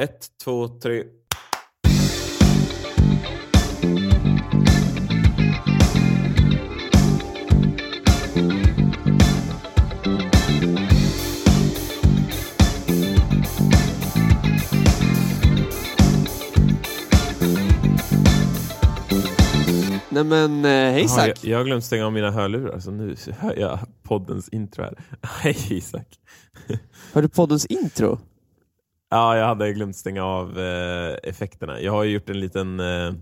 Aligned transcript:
Ett, 0.00 0.28
två, 0.44 0.68
tre. 0.68 1.04
Nej 20.12 20.24
men 20.24 20.64
eh, 20.64 20.70
hej 20.70 20.92
Jaha, 20.92 21.04
Isak! 21.04 21.44
jag, 21.44 21.58
har 21.58 21.64
glömt 21.64 21.84
stänga 21.84 22.06
av 22.06 22.12
mina 22.12 22.30
hörlurar, 22.30 22.78
så 22.78 22.90
nu 22.90 23.16
hör 23.38 23.58
jag 23.58 23.78
poddens 24.02 24.48
intro 24.48 24.82
här. 24.82 24.94
Hej 25.42 25.56
Isak. 25.70 26.06
Har 27.12 27.22
du 27.22 27.28
poddens 27.28 27.66
intro? 27.66 28.18
Ja, 29.10 29.36
jag 29.36 29.46
hade 29.46 29.72
glömt 29.72 29.96
stänga 29.96 30.24
av 30.24 30.58
eh, 30.58 31.16
effekterna. 31.22 31.80
Jag 31.80 31.92
har 31.92 32.04
ju 32.04 32.12
gjort 32.12 32.30
en 32.30 32.40
liten, 32.40 32.80
eh, 32.80 33.12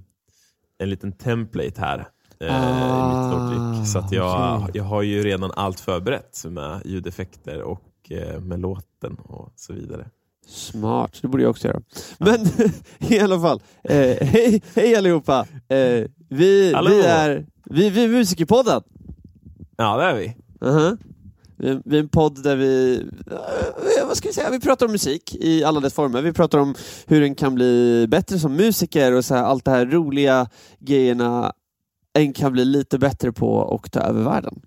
en 0.79 0.91
liten 0.91 1.13
template 1.13 1.81
här 1.81 2.09
eh, 2.41 3.55
i 3.57 3.59
mitt. 3.79 3.89
Så 3.89 3.99
att 3.99 4.13
jag, 4.13 4.27
Ah, 4.27 4.57
okej. 4.59 4.71
jag 4.75 4.85
har 4.85 5.03
ju 5.03 5.23
redan 5.23 5.51
allt 5.57 5.81
förberett 5.81 6.45
med 6.49 6.81
ljudeffekter 6.85 7.63
och 7.63 7.83
eh, 8.11 8.41
med 8.41 8.61
låten 8.61 9.15
och 9.15 9.53
så 9.57 9.73
vidare. 9.73 10.07
Smart, 10.47 11.19
det 11.23 11.29
borde 11.29 11.43
jag 11.43 11.51
också 11.51 11.69
göra. 11.69 11.81
Men 12.19 12.47
i 12.99 13.21
alla 13.21 13.41
fall, 13.41 13.63
eh, 13.85 14.17
hej, 14.27 14.63
hej 14.75 14.97
allihopa! 14.97 15.47
Eh, 15.69 16.05
vi, 16.29 16.73
Hallå. 16.75 16.91
vi, 16.91 17.03
är, 17.03 17.47
vi, 17.65 17.91
vi 17.91 18.05
är 18.05 18.09
Musikerpodden! 18.09 18.83
Ja, 19.77 19.97
det 19.97 20.05
är 20.05 20.15
vi. 20.15 20.35
Uh-huh. 20.61 20.99
Vi, 21.01 21.18
vi 21.59 21.97
är 21.97 22.01
en 22.01 22.09
podd 22.09 22.43
där 22.43 22.57
vi, 22.57 23.03
eh, 23.31 24.07
vad 24.07 24.17
ska 24.17 24.29
vi 24.29 24.35
säga, 24.35 24.51
vi 24.51 24.61
pratar 24.61 24.87
om 24.87 24.93
musik 24.93 25.35
i 25.35 25.65
alla 25.65 25.81
dess 25.81 25.95
former. 25.95 26.23
Vi 26.23 26.33
pratar 26.33 26.59
om 26.59 26.75
hur 27.07 27.23
en 27.23 27.35
kan 27.35 27.55
bli 27.55 28.07
bättre 28.09 28.39
som 28.39 28.57
musiker 28.57 29.13
och 29.13 29.25
så 29.25 29.35
här, 29.35 29.43
allt 29.43 29.65
det 29.65 29.71
här 29.71 29.87
roliga 29.87 30.49
grejerna 30.79 31.53
en 32.13 32.33
kan 32.33 32.53
bli 32.53 32.65
lite 32.65 32.99
bättre 32.99 33.33
på 33.33 33.53
och 33.53 33.93
ta 33.93 34.01
över 34.01 34.23
världen. 34.23 34.61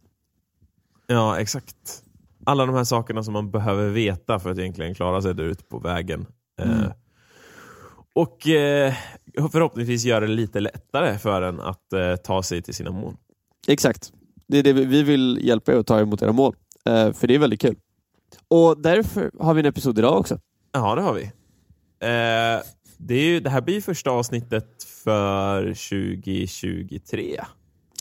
Ja, 1.08 1.40
exakt. 1.40 2.04
Alla 2.44 2.66
de 2.66 2.76
här 2.76 2.84
sakerna 2.84 3.24
som 3.24 3.34
man 3.34 3.52
behöver 3.52 3.90
veta 3.90 4.40
för 4.40 4.50
att 4.50 4.58
egentligen 4.58 4.96
klara 4.96 5.22
sig 5.22 5.36
där 5.36 5.44
ute 5.44 5.64
på 5.64 5.80
vägen. 5.80 6.26
Mm. 6.62 6.80
Eh, 6.80 6.92
och 8.14 8.48
eh, 8.48 8.94
förhoppningsvis 9.52 10.06
göra 10.06 10.20
det 10.20 10.34
lite 10.34 10.60
lättare 10.60 11.18
för 11.18 11.42
en 11.42 11.60
att 11.60 11.94
eh, 11.94 12.16
ta 12.16 12.44
sig 12.44 12.62
till 12.62 12.74
sina 12.74 12.92
mål. 12.92 13.14
Exakt. 13.68 14.12
Det 14.48 14.58
är 14.58 14.64
det 14.64 14.74
vi, 14.74 14.86
vi 14.86 15.04
vill 15.04 15.40
hjälpa 15.42 15.74
er 15.74 15.78
att 15.78 15.88
ta 15.88 16.00
emot 16.00 16.22
era 16.22 16.32
mål, 16.32 16.56
för 17.14 17.28
det 17.28 17.36
är 17.36 17.40
väldigt 17.40 17.62
kul. 17.62 17.76
Och 18.48 18.82
därför 18.82 19.32
har 19.40 19.54
vi 19.54 19.60
en 19.60 19.66
episod 19.66 20.00
idag 20.00 20.20
också. 20.20 20.40
Ja, 20.72 20.96
det 20.96 21.02
har 21.02 21.14
vi. 21.14 21.24
Eh, 21.24 22.64
det, 22.98 23.14
är 23.16 23.24
ju, 23.24 23.40
det 23.40 23.50
här 23.50 23.62
blir 23.62 23.82
första 23.82 24.12
avsnittet 24.12 24.84
för 24.84 25.64
2023. 25.64 27.42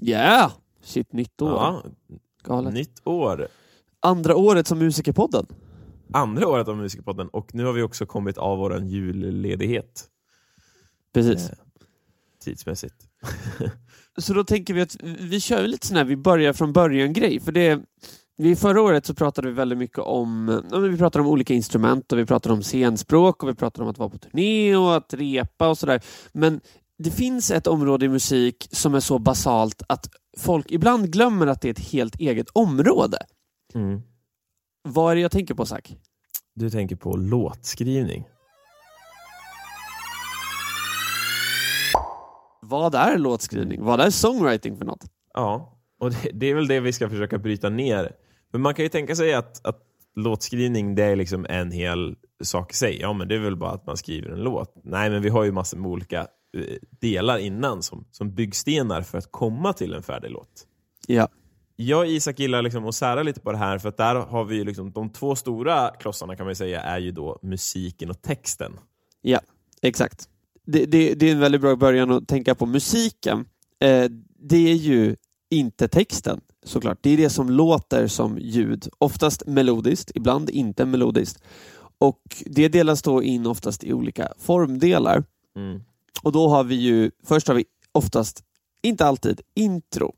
Yeah! 0.02 0.52
Shit, 0.82 1.12
nytt 1.12 1.42
år. 1.42 1.50
Ja, 1.50 1.82
Galet. 2.44 2.74
nytt 2.74 3.00
år. 3.04 3.48
Andra 4.00 4.36
året 4.36 4.66
som 4.66 4.78
Musikerpodden. 4.78 5.46
Andra 6.12 6.48
året 6.48 6.68
av 6.68 6.76
Musikerpodden 6.76 7.28
och 7.28 7.54
nu 7.54 7.64
har 7.64 7.72
vi 7.72 7.82
också 7.82 8.06
kommit 8.06 8.38
av 8.38 8.58
vår 8.58 8.82
julledighet 8.82 10.04
Precis. 11.14 11.50
eh, 11.50 11.56
tidsmässigt. 12.44 12.94
Så 14.18 14.34
då 14.34 14.44
tänker 14.44 14.74
vi 14.74 14.80
att 14.80 14.96
vi 15.02 15.40
kör 15.40 15.66
lite 15.66 15.86
sån 15.86 15.96
här, 15.96 16.04
vi 16.04 16.16
börjar 16.16 16.52
från 16.52 16.72
början-grej. 16.72 17.40
För 17.40 17.52
det, 17.52 17.80
vi 18.42 18.56
förra 18.56 18.82
året 18.82 19.06
så 19.06 19.14
pratade 19.14 19.48
vi 19.48 19.54
väldigt 19.54 19.78
mycket 19.78 19.98
om, 19.98 20.62
vi 20.90 20.98
pratade 20.98 21.22
om 21.22 21.30
olika 21.30 21.54
instrument 21.54 22.12
och 22.12 22.18
vi 22.18 22.26
pratade 22.26 22.52
om 22.52 22.62
scenspråk 22.62 23.42
och 23.42 23.48
vi 23.48 23.54
pratade 23.54 23.84
om 23.84 23.90
att 23.90 23.98
vara 23.98 24.08
på 24.08 24.18
turné 24.18 24.76
och 24.76 24.96
att 24.96 25.14
repa 25.14 25.68
och 25.68 25.78
sådär. 25.78 26.02
Men 26.32 26.60
det 26.98 27.10
finns 27.10 27.50
ett 27.50 27.66
område 27.66 28.06
i 28.06 28.08
musik 28.08 28.68
som 28.70 28.94
är 28.94 29.00
så 29.00 29.18
basalt 29.18 29.82
att 29.88 30.08
folk 30.38 30.70
ibland 30.70 31.12
glömmer 31.12 31.46
att 31.46 31.60
det 31.60 31.68
är 31.68 31.72
ett 31.72 31.90
helt 31.92 32.16
eget 32.20 32.50
område. 32.52 33.18
Mm. 33.74 34.02
Vad 34.88 35.10
är 35.10 35.14
det 35.14 35.22
jag 35.22 35.30
tänker 35.30 35.54
på, 35.54 35.66
Zack? 35.66 35.96
Du 36.54 36.70
tänker 36.70 36.96
på 36.96 37.16
låtskrivning. 37.16 38.24
Vad 42.62 42.94
är 42.94 43.18
låtskrivning? 43.18 43.84
Vad 43.84 44.00
är 44.00 44.10
songwriting 44.10 44.76
för 44.76 44.84
något? 44.84 45.04
Ja, 45.34 45.80
och 46.00 46.10
det, 46.10 46.30
det 46.32 46.46
är 46.46 46.54
väl 46.54 46.66
det 46.66 46.80
vi 46.80 46.92
ska 46.92 47.08
försöka 47.08 47.38
bryta 47.38 47.68
ner. 47.68 48.12
Men 48.52 48.60
man 48.60 48.74
kan 48.74 48.82
ju 48.84 48.88
tänka 48.88 49.16
sig 49.16 49.34
att, 49.34 49.66
att 49.66 49.82
låtskrivning 50.16 50.94
det 50.94 51.04
är 51.04 51.16
liksom 51.16 51.46
en 51.48 51.70
hel 51.70 52.16
sak 52.42 52.72
i 52.72 52.74
sig. 52.74 53.00
Ja, 53.00 53.12
men 53.12 53.28
det 53.28 53.34
är 53.34 53.38
väl 53.38 53.56
bara 53.56 53.70
att 53.70 53.86
man 53.86 53.96
skriver 53.96 54.30
en 54.30 54.40
låt. 54.40 54.74
Nej, 54.84 55.10
men 55.10 55.22
vi 55.22 55.28
har 55.28 55.44
ju 55.44 55.52
massor 55.52 55.78
med 55.78 55.90
olika 55.90 56.20
eh, 56.56 56.76
delar 57.00 57.38
innan 57.38 57.82
som, 57.82 58.06
som 58.10 58.34
byggstenar 58.34 59.02
för 59.02 59.18
att 59.18 59.32
komma 59.32 59.72
till 59.72 59.94
en 59.94 60.02
färdig 60.02 60.30
låt. 60.30 60.66
Ja. 61.06 61.28
Jag 61.76 62.00
och 62.00 62.06
Isak 62.06 62.38
gillar 62.38 62.62
liksom 62.62 62.86
att 62.86 62.94
sära 62.94 63.22
lite 63.22 63.40
på 63.40 63.52
det 63.52 63.58
här 63.58 63.78
för 63.78 63.88
att 63.88 63.96
där 63.96 64.14
har 64.14 64.44
vi 64.44 64.64
liksom, 64.64 64.92
de 64.92 65.10
två 65.10 65.36
stora 65.36 65.90
klossarna 66.00 66.36
kan 66.36 66.46
man 66.46 66.56
säga 66.56 66.80
är 66.80 66.98
ju 66.98 67.10
då 67.10 67.38
musiken 67.42 68.10
och 68.10 68.22
texten. 68.22 68.72
Ja, 69.22 69.40
exakt. 69.82 70.28
Det, 70.66 70.86
det, 70.86 71.14
det 71.14 71.28
är 71.28 71.32
en 71.32 71.40
väldigt 71.40 71.60
bra 71.60 71.76
början 71.76 72.10
att 72.10 72.28
tänka 72.28 72.54
på. 72.54 72.66
Musiken, 72.66 73.44
eh, 73.80 74.04
det 74.38 74.70
är 74.70 74.74
ju 74.74 75.16
inte 75.50 75.88
texten 75.88 76.40
såklart. 76.64 76.98
Det 77.00 77.10
är 77.10 77.16
det 77.16 77.30
som 77.30 77.50
låter 77.50 78.06
som 78.06 78.38
ljud. 78.38 78.88
Oftast 78.98 79.46
melodiskt, 79.46 80.10
ibland 80.14 80.50
inte 80.50 80.84
melodiskt. 80.84 81.42
Och 81.98 82.22
det 82.46 82.68
delas 82.68 83.02
då 83.02 83.22
in 83.22 83.46
oftast 83.46 83.84
i 83.84 83.92
olika 83.92 84.32
formdelar. 84.38 85.24
Mm. 85.56 85.82
Och 86.22 86.32
då 86.32 86.48
har 86.48 86.64
vi 86.64 86.74
ju, 86.74 87.10
först 87.24 87.48
har 87.48 87.54
vi 87.54 87.64
oftast, 87.92 88.44
inte 88.82 89.06
alltid, 89.06 89.40
intro. 89.54 90.14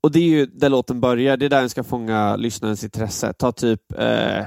Och 0.00 0.10
det 0.12 0.18
är 0.18 0.28
ju 0.28 0.46
där 0.46 0.68
låten 0.68 1.00
börjar, 1.00 1.36
det 1.36 1.44
är 1.46 1.50
där 1.50 1.60
den 1.60 1.70
ska 1.70 1.84
fånga 1.84 2.36
lyssnarens 2.36 2.84
intresse. 2.84 3.32
Ta 3.32 3.52
typ 3.52 3.92
eh, 3.98 4.46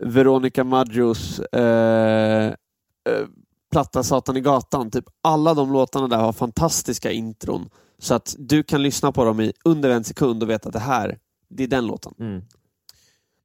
Veronica 0.00 0.64
Maggios 0.64 1.38
eh, 1.38 2.46
eh, 2.46 3.26
platta 3.72 4.02
Satan 4.02 4.36
i 4.36 4.40
gatan. 4.40 4.90
Typ 4.90 5.04
alla 5.22 5.54
de 5.54 5.72
låtarna 5.72 6.08
där 6.08 6.18
har 6.18 6.32
fantastiska 6.32 7.12
intron. 7.12 7.68
Så 7.98 8.14
att 8.14 8.36
du 8.38 8.62
kan 8.62 8.82
lyssna 8.82 9.12
på 9.12 9.24
dem 9.24 9.40
i 9.40 9.52
under 9.64 9.90
en 9.90 10.04
sekund 10.04 10.42
och 10.42 10.50
veta 10.50 10.68
att 10.68 10.72
det 10.72 10.78
här, 10.78 11.18
det 11.48 11.62
är 11.62 11.68
den 11.68 11.86
låten. 11.86 12.14
Mm. 12.20 12.42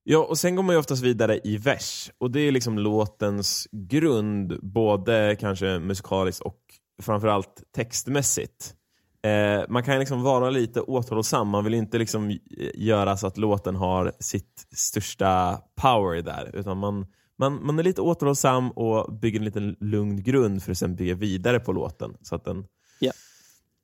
Ja, 0.03 0.19
och 0.19 0.37
sen 0.37 0.55
går 0.55 0.63
man 0.63 0.75
ju 0.75 0.79
oftast 0.79 1.03
vidare 1.03 1.39
i 1.43 1.57
vers. 1.57 2.11
Och 2.17 2.31
det 2.31 2.39
är 2.39 2.51
liksom 2.51 2.79
låtens 2.79 3.67
grund, 3.71 4.59
både 4.61 5.37
kanske 5.39 5.79
musikaliskt 5.79 6.41
och 6.41 6.59
framförallt 7.01 7.63
textmässigt. 7.75 8.75
Eh, 9.23 9.63
man 9.69 9.83
kan 9.83 9.99
liksom 9.99 10.21
vara 10.21 10.49
lite 10.49 10.81
återhållsam, 10.81 11.47
man 11.47 11.63
vill 11.63 11.73
inte 11.73 11.97
liksom 11.97 12.39
göra 12.75 13.17
så 13.17 13.27
att 13.27 13.37
låten 13.37 13.75
har 13.75 14.13
sitt 14.19 14.67
största 14.75 15.61
power 15.81 16.21
där. 16.21 16.55
Utan 16.55 16.77
man, 16.77 17.05
man, 17.37 17.65
man 17.65 17.79
är 17.79 17.83
lite 17.83 18.01
återhållsam 18.01 18.71
och 18.71 19.13
bygger 19.13 19.39
en 19.39 19.45
liten 19.45 19.75
lugn 19.79 20.23
grund 20.23 20.63
för 20.63 20.71
att 20.71 20.77
sen 20.77 20.95
bygga 20.95 21.15
vidare 21.15 21.59
på 21.59 21.71
låten. 21.71 22.17
Så 22.21 22.35
att 22.35 22.45
den 22.45 22.65
Ja. 22.99 23.11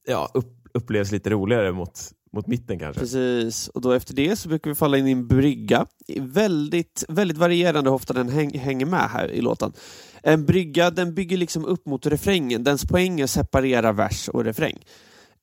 ja, 0.07 0.31
upp, 0.33 0.56
upplevs 0.73 1.11
lite 1.11 1.29
roligare 1.29 1.71
mot, 1.71 1.99
mot 2.33 2.47
mitten 2.47 2.79
kanske. 2.79 2.99
Precis, 2.99 3.67
och 3.67 3.81
då 3.81 3.91
efter 3.91 4.13
det 4.13 4.35
så 4.35 4.49
brukar 4.49 4.71
vi 4.71 4.75
falla 4.75 4.97
in 4.97 5.07
i 5.07 5.11
en 5.11 5.27
brygga. 5.27 5.85
Väldigt, 6.19 7.05
väldigt 7.07 7.37
varierande 7.37 7.89
hur 7.89 7.95
ofta 7.95 8.13
den 8.13 8.29
häng, 8.29 8.59
hänger 8.59 8.85
med 8.85 9.09
här 9.09 9.31
i 9.31 9.41
låten. 9.41 9.73
En 10.23 10.45
brygga, 10.45 10.89
den 10.89 11.15
bygger 11.15 11.37
liksom 11.37 11.65
upp 11.65 11.85
mot 11.85 12.05
refrängen. 12.05 12.63
Dens 12.63 12.85
poäng 12.85 13.19
är 13.19 13.23
att 13.23 13.29
separera 13.29 13.91
vers 13.91 14.29
och 14.29 14.43
refräng. 14.43 14.83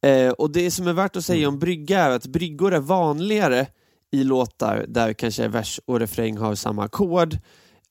Eh, 0.03 0.31
och 0.31 0.51
det 0.51 0.71
som 0.71 0.87
är 0.87 0.93
värt 0.93 1.17
att 1.17 1.25
säga 1.25 1.49
om 1.49 1.59
brygga 1.59 2.01
är 2.01 2.11
att 2.11 2.27
bryggor 2.27 2.75
är 2.75 2.81
vanligare 2.81 3.67
i 4.11 4.25
låtar 4.25 4.85
där 4.89 5.13
kanske 5.13 5.49
vers 5.49 5.81
och 5.87 6.01
refräng 6.01 6.37
har 6.37 6.55
samma 6.55 6.85
ackord 6.85 7.39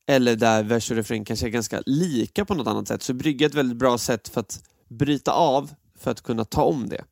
eller 0.07 0.35
där 0.35 0.63
vers 0.63 0.91
och 0.91 0.97
refräng 0.97 1.25
kanske 1.25 1.47
är 1.47 1.49
ganska 1.49 1.83
lika 1.85 2.45
på 2.45 2.55
något 2.55 2.67
annat 2.67 2.87
sätt. 2.87 3.01
Så 3.03 3.13
brygga 3.13 3.45
är 3.45 3.49
ett 3.49 3.55
väldigt 3.55 3.77
bra 3.77 3.97
sätt 3.97 4.27
för 4.27 4.41
att 4.41 4.63
bryta 4.89 5.31
av 5.31 5.71
för 5.99 6.11
att 6.11 6.21
kunna 6.21 6.45
ta 6.45 6.63
om 6.63 6.89
det. 6.89 7.03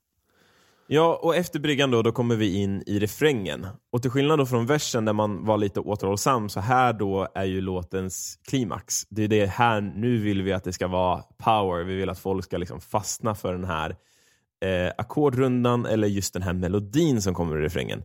Ja, 0.94 1.20
och 1.22 1.36
efter 1.36 1.60
bryggan 1.60 1.92
då, 1.92 2.02
då 2.02 2.12
kommer 2.12 2.36
vi 2.36 2.56
in 2.56 2.84
i 2.86 3.00
refrängen. 3.00 3.68
Och 3.92 4.02
till 4.02 4.12
skillnad 4.12 4.40
då 4.40 4.46
från 4.46 4.66
versen 4.66 5.06
där 5.06 5.14
man 5.14 5.46
var 5.46 5.58
lite 5.58 5.80
återhållsam, 5.80 6.50
så 6.50 6.60
här 6.60 6.94
då 6.94 7.28
är 7.36 7.46
ju 7.46 7.62
låtens 7.62 8.40
klimax. 8.50 9.06
Det 9.10 9.24
är 9.24 9.28
det 9.28 9.46
här, 9.46 9.82
nu 9.82 10.18
vill 10.18 10.42
vi 10.42 10.54
att 10.54 10.64
det 10.64 10.74
ska 10.74 10.88
vara 10.88 11.24
power, 11.38 11.84
vi 11.84 11.96
vill 11.96 12.10
att 12.10 12.20
folk 12.20 12.46
ska 12.46 12.58
liksom 12.58 12.82
fastna 12.82 13.36
för 13.36 13.54
den 13.54 13.64
här 13.64 13.96
eh, 14.66 14.92
ackordrundan 14.98 15.86
eller 15.86 16.08
just 16.08 16.34
den 16.34 16.42
här 16.42 16.54
melodin 16.54 17.22
som 17.22 17.34
kommer 17.34 17.58
i 17.58 17.62
refrängen. 17.62 18.04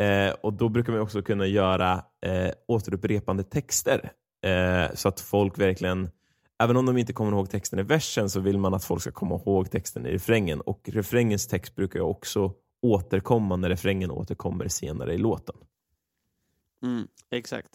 Eh, 0.00 0.34
och 0.40 0.52
då 0.52 0.68
brukar 0.68 0.92
man 0.92 1.02
också 1.02 1.22
kunna 1.22 1.46
göra 1.46 1.92
eh, 2.26 2.50
återupprepande 2.68 3.42
texter. 3.42 4.10
Eh, 4.46 4.94
så 4.94 5.08
att 5.08 5.20
folk 5.20 5.58
verkligen, 5.58 6.08
även 6.58 6.76
om 6.76 6.86
de 6.86 6.96
inte 6.96 7.12
kommer 7.12 7.32
ihåg 7.32 7.50
texten 7.50 7.78
i 7.78 7.82
versen 7.82 8.30
så 8.30 8.40
vill 8.40 8.58
man 8.58 8.74
att 8.74 8.84
folk 8.84 9.00
ska 9.00 9.12
komma 9.12 9.34
ihåg 9.34 9.70
texten 9.70 10.06
i 10.06 10.10
refrängen. 10.10 10.60
Och 10.60 10.88
refrängens 10.92 11.46
text 11.46 11.74
brukar 11.74 11.98
ju 11.98 12.04
också 12.04 12.52
återkomma 12.82 13.56
när 13.56 13.68
refrängen 13.68 14.10
återkommer 14.10 14.68
senare 14.68 15.14
i 15.14 15.18
låten. 15.18 15.56
Mm, 16.82 17.08
exakt. 17.30 17.70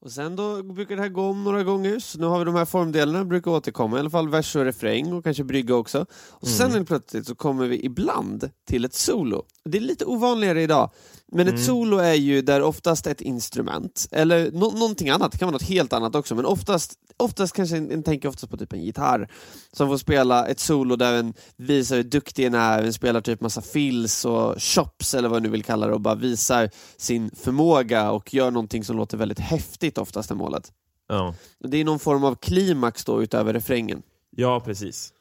Och 0.00 0.10
sen 0.12 0.36
då 0.36 0.62
brukar 0.62 0.96
det 0.96 1.02
här 1.02 1.08
gå 1.08 1.22
om 1.22 1.44
några 1.44 1.62
gånger, 1.64 1.98
så 1.98 2.18
nu 2.18 2.26
har 2.26 2.38
vi 2.38 2.44
de 2.44 2.54
här 2.54 2.64
formdelarna, 2.64 3.24
brukar 3.24 3.50
återkomma, 3.50 3.96
i 3.96 4.00
alla 4.00 4.10
fall 4.10 4.28
vers 4.28 4.56
och 4.56 4.64
refräng 4.64 5.12
och 5.12 5.24
kanske 5.24 5.44
brygga 5.44 5.74
också. 5.74 6.06
Och 6.30 6.48
sen 6.48 6.66
Mm. 6.66 6.76
helt 6.76 6.88
plötsligt 6.88 7.26
så 7.26 7.34
kommer 7.34 7.66
vi 7.66 7.84
ibland 7.84 8.50
till 8.68 8.84
ett 8.84 8.94
solo. 8.94 9.42
Det 9.64 9.78
är 9.78 9.82
lite 9.82 10.04
ovanligare 10.04 10.62
idag, 10.62 10.90
men 11.32 11.46
ett 11.46 11.52
Mm. 11.54 11.64
solo 11.64 11.96
är 11.98 12.14
ju 12.14 12.42
där 12.42 12.62
oftast 12.62 13.06
ett 13.06 13.20
instrument, 13.20 14.08
eller 14.10 14.50
nå- 14.52 14.70
någonting 14.70 15.08
annat, 15.10 15.32
det 15.32 15.38
kan 15.38 15.46
vara 15.46 15.52
något 15.52 15.62
helt 15.62 15.92
annat 15.92 16.14
också, 16.14 16.34
men 16.34 16.44
oftast, 16.46 16.92
oftast 17.16 17.52
kanske 17.54 17.76
en, 17.76 17.90
en 17.90 18.02
tänker 18.02 18.28
oftast 18.28 18.50
på 18.50 18.56
typ 18.56 18.72
en 18.72 18.82
gitarr. 18.84 19.30
Som 19.72 19.88
får 19.88 19.96
spela 19.98 20.46
ett 20.46 20.60
solo 20.60 20.96
där 20.96 21.12
en 21.14 21.34
visar 21.56 21.96
hur 21.96 22.02
duktig 22.02 22.44
en 22.46 22.54
är, 22.54 22.82
en 22.82 22.92
spelar 22.92 23.20
typ 23.20 23.40
massa 23.40 23.62
fills 23.62 24.24
och 24.24 24.62
chops 24.62 25.14
eller 25.14 25.28
vad 25.28 25.42
du 25.42 25.48
vill 25.48 25.64
kalla 25.64 25.86
det. 25.86 25.92
Och 25.94 26.00
bara 26.00 26.14
visar 26.14 26.70
sin 26.96 27.30
förmåga 27.42 28.10
och 28.10 28.34
gör 28.34 28.50
någonting 28.50 28.84
som 28.84 28.96
låter 28.96 29.16
väldigt 29.16 29.38
häftigt 29.40 29.87
oftast 29.96 30.30
är 30.30 30.34
målet. 30.34 30.72
Ja. 31.08 31.34
Det 31.58 31.76
är 31.76 31.84
någon 31.84 31.98
form 31.98 32.24
av 32.24 32.34
klimax 32.34 33.04
då 33.04 33.22
utöver 33.22 33.52
refrängen. 33.52 34.02
ja, 34.30 34.60
precis. 34.60 35.12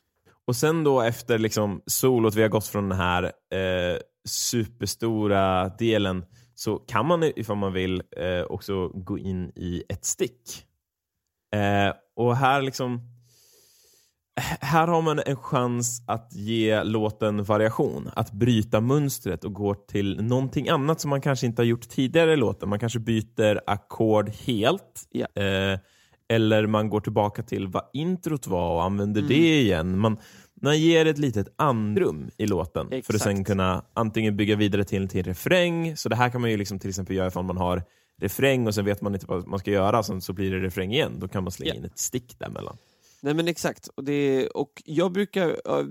Och 0.45 0.55
sen 0.55 0.83
då 0.83 1.01
efter 1.01 1.39
liksom 1.39 1.81
solot, 1.85 2.35
vi 2.35 2.41
har 2.41 2.49
gått 2.49 2.67
från 2.67 2.89
den 2.89 2.99
här 2.99 3.23
eh, 3.23 3.99
superstora 4.27 5.69
delen, 5.69 6.25
så 6.55 6.75
kan 6.77 7.05
man 7.05 7.23
ifall 7.23 7.57
man 7.57 7.73
vill 7.73 8.03
eh, 8.17 8.43
också 8.49 8.87
gå 8.87 9.17
in 9.17 9.51
i 9.55 9.83
ett 9.89 10.05
stick. 10.05 10.65
Eh, 11.55 11.93
och 12.15 12.37
här 12.37 12.61
liksom 12.61 13.01
här 14.61 14.87
har 14.87 15.01
man 15.01 15.19
en 15.25 15.35
chans 15.35 16.01
att 16.07 16.33
ge 16.33 16.83
låten 16.83 17.43
variation, 17.43 18.09
att 18.15 18.31
bryta 18.31 18.81
mönstret 18.81 19.43
och 19.43 19.53
gå 19.53 19.73
till 19.75 20.21
någonting 20.23 20.69
annat 20.69 21.01
som 21.01 21.09
man 21.09 21.21
kanske 21.21 21.45
inte 21.45 21.61
har 21.61 21.67
gjort 21.67 21.89
tidigare 21.89 22.33
i 22.33 22.35
låten. 22.37 22.69
Man 22.69 22.79
kanske 22.79 22.99
byter 22.99 23.61
ackord 23.67 24.29
helt, 24.29 25.07
Ja. 25.11 25.27
eh, 25.43 25.79
eller 26.29 26.67
man 26.67 26.89
går 26.89 26.99
tillbaka 26.99 27.43
till 27.43 27.67
vad 27.67 27.83
introt 27.93 28.47
var 28.47 28.75
och 28.75 28.83
använder 28.83 29.21
Mm. 29.21 29.29
det 29.29 29.61
igen. 29.61 29.97
Man, 29.99 30.17
man 30.61 30.79
ger 30.79 31.05
ett 31.05 31.17
litet 31.17 31.47
andrum 31.55 32.29
i 32.37 32.47
låten 32.47 32.87
för 32.89 32.95
att 32.95 32.99
Exakt. 32.99 33.23
sen 33.23 33.43
kunna 33.43 33.83
antingen 33.93 34.37
bygga 34.37 34.55
vidare 34.55 34.83
till, 34.83 35.07
till 35.09 35.19
en 35.19 35.23
refräng, 35.23 35.97
så 35.97 36.09
det 36.09 36.15
här 36.15 36.29
kan 36.29 36.41
man 36.41 36.51
ju 36.51 36.57
liksom 36.57 36.79
till 36.79 36.89
exempel 36.89 37.15
göra 37.15 37.27
ifall 37.27 37.43
man 37.45 37.57
har 37.57 37.83
refräng 38.21 38.67
och 38.67 38.75
sen 38.75 38.85
vet 38.85 39.01
man 39.01 39.13
inte 39.13 39.25
vad 39.29 39.47
man 39.47 39.59
ska 39.59 39.71
göra, 39.71 40.03
sen 40.03 40.21
så 40.21 40.33
blir 40.33 40.51
det 40.51 40.59
refräng 40.59 40.93
igen. 40.93 41.11
Då 41.19 41.27
kan 41.27 41.43
man 41.43 41.51
slänga 41.51 41.71
Ja. 41.73 41.75
in 41.75 41.85
ett 41.85 41.99
stick 41.99 42.39
däremellan. 42.39 42.77
Nej 43.21 43.33
men 43.33 43.47
exakt, 43.47 43.87
och, 43.87 44.03
det, 44.03 44.47
och 44.47 44.83
jag 44.85 45.11
brukar 45.11 45.47
äh, 45.79 45.85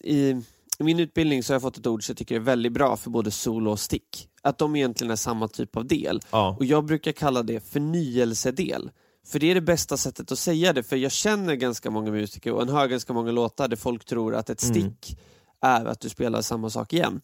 i, 0.00 0.42
i 0.78 0.84
min 0.84 1.00
utbildning 1.00 1.42
så 1.42 1.52
har 1.52 1.54
jag 1.54 1.62
fått 1.62 1.78
ett 1.78 1.86
ord 1.86 2.04
som 2.04 2.12
jag 2.12 2.18
tycker 2.18 2.34
är 2.34 2.40
väldigt 2.40 2.72
bra 2.72 2.96
för 2.96 3.10
både 3.10 3.30
solo 3.30 3.70
och 3.70 3.80
stick. 3.80 4.28
Att 4.42 4.58
de 4.58 4.76
egentligen 4.76 5.10
är 5.10 5.16
samma 5.16 5.48
typ 5.48 5.76
av 5.76 5.86
del. 5.86 6.20
Ja. 6.30 6.56
Och 6.58 6.64
jag 6.64 6.84
brukar 6.84 7.12
kalla 7.12 7.42
det 7.42 7.60
förnyelsedel. 7.60 8.90
För 9.26 9.38
det 9.38 9.50
är 9.50 9.54
det 9.54 9.60
bästa 9.60 9.96
sättet 9.96 10.32
att 10.32 10.38
säga 10.38 10.72
det, 10.72 10.82
för 10.82 10.96
jag 10.96 11.12
känner 11.12 11.54
ganska 11.54 11.90
många 11.90 12.10
musiker 12.10 12.52
och 12.52 12.62
en 12.62 12.68
hör 12.68 12.86
ganska 12.86 13.12
många 13.12 13.30
låtar 13.32 13.68
där 13.68 13.76
folk 13.76 14.04
tror 14.04 14.34
att 14.34 14.50
ett 14.50 14.62
Mm. 14.62 14.74
stick 14.74 15.18
är 15.60 15.84
att 15.84 16.00
du 16.00 16.08
spelar 16.08 16.42
samma 16.42 16.70
sak 16.70 16.92
igen. 16.92 17.20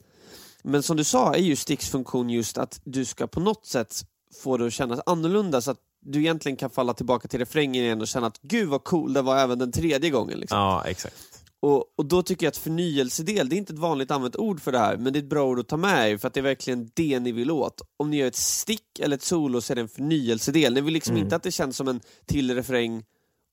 Men 0.63 0.83
som 0.83 0.97
du 0.97 1.05
sa 1.05 1.35
är 1.35 1.43
ju 1.43 1.57
sticks 1.57 1.89
funktion 1.89 2.31
just 2.31 2.59
att 2.59 2.81
du 2.85 3.05
ska 3.05 3.27
på 3.27 3.41
något 3.41 3.67
sätt 3.67 3.95
få 4.43 4.57
det 4.57 4.67
att 4.67 4.73
kännas 4.73 5.01
annorlunda 5.07 5.61
så 5.61 5.71
att 5.71 5.79
du 6.01 6.19
egentligen 6.19 6.57
kan 6.57 6.71
falla 6.71 6.95
tillbaka 6.95 7.29
till 7.29 7.39
refrängen 7.39 7.85
igen 7.85 8.01
och 8.01 8.09
känna 8.09 8.27
att 8.27 8.39
gud 8.43 8.69
vad 8.69 8.85
cool 8.85 9.13
det 9.13 9.23
var 9.23 9.37
även 9.39 9.59
den 9.59 9.73
tredje 9.73 10.11
gången. 10.11 10.39
Liksom. 10.41 10.59
ja, 10.59 10.85
exakt. 10.87 11.17
Och, 11.61 11.85
och 11.97 12.07
då 12.07 12.23
tycker 12.23 12.47
jag 12.47 12.51
att 12.51 12.57
förnyelsedel, 12.57 13.49
det 13.49 13.57
är 13.57 13.59
inte 13.59 13.73
ett 13.73 13.79
vanligt 13.79 14.11
använt 14.11 14.37
ord 14.37 14.61
för 14.61 14.73
det 14.73 14.79
här, 14.79 14.97
men 14.97 15.13
det 15.13 15.19
är 15.19 15.23
ett 15.23 15.29
bra 15.29 15.45
ord 15.47 15.59
att 15.61 15.69
ta 15.69 15.77
med 15.77 16.11
er 16.11 16.17
för 16.19 16.29
att 16.29 16.35
det 16.35 16.41
är 16.41 16.43
verkligen 16.43 16.91
det 16.95 17.21
ni 17.21 17.33
vill 17.33 17.51
åt. 17.51 17.81
Om 17.97 18.11
ni 18.11 18.17
gör 18.17 18.27
ett 18.29 18.37
stick 18.37 18.99
eller 19.01 19.17
ett 19.17 19.23
solo 19.23 19.61
så 19.61 19.73
är 19.73 19.75
det 19.75 19.81
en 19.81 19.89
förnyelsedel. 19.89 20.75
Ni 20.75 20.81
vill 20.81 20.95
liksom 20.95 21.13
Mm. 21.15 21.25
inte 21.25 21.37
att 21.37 21.43
det 21.43 21.53
känns 21.53 21.77
som 21.77 21.89
en 21.89 22.01
till 22.27 22.55
refräng 22.55 23.05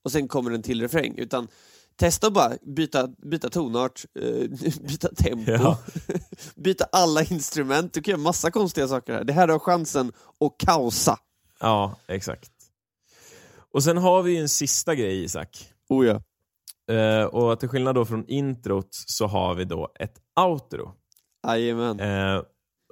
och 0.03 0.11
sen 0.11 0.27
kommer 0.27 0.51
en 0.51 0.61
till 0.61 0.81
refräng, 0.81 1.13
utan 1.17 1.47
testa 1.95 2.27
att 2.27 2.33
bara 2.33 2.51
byta, 2.75 3.07
byta 3.07 3.49
tonart, 3.49 4.05
eh, 4.19 4.49
byta 4.87 5.07
tempo, 5.15 5.51
Ja. 5.51 5.79
byta 6.55 6.85
alla 6.91 7.23
instrument. 7.23 7.93
Du 7.93 8.01
kan 8.01 8.11
göra 8.11 8.21
massa 8.21 8.51
konstiga 8.51 8.87
saker 8.87 9.13
här. 9.13 9.23
Det 9.23 9.33
här 9.33 9.47
har 9.47 9.59
chansen 9.59 10.11
att 10.39 10.57
kaosa. 10.65 11.19
Ja, 11.65 11.95
exakt. 12.07 12.51
Och 13.71 13.83
sen 13.83 13.97
har 13.97 14.23
vi 14.23 14.31
ju 14.31 14.37
en 14.41 14.49
sista 14.49 14.95
grej 14.95 15.23
Isak. 15.23 15.69
Oh 15.89 16.05
ja. 16.07 16.21
Eh, 16.95 17.25
och 17.25 17.59
till 17.59 17.69
skillnad 17.69 17.95
då 17.95 18.05
från 18.05 18.27
introt 18.27 18.87
så 18.91 19.27
har 19.27 19.55
vi 19.55 19.65
då 19.65 19.91
ett 19.99 20.19
outro. 20.39 20.91
Jajamän. 21.47 21.99
Eh, 21.99 22.41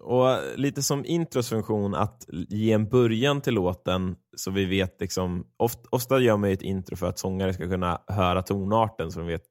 och 0.01 0.37
lite 0.55 0.83
som 0.83 1.05
intros 1.05 1.49
funktion 1.49 1.95
att 1.95 2.25
ge 2.29 2.71
en 2.71 2.89
början 2.89 3.41
till 3.41 3.53
låten 3.53 4.15
så 4.37 4.51
vi 4.51 4.65
vet 4.65 5.01
liksom, 5.01 5.47
oft, 5.57 5.79
ofta 5.89 6.19
gör 6.19 6.37
man 6.37 6.49
ju 6.49 6.53
ett 6.53 6.61
intro 6.61 6.95
för 6.95 7.07
att 7.07 7.19
sångare 7.19 7.53
ska 7.53 7.69
kunna 7.69 8.01
höra 8.07 8.41
tonarten 8.41 9.11
så 9.11 9.19
de 9.19 9.27
vet 9.27 9.41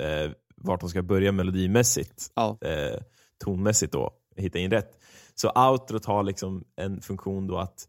eh, 0.00 0.32
vart 0.56 0.80
de 0.80 0.88
ska 0.88 1.02
börja 1.02 1.32
melodimässigt, 1.32 2.26
Ja. 2.34 2.58
eh, 2.60 3.00
tonmässigt 3.44 3.92
då, 3.92 4.10
hitta 4.36 4.58
in 4.58 4.70
rätt. 4.70 4.98
Så 5.34 5.50
outrot 5.70 6.04
har 6.04 6.22
liksom 6.22 6.64
en 6.76 7.00
funktion 7.00 7.46
då 7.46 7.56
att 7.58 7.88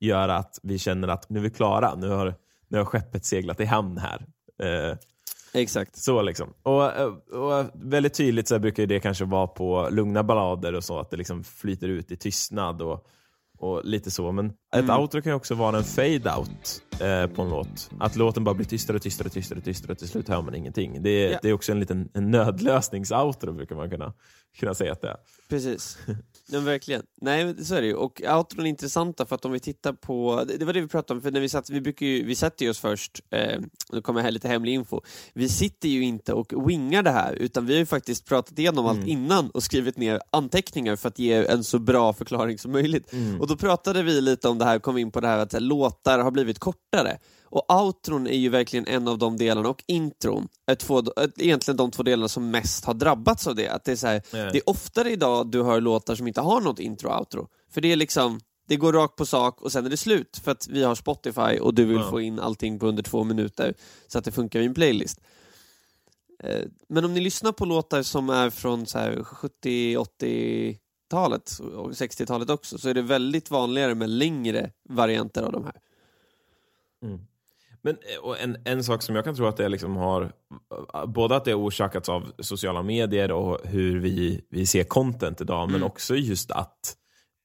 göra 0.00 0.36
att 0.36 0.58
vi 0.62 0.78
känner 0.78 1.08
att 1.08 1.28
nu 1.30 1.38
är 1.38 1.42
vi 1.42 1.50
klara, 1.50 1.94
nu 1.94 2.08
har, 2.08 2.34
nu 2.68 2.78
har 2.78 2.84
skeppet 2.84 3.24
seglat 3.24 3.60
i 3.60 3.64
hamn 3.64 3.98
här. 3.98 4.26
Eh, 4.62 4.96
Exakt. 5.54 5.96
så 5.96 6.22
liksom. 6.22 6.48
Och, 6.62 6.82
och 7.40 7.64
väldigt 7.74 8.14
tydligt 8.14 8.48
så 8.48 8.58
brukar 8.58 8.86
det 8.86 9.00
kanske 9.00 9.24
vara 9.24 9.46
på 9.46 9.88
lugna 9.90 10.22
ballader 10.22 10.74
och 10.74 10.84
så, 10.84 10.98
att 10.98 11.10
det 11.10 11.16
liksom 11.16 11.44
flyter 11.44 11.88
ut 11.88 12.10
i 12.10 12.16
tystnad 12.16 12.82
och, 12.82 13.06
och 13.58 13.84
lite 13.84 14.10
så. 14.10 14.32
Men 14.32 14.46
ett 14.46 14.54
Mm. 14.84 15.00
outro 15.00 15.22
kan 15.22 15.32
ju 15.32 15.36
också 15.36 15.54
vara 15.54 15.76
en 15.76 15.84
fade-out 15.84 16.82
eh, 17.00 17.26
på 17.34 17.42
en 17.42 17.48
låt. 17.48 17.90
Att 18.00 18.16
låten 18.16 18.44
bara 18.44 18.54
blir 18.54 18.66
tystare, 18.66 18.98
tystare, 18.98 19.28
tystare, 19.28 19.60
tystare 19.60 19.92
och 19.92 19.98
till 19.98 20.08
slut 20.08 20.28
hör 20.28 20.42
man 20.42 20.54
ingenting. 20.54 21.02
Det 21.02 21.10
är, 21.10 21.30
Ja. 21.32 21.38
det 21.42 21.48
är 21.48 21.52
också 21.52 21.72
en 21.72 21.80
liten 21.80 22.08
en 22.14 22.34
nödlösnings-outro 22.34 23.52
brukar 23.52 23.76
man 23.76 23.90
kunna, 23.90 24.12
kunna 24.56 24.74
säga 24.74 24.92
att 24.92 25.00
det 25.00 25.08
är. 25.08 25.16
Precis. 25.48 25.98
Ja, 26.48 26.60
verkligen. 26.60 27.02
Nej, 27.20 27.64
så 27.64 27.74
är 27.74 27.80
det 27.80 27.86
ju. 27.86 27.94
Och 27.94 28.22
outron 28.36 28.66
är 28.66 28.70
intressanta 28.70 29.26
för 29.26 29.34
att 29.34 29.44
om 29.44 29.52
vi 29.52 29.60
tittar 29.60 29.92
på, 29.92 30.44
det 30.58 30.64
var 30.64 30.72
det 30.72 30.80
vi 30.80 30.88
pratade 30.88 31.16
om, 31.18 31.22
för 31.22 31.30
när 31.30 31.40
vi 31.40 31.48
satt, 31.48 31.70
vi 31.70 31.80
brukar 31.80 32.06
ju, 32.06 32.24
vi 32.24 32.34
sätter 32.34 32.64
ju 32.64 32.70
oss 32.70 32.78
först, 32.78 33.20
eh, 33.30 33.60
nu 33.92 34.02
kommer 34.02 34.22
här 34.22 34.30
lite 34.30 34.48
hemlig 34.48 34.74
info, 34.74 35.00
vi 35.34 35.48
sitter 35.48 35.88
ju 35.88 36.02
inte 36.02 36.32
och 36.32 36.68
wingar 36.70 37.02
det 37.02 37.10
här, 37.10 37.32
utan 37.34 37.66
vi 37.66 37.72
har 37.72 37.78
ju 37.78 37.86
faktiskt 37.86 38.26
pratat 38.26 38.58
igenom 38.58 38.86
allt 38.86 38.96
Mm. 38.96 39.08
innan 39.08 39.50
och 39.50 39.62
skrivit 39.62 39.96
ner 39.96 40.20
anteckningar 40.30 40.96
för 40.96 41.08
att 41.08 41.18
ge 41.18 41.32
en 41.46 41.64
så 41.64 41.78
bra 41.78 42.12
förklaring 42.12 42.58
som 42.58 42.72
möjligt. 42.72 43.12
Och 43.40 43.46
då 43.46 43.56
pratade 43.56 44.02
vi 44.02 44.20
lite 44.20 44.48
om 44.48 44.58
det 44.58 44.64
här, 44.64 44.78
kom 44.78 44.98
in 44.98 45.10
på 45.10 45.20
det 45.20 45.28
här 45.28 45.38
att 45.38 45.52
här, 45.52 45.60
låtar 45.60 46.18
har 46.18 46.30
blivit 46.30 46.58
kortare. 46.58 47.18
Och 47.48 47.74
outron 47.82 48.26
är 48.26 48.36
ju 48.36 48.48
verkligen 48.48 48.86
en 48.86 49.08
av 49.08 49.18
de 49.18 49.36
delarna, 49.36 49.68
och 49.68 49.84
intron 49.86 50.48
är 50.66 50.74
två, 50.74 50.98
är 50.98 51.42
egentligen 51.42 51.76
de 51.76 51.90
två 51.90 52.02
delarna 52.02 52.28
som 52.28 52.50
mest 52.50 52.84
har 52.84 52.94
drabbats 52.94 53.46
av 53.46 53.54
det. 53.54 53.68
Att 53.68 53.84
det, 53.84 53.92
är 53.92 53.96
så 53.96 54.06
här, 54.06 54.22
det 54.52 54.58
är 54.58 54.68
oftare 54.70 55.10
idag 55.10 55.50
du 55.50 55.62
hör 55.62 55.80
låtar 55.80 56.14
som 56.14 56.26
inte 56.28 56.40
har 56.40 56.60
något 56.60 56.78
intro 56.80 57.08
och 57.10 57.18
outro. 57.18 57.48
För 57.70 57.80
det 57.80 57.92
är 57.92 57.96
liksom, 57.96 58.40
det 58.68 58.76
går 58.76 58.92
rakt 58.92 59.16
på 59.16 59.26
sak 59.26 59.62
och 59.62 59.72
sen 59.72 59.86
är 59.86 59.90
det 59.90 59.96
slut 59.96 60.40
för 60.44 60.50
att 60.50 60.68
vi 60.68 60.82
har 60.84 60.94
Spotify 60.94 61.58
och 61.60 61.74
du 61.74 61.84
vill 61.84 61.96
Ja. 61.96 62.10
få 62.10 62.20
in 62.20 62.40
allting 62.40 62.78
på 62.78 62.86
under 62.86 63.02
två 63.02 63.24
minuter 63.24 63.74
så 64.06 64.18
att 64.18 64.24
det 64.24 64.32
funkar 64.32 64.60
i 64.60 64.64
en 64.66 64.74
playlist. 64.74 65.20
Eh, 66.42 66.62
Men 66.88 67.04
om 67.04 67.14
ni 67.14 67.20
lyssnar 67.20 67.52
på 67.52 67.64
låtar 67.64 68.02
som 68.02 68.30
är 68.30 68.50
från 68.50 68.86
så 68.86 68.98
här 68.98 69.12
70-80-talet 70.26 71.50
och 71.74 71.90
60-talet 71.90 72.50
också 72.50 72.78
så 72.78 72.88
är 72.88 72.94
det 72.94 73.02
väldigt 73.02 73.50
vanligare 73.50 73.94
med 73.94 74.10
längre 74.10 74.70
varianter 74.88 75.42
av 75.42 75.52
de 75.52 75.64
här. 75.64 75.74
Mm. 77.02 77.20
Men 77.86 77.96
eh, 78.34 78.44
en, 78.44 78.56
en 78.64 78.84
sak 78.84 79.02
som 79.02 79.14
jag 79.16 79.24
kan 79.24 79.34
tro 79.34 79.46
att 79.46 79.56
det 79.56 79.68
liksom 79.68 79.96
har, 79.96 80.32
både 81.06 81.36
att 81.36 81.44
det 81.44 81.50
har 81.52 81.58
orsakats 81.58 82.08
av 82.08 82.32
sociala 82.38 82.82
medier 82.82 83.32
och 83.32 83.58
hur 83.64 83.98
vi, 84.00 84.40
vi 84.50 84.66
ser 84.66 84.84
content 84.84 85.40
idag, 85.40 85.66
men 85.66 85.76
Mm. 85.76 85.86
också 85.86 86.14
just 86.16 86.50
att 86.50 86.96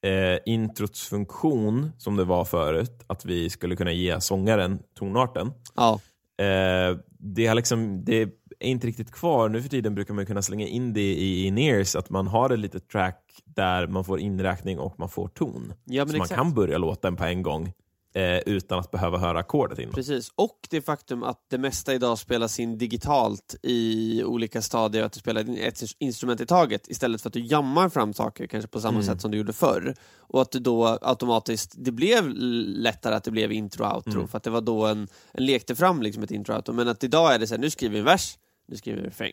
eh, 0.06 0.40
introts 0.54 1.08
funktion, 1.08 1.92
som 1.98 2.16
det 2.16 2.24
var 2.24 2.46
förut, 2.46 3.04
att 3.08 3.26
vi 3.26 3.50
skulle 3.50 3.76
kunna 3.76 3.92
ge 3.92 4.22
sångaren 4.22 4.80
tonarten, 5.00 5.52
Ja, 5.76 6.00
eh, 6.46 6.98
det, 7.20 7.46
har 7.48 7.56
liksom, 7.56 8.04
det 8.06 8.22
är 8.22 8.30
inte 8.60 8.88
riktigt 8.88 9.12
kvar. 9.12 9.50
Nu 9.50 9.62
för 9.62 9.70
tiden 9.70 9.96
brukar 9.96 10.14
man 10.14 10.26
kunna 10.26 10.42
slänga 10.42 10.68
in 10.68 10.94
det 10.94 11.14
i 11.14 11.46
in-ears, 11.46 11.96
att 11.96 12.10
man 12.10 12.28
har 12.28 12.50
ett 12.50 12.60
litet 12.60 12.90
track 12.90 13.24
där 13.46 13.88
man 13.88 14.04
får 14.04 14.20
inräkning 14.20 14.80
och 14.80 15.00
man 15.00 15.10
får 15.10 15.28
ton. 15.28 15.74
ja 15.86 16.02
men 16.06 16.10
så 16.12 16.18
man 16.18 16.26
exakt. 16.26 16.38
kan 16.38 16.54
börja 16.54 16.78
låten 16.78 17.16
på 17.16 17.24
en 17.24 17.42
gång 17.44 17.74
eh, 18.14 18.38
utan 18.38 18.80
att 18.80 18.92
behöva 18.92 19.18
höra 19.18 19.40
ackordet 19.40 19.80
innan. 19.80 19.94
Precis, 19.94 20.32
och 20.36 20.60
det 20.70 20.82
faktum 20.82 21.24
att 21.24 21.46
det 21.50 21.58
mesta 21.58 21.94
idag 21.94 22.18
spelas 22.18 22.60
in 22.60 22.78
digitalt 22.78 23.56
i 23.64 24.24
olika 24.24 24.62
stadier, 24.62 25.04
att 25.04 25.14
du 25.14 25.20
spelar 25.20 25.42
in 25.42 25.58
ett 25.58 25.82
instrument 26.00 26.42
i 26.42 26.46
taget 26.46 26.88
istället 26.88 27.22
för 27.22 27.30
att 27.30 27.34
du 27.34 27.40
jammar 27.46 27.90
fram 27.90 28.14
saker 28.14 28.48
kanske 28.48 28.68
på 28.68 28.80
samma 28.82 28.94
Mm. 29.00 29.04
sätt 29.06 29.22
som 29.22 29.32
du 29.32 29.38
gjorde 29.38 29.54
förr. 29.54 29.96
Och 30.18 30.42
att 30.42 30.52
du 30.52 30.60
då 30.60 31.00
automatiskt, 31.02 31.74
det 31.78 31.92
blev 31.92 32.30
lättare 32.30 33.16
att 33.16 33.24
det 33.24 33.32
blev 33.32 33.52
intro 33.52 33.86
och 33.86 33.96
outro 33.96 34.14
Mm. 34.14 34.28
för 34.28 34.38
att 34.38 34.44
det 34.44 34.50
var 34.50 34.62
då 34.62 34.86
en, 34.86 35.08
en 35.32 35.46
lekte 35.46 35.76
fram 35.76 36.02
liksom 36.02 36.24
ett 36.24 36.32
intro 36.32 36.54
och 36.54 36.58
outro. 36.58 36.74
Men 36.74 36.88
att 36.88 37.04
idag 37.04 37.34
är 37.36 37.40
det 37.40 37.48
så 37.48 37.54
här, 37.54 37.62
nu 37.62 37.70
skriver 37.70 37.94
vi 37.94 38.00
en 38.00 38.06
vers, 38.06 38.38
nu 38.68 38.76
skriver 38.76 38.98
vi 38.98 39.04
en 39.04 39.10
refräng. 39.10 39.32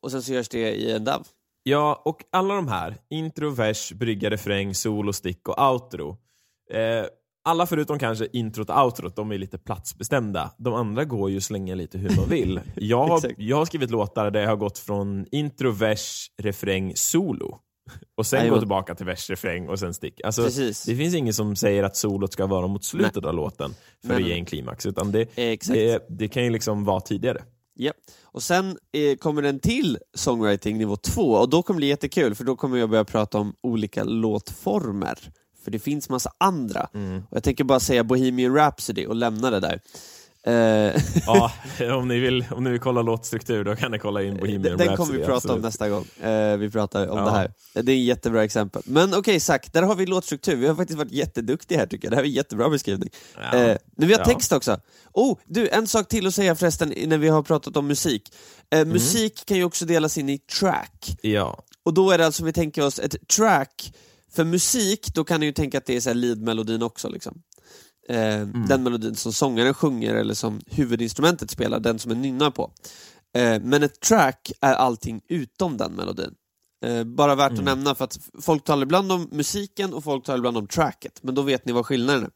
Och 0.00 0.10
sen 0.10 0.22
så 0.22 0.32
görs 0.32 0.48
det 0.48 0.74
i 0.74 0.90
en 0.92 1.04
DAV. 1.04 1.26
Ja, 1.62 2.02
och 2.04 2.24
alla 2.32 2.54
de 2.54 2.68
här, 2.68 2.96
intro, 3.10 3.50
vers, 3.50 3.92
brygga, 3.92 4.30
refräng, 4.30 4.74
solo, 4.74 5.12
stick 5.12 5.48
och 5.48 5.72
outro. 5.72 6.16
Eh, 6.72 7.04
alla 7.44 7.66
förutom 7.66 7.98
kanske 7.98 8.28
introt 8.32 8.70
och 8.70 8.84
outrot, 8.84 9.16
de 9.16 9.32
är 9.32 9.38
lite 9.38 9.58
platsbestämda. 9.58 10.50
De 10.58 10.74
andra 10.74 11.04
går 11.04 11.30
ju 11.30 11.36
att 11.36 11.42
slänga 11.42 11.74
lite 11.74 11.98
hur 11.98 12.16
man 12.16 12.28
vill. 12.28 12.60
Jag 12.74 13.06
har, 13.06 13.20
jag 13.36 13.56
har 13.56 13.64
skrivit 13.64 13.90
låtar 13.90 14.30
där 14.30 14.40
jag 14.40 14.48
har 14.48 14.56
gått 14.56 14.78
från 14.78 15.26
intro, 15.30 15.70
vers, 15.70 16.30
refräng, 16.42 16.92
solo. 16.96 17.58
Och 18.16 18.26
sen 18.26 18.38
Jajamän. 18.38 18.56
gå 18.56 18.60
tillbaka 18.60 18.94
till 18.94 19.06
vers, 19.06 19.30
refräng 19.30 19.68
och 19.68 19.78
sen 19.78 19.94
stick. 19.94 20.20
Alltså, 20.24 20.44
Precis. 20.44 20.84
det 20.84 20.96
finns 20.96 21.14
ingen 21.14 21.34
som 21.34 21.56
säger 21.56 21.82
att 21.82 21.96
solot 21.96 22.32
ska 22.32 22.46
vara 22.46 22.66
mot 22.66 22.84
slutet 22.84 23.24
av 23.24 23.34
låten 23.34 23.70
för 24.00 24.08
Nej, 24.08 24.16
att 24.16 24.22
nej. 24.22 24.30
ge 24.30 24.38
en 24.38 24.44
klimax. 24.44 24.86
Utan 24.86 25.12
det, 25.12 25.36
det, 25.66 26.06
det 26.08 26.28
kan 26.28 26.44
ju 26.44 26.50
liksom 26.50 26.84
vara 26.84 27.00
tidigare. 27.00 27.42
Ja. 27.74 27.92
Och 28.24 28.42
sen 28.42 28.78
eh, 28.92 29.16
kommer 29.16 29.42
den 29.42 29.60
till 29.60 29.98
songwriting 30.14 30.78
nivå 30.78 30.96
två 30.96 31.32
och 31.32 31.50
då 31.50 31.62
kommer 31.62 31.76
det 31.76 31.80
bli 31.80 31.88
jättekul 31.88 32.34
för 32.34 32.44
då 32.44 32.56
kommer 32.56 32.78
jag 32.78 32.90
börja 32.90 33.04
prata 33.04 33.38
om 33.38 33.54
olika 33.62 34.04
låtformer. 34.04 35.18
För 35.64 35.70
det 35.70 35.78
finns 35.78 36.08
massa 36.08 36.30
andra. 36.38 36.88
Mm. 36.94 37.16
Och 37.30 37.36
jag 37.36 37.42
tänker 37.42 37.64
bara 37.64 37.80
säga 37.80 38.04
Bohemian 38.04 38.54
Rhapsody 38.54 39.06
och 39.06 39.14
lämna 39.16 39.50
det 39.50 39.60
där. 39.60 39.80
Eh, 40.46 41.02
Ja, 41.26 41.52
om 41.98 42.08
ni, 42.08 42.18
vill, 42.18 42.44
om 42.50 42.64
ni 42.64 42.70
vill 42.70 42.80
kolla 42.80 43.02
låtstruktur 43.02 43.64
då 43.64 43.76
kan 43.76 43.90
ni 43.92 43.98
kolla 43.98 44.22
in 44.22 44.34
Bohemian 44.36 44.62
den 44.62 44.78
den 44.78 44.88
Rhapsody. 44.88 44.96
kommer 44.96 45.12
vi 45.18 45.24
prata 45.24 45.34
absolut. 45.36 45.56
om 45.56 45.62
nästa 45.62 45.88
gång. 45.88 46.04
Eh, 46.30 46.56
vi 46.56 46.70
pratar 46.70 47.08
om 47.08 47.18
Ja. 47.18 47.24
det 47.24 47.30
här. 47.30 47.52
Det 47.82 47.92
är 47.92 47.96
ett 47.96 48.04
jättebra 48.04 48.44
exempel. 48.44 48.82
Men 48.84 49.14
okej 49.14 49.40
Zack, 49.40 49.72
där 49.72 49.82
har 49.82 49.94
vi 49.94 50.06
låtstruktur. 50.06 50.56
Vi 50.56 50.66
har 50.66 50.74
faktiskt 50.74 50.98
varit 50.98 51.12
jätteduktiga 51.12 51.78
här 51.78 51.86
tycker 51.86 52.06
jag. 52.06 52.12
Det 52.12 52.16
här 52.16 52.22
är 52.22 52.26
en 52.26 52.32
jättebra 52.32 52.68
beskrivning. 52.68 53.10
Ja. 53.34 53.58
Eh, 53.58 53.76
men 53.96 54.08
vi 54.08 54.14
har 54.14 54.20
Ja. 54.20 54.24
text 54.26 54.52
också. 54.52 54.80
Oh, 55.12 55.38
du, 55.46 55.68
en 55.68 55.86
sak 55.86 56.08
till 56.08 56.26
att 56.26 56.34
säga 56.34 56.54
förresten 56.54 56.94
när 57.06 57.18
vi 57.18 57.28
har 57.28 57.42
pratat 57.42 57.76
om 57.76 57.86
musik. 57.86 58.22
Eh, 58.70 58.78
Mm. 58.80 58.88
Musik 58.92 59.42
kan 59.46 59.56
ju 59.56 59.64
också 59.64 59.84
delas 59.84 60.18
in 60.18 60.28
i 60.28 60.38
track. 60.38 61.16
Ja. 61.22 61.62
Och 61.82 61.94
då 61.94 62.10
är 62.10 62.18
det 62.18 62.26
alltså, 62.26 62.42
om 62.42 62.46
vi 62.46 62.52
tänker 62.52 62.86
oss 62.86 62.98
ett 62.98 63.28
track, 63.36 63.92
för 64.34 64.44
musik, 64.44 65.14
då 65.14 65.24
kan 65.24 65.40
ni 65.40 65.46
ju 65.46 65.52
tänka 65.52 65.78
att 65.78 65.86
det 65.86 65.96
är 65.96 66.00
så 66.00 66.10
här 66.10 66.14
lead-melodin 66.14 66.82
också. 66.82 67.08
Liksom. 67.08 67.42
Eh, 68.08 68.46
Den 68.68 68.82
melodin 68.82 69.14
som 69.14 69.32
sångaren 69.32 69.74
sjunger 69.74 70.14
eller 70.14 70.34
som 70.34 70.60
huvudinstrumentet 70.66 71.50
spelar, 71.50 71.80
den 71.80 71.98
som 71.98 72.10
är 72.10 72.14
nynnar 72.16 72.50
på. 72.50 72.72
Eh, 73.36 73.60
men 73.62 73.82
ett 73.82 74.00
track 74.00 74.52
är 74.60 74.74
allting 74.74 75.20
utom 75.28 75.76
den 75.76 75.92
melodin. 75.92 76.34
Eh, 76.84 77.04
bara 77.04 77.34
värt 77.34 77.52
att 77.52 77.64
nämna 77.64 77.94
för 77.94 78.04
att 78.04 78.18
folk 78.40 78.64
talar 78.64 78.82
ibland 78.82 79.12
om 79.12 79.28
musiken 79.32 79.94
och 79.94 80.04
folk 80.04 80.24
talar 80.24 80.38
ibland 80.38 80.56
om 80.56 80.66
tracket, 80.66 81.22
men 81.22 81.34
då 81.34 81.42
vet 81.42 81.66
ni 81.66 81.72
vad 81.72 81.86
skillnaden 81.86 82.22
är. 82.22 82.30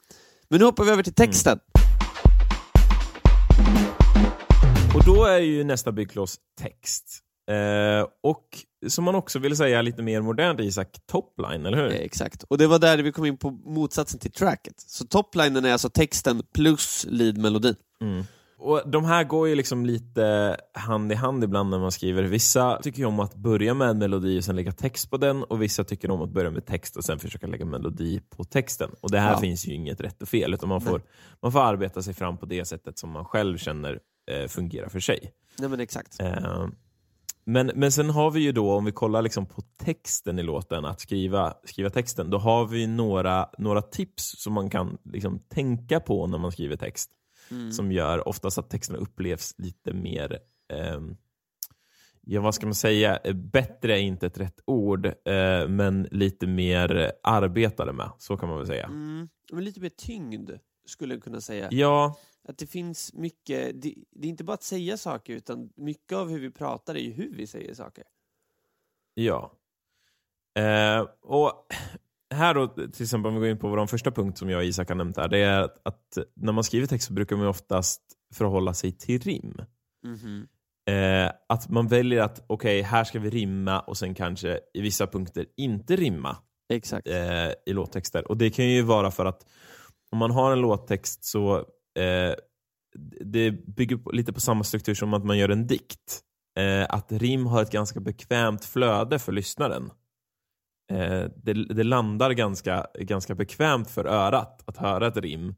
Men 0.49 0.59
nu 0.59 0.65
hoppar 0.65 0.85
vi 0.85 0.91
över 0.91 1.03
till 1.03 1.15
texten. 1.15 1.59
Och 4.95 5.05
då 5.05 5.25
är 5.25 5.39
ju 5.39 5.65
nästa 5.65 5.93
byggkloss 5.93 6.37
text. 6.61 7.23
Eh, 7.49 8.07
och 8.23 8.45
som 8.89 9.05
man 9.05 9.15
också 9.15 9.39
vill 9.39 9.57
säga 9.57 9.83
lite 9.83 10.03
mer 10.03 10.21
modernt 10.21 10.61
Isak, 10.61 10.89
topline, 11.07 11.67
eller 11.67 11.77
hur? 11.77 11.87
Eh, 11.93 11.97
Exakt. 12.01 12.43
Och 12.43 12.59
det 12.59 12.67
var 12.67 12.79
där 12.79 12.99
vi 12.99 13.13
kom 13.13 13.25
in 13.25 13.37
på 13.37 13.51
motsatsen 13.51 14.21
till 14.21 14.33
tracket. 14.33 14.75
Så 14.81 15.07
toplinen 15.07 15.65
är 15.65 15.73
alltså 15.73 15.89
texten 15.91 16.43
plus 16.55 17.07
lead-melodin. 17.09 17.75
Mm. 18.01 18.25
Och 18.61 18.83
De 18.91 19.05
här 19.05 19.25
går 19.25 19.49
ju 19.49 19.55
liksom 19.55 19.87
lite 19.87 20.57
hand 20.75 21.13
i 21.13 21.15
hand 21.15 21.45
ibland 21.45 21.71
när 21.71 21.79
man 21.79 21.93
skriver. 21.93 22.23
Vissa 22.23 22.81
tycker 22.83 23.05
om 23.05 23.21
att 23.21 23.35
börja 23.35 23.75
med 23.75 23.89
en 23.89 23.99
melodi 23.99 24.41
och 24.41 24.45
sen 24.45 24.57
lägga 24.57 24.73
text 24.73 25.11
på 25.11 25.17
den 25.17 25.43
och 25.45 25.63
vissa 25.63 25.85
tycker 25.85 26.11
om 26.11 26.23
att 26.23 26.31
börja 26.31 26.51
med 26.51 26.67
text 26.67 26.97
och 26.97 27.05
sen 27.05 27.19
försöka 27.19 27.47
lägga 27.47 27.65
melodi 27.65 28.21
på 28.37 28.45
texten. 28.45 28.91
Och 29.01 29.11
det 29.11 29.19
här 29.19 29.33
Ja. 29.33 29.41
finns 29.41 29.67
ju 29.67 29.75
inget 29.75 30.01
rätt 30.01 30.23
och 30.23 30.29
fel 30.29 30.55
utan 30.55 30.69
man 30.69 30.81
får, 30.81 31.03
man 31.43 31.53
får 31.53 31.61
arbeta 31.61 32.03
sig 32.03 32.15
fram 32.15 32.37
på 32.37 32.47
det 32.47 32.65
sättet 32.65 32.99
som 32.99 33.11
man 33.11 33.25
själv 33.25 33.59
känner 33.59 33.99
eh, 34.31 34.49
fungerar 34.49 34.89
för 34.89 35.01
sig. 35.01 35.33
Nej 35.59 35.69
men 35.69 35.81
exakt. 35.81 36.21
Eh, 36.21 36.67
men, 37.51 37.71
men 37.75 37.93
sen 37.93 38.11
har 38.11 38.31
vi 38.31 38.41
ju 38.41 38.53
då, 38.53 38.73
om 38.73 38.85
vi 38.85 38.93
kollar 38.93 39.23
liksom 39.23 39.47
på 39.47 39.63
texten 39.85 40.39
i 40.39 40.43
låten, 40.43 40.85
att 40.85 41.01
skriva, 41.01 41.55
skriva 41.65 41.91
texten, 41.91 42.31
då 42.31 42.39
har 42.39 42.67
vi 42.67 42.87
några, 42.87 43.49
några 43.59 43.83
tips 43.83 44.43
som 44.43 44.53
man 44.53 44.71
kan 44.71 44.99
liksom 45.05 45.39
tänka 45.39 46.01
på 46.01 46.27
när 46.27 46.39
man 46.39 46.53
skriver 46.53 46.77
text. 46.77 47.11
Mm. 47.51 47.73
Som 47.73 47.93
gör 47.93 48.29
oftast 48.29 48.59
att 48.59 48.71
texterna 48.71 48.99
upplevs 48.99 49.55
lite 49.59 49.93
mer, 49.93 50.39
ehm, 50.73 51.17
ja 52.21 52.41
vad 52.41 52.55
ska 52.55 52.67
man 52.67 52.75
säga, 52.75 53.17
Eh, 53.17 53.35
bättre 53.35 53.99
är 53.99 54.03
inte 54.03 54.27
ett 54.27 54.39
rätt 54.39 54.61
ord, 54.65 55.07
eh, 55.07 55.69
men 55.69 56.09
lite 56.11 56.47
mer 56.47 57.13
arbetade 57.23 57.93
med, 57.93 58.11
så 58.19 58.37
kan 58.37 58.49
man 58.49 58.59
väl 58.59 58.67
säga. 58.67 58.87
Mm, 58.87 59.29
men 59.53 59.65
lite 59.65 59.81
mer 59.81 59.93
tyngd, 59.97 60.51
skulle 60.87 61.15
jag 61.15 61.23
kunna 61.23 61.41
säga. 61.41 61.69
Ja, 61.71 62.17
Att 62.49 62.59
det 62.59 62.67
finns 62.67 63.15
mycket, 63.15 63.83
det, 63.83 63.95
det 64.11 64.27
är 64.27 64.31
inte 64.31 64.45
bara 64.45 64.55
att 64.55 64.63
säga 64.63 64.97
saker, 64.97 65.33
utan 65.33 65.71
mycket 65.77 66.13
av 66.13 66.29
hur 66.29 66.41
vi 66.41 66.51
pratar 66.51 66.95
är 66.95 67.01
ju 67.01 67.13
hur 67.13 67.37
vi 67.37 67.47
säger 67.47 67.75
saker. 67.75 68.05
Ja. 69.15 69.53
Eh, 70.59 71.07
och 71.23 71.67
här 72.35 72.55
då, 72.55 72.69
till 72.69 73.03
exempel 73.03 73.29
om 73.29 73.35
vi 73.35 73.41
går 73.41 73.49
in 73.49 73.59
på 73.59 73.69
vår 73.69 73.87
första 73.87 74.11
punkt 74.11 74.39
som 74.39 74.51
jag 74.51 74.59
och 74.59 74.65
Isak 74.65 74.89
har 74.89 74.95
nämnt 74.95 75.17
här, 75.17 75.29
det 75.29 75.39
är 75.39 75.63
att, 75.83 76.19
när 76.35 76.53
man 76.53 76.65
skriver 76.65 76.87
text 76.87 77.07
så 77.07 77.13
brukar 77.13 77.37
man 77.37 77.47
oftast 77.47 78.03
förhålla 78.35 78.75
sig 78.75 78.93
till 78.93 79.21
rim. 79.21 79.55
Mhm. 80.05 80.49
Eh, 80.91 81.33
att 81.49 81.69
man 81.69 81.89
väljer 81.89 82.23
att, 82.23 82.45
okej, 82.47 82.83
här 82.83 83.05
ska 83.05 83.19
vi 83.19 83.31
rimma 83.31 83.81
och 83.81 83.97
sen 83.97 84.15
kanske 84.15 84.61
i 84.75 84.81
vissa 84.81 85.07
punkter 85.07 85.47
inte 85.57 85.97
rimma 85.97 86.37
Exakt. 86.69 87.09
eh, 87.09 87.51
i 87.67 87.73
låttexter. 87.73 88.29
Och 88.29 88.37
det 88.37 88.51
kan 88.51 88.69
ju 88.69 88.83
vara 88.83 89.11
för 89.11 89.27
att 89.27 89.47
om 90.11 90.19
man 90.19 90.31
har 90.31 90.53
en 90.53 90.61
låttext 90.61 91.25
så 91.25 91.67
eh, 91.99 92.35
det 93.21 93.51
bygger 93.51 93.97
på, 93.97 94.11
lite 94.11 94.33
på 94.33 94.41
samma 94.41 94.65
struktur 94.65 94.95
som 94.95 95.15
att 95.15 95.25
man 95.25 95.39
gör 95.39 95.49
en 95.49 95.67
dikt. 95.67 96.21
Eh, 96.59 96.87
att 96.89 97.13
rim 97.13 97.47
har 97.47 97.63
ett 97.63 97.71
ganska 97.71 98.01
bekvämt 98.01 98.65
flöde 98.65 99.19
för 99.19 99.33
lyssnaren. 99.33 99.91
Eh, 100.91 101.25
det, 101.37 101.53
det 101.53 101.85
landar 101.85 102.31
ganska, 102.31 102.87
ganska 103.01 103.35
bekvämt 103.35 103.91
för 103.91 104.05
örat 104.05 104.63
att 104.65 104.77
höra 104.77 105.07
ett 105.07 105.17
rim. 105.17 105.55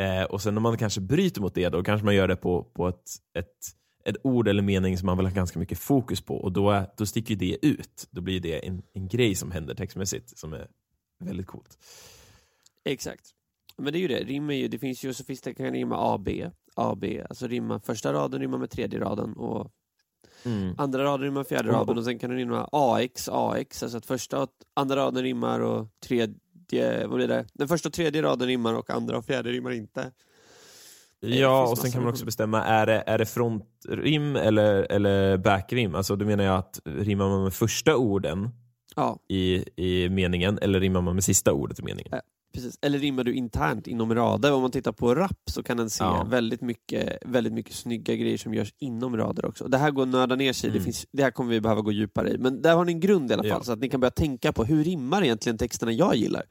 Eh, 0.00 0.22
och 0.22 0.42
sen 0.42 0.56
om 0.56 0.62
man 0.62 0.78
kanske 0.78 1.00
bryter 1.00 1.40
mot 1.40 1.54
det, 1.54 1.68
då 1.68 1.82
kanske 1.82 2.04
man 2.04 2.14
gör 2.14 2.28
det 2.28 2.36
på, 2.36 2.64
på 2.64 2.88
ett, 2.88 3.10
ett, 3.38 3.74
ett 4.04 4.16
ord 4.22 4.48
eller 4.48 4.62
mening 4.62 4.98
som 4.98 5.06
man 5.06 5.16
vill 5.16 5.26
ha 5.26 5.34
ganska 5.34 5.58
mycket 5.58 5.78
fokus 5.78 6.20
på. 6.20 6.36
Och 6.36 6.52
då, 6.52 6.86
då 6.96 7.06
sticker 7.06 7.36
det 7.36 7.66
ut. 7.66 8.08
Då 8.10 8.20
blir 8.20 8.40
det 8.40 8.66
en, 8.66 8.82
en 8.92 9.08
grej 9.08 9.34
som 9.34 9.50
händer 9.50 9.74
textmässigt 9.74 10.38
som 10.38 10.52
är 10.52 10.68
väldigt 11.20 11.46
coolt. 11.46 11.78
Exakt. 12.84 13.34
Men 13.78 13.92
det 13.92 13.98
är 13.98 14.00
ju 14.00 14.08
det, 14.08 14.18
rim 14.24 14.50
är 14.50 14.54
ju, 14.54 14.68
det 14.68 14.78
finns 14.78 15.04
ju 15.04 15.14
sofister 15.14 15.52
kan 15.52 15.70
rimma 15.72 16.14
AB, 16.14 16.28
AB, 16.74 17.04
alltså 17.28 17.46
rimma 17.46 17.80
första 17.80 18.12
raden 18.12 18.40
rimmar 18.40 18.58
med 18.58 18.70
tredje 18.70 19.00
raden 19.00 19.32
och 19.32 19.72
Mm. 20.44 20.74
andra 20.78 21.04
raden 21.04 21.20
rimmar 21.24 21.40
med 21.40 21.46
fjärde 21.46 21.68
raden 21.72 21.98
och 21.98 22.04
sen 22.04 22.18
kan 22.18 22.30
du 22.30 22.36
rimma 22.36 22.68
AX, 22.72 23.28
AX, 23.32 23.82
alltså 23.82 23.98
att 23.98 24.06
första 24.06 24.42
och 24.42 24.48
andra 24.74 24.96
raden 24.96 25.22
rimmar 25.22 25.60
och 25.60 25.88
tredje, 26.06 27.06
vad 27.06 27.16
blir 27.16 27.28
det? 27.28 27.46
Den 27.52 27.68
första 27.68 27.88
och 27.88 27.92
tredje 27.92 28.22
raden 28.22 28.48
rimmar 28.48 28.74
och 28.74 28.90
andra 28.90 29.18
och 29.18 29.24
fjärde 29.24 29.50
rimmar 29.50 29.70
inte. 29.70 30.12
Det 31.20 31.28
Ja, 31.28 31.66
finns 31.66 31.78
och 31.78 31.82
sen 31.84 31.92
kan 31.92 32.02
man 32.02 32.12
också 32.12 32.24
bestämma, 32.24 32.64
är 32.64 32.86
det, 32.86 33.04
är 33.06 33.18
det 33.18 33.26
frontrim 33.26 34.36
eller, 34.36 34.92
eller 34.92 35.36
backrim? 35.36 35.94
Alltså 35.94 36.16
då 36.16 36.24
menar 36.24 36.44
jag 36.44 36.56
att 36.58 36.80
rimmar 36.84 37.28
man 37.28 37.42
med 37.42 37.54
första 37.54 37.96
orden 37.96 38.50
Ja, 38.96 39.18
i, 39.28 39.64
i 39.76 40.08
meningen 40.08 40.58
eller 40.62 40.80
rimmar 40.80 41.00
man 41.00 41.14
med 41.14 41.24
sista 41.24 41.52
ordet 41.52 41.78
i 41.78 41.82
meningen? 41.82 42.20
Precis. 42.52 42.78
Eller 42.82 42.98
rimmar 42.98 43.24
du 43.24 43.34
internt 43.34 43.86
inom 43.86 44.14
rader? 44.14 44.52
Om 44.52 44.62
man 44.62 44.70
tittar 44.70 44.92
på 44.92 45.14
rap 45.14 45.38
så 45.50 45.62
kan 45.62 45.76
den 45.76 45.90
se 45.90 46.04
Ja. 46.04 46.26
väldigt, 46.30 46.60
mycket, 46.60 47.18
väldigt 47.26 47.52
mycket 47.52 47.74
snygga 47.74 48.14
grejer 48.16 48.36
som 48.38 48.54
görs 48.54 48.74
inom 48.78 49.16
rader 49.16 49.44
också. 49.46 49.68
Det 49.68 49.78
här 49.78 49.90
går 49.90 50.02
att 50.02 50.08
nörda 50.08 50.34
ner 50.36 50.52
sig 50.52 50.68
i, 50.68 50.72
det, 50.72 50.76
Mm. 50.78 50.84
finns, 50.84 51.06
det 51.12 51.22
här 51.22 51.30
kommer 51.30 51.50
vi 51.50 51.60
behöva 51.60 51.80
gå 51.80 51.92
djupare 51.92 52.30
i. 52.30 52.38
Men 52.38 52.62
där 52.62 52.76
har 52.76 52.84
ni 52.84 52.92
en 52.92 53.00
grund 53.00 53.30
i 53.30 53.34
alla 53.34 53.42
fall, 53.42 53.50
Ja. 53.50 53.62
så 53.62 53.72
att 53.72 53.78
ni 53.78 53.88
kan 53.88 54.00
börja 54.00 54.10
tänka 54.10 54.52
på 54.52 54.64
hur 54.64 54.84
rimmar 54.84 55.22
egentligen 55.24 55.58
texterna 55.58 55.92
jag 55.92 56.16
gillar? 56.16 56.42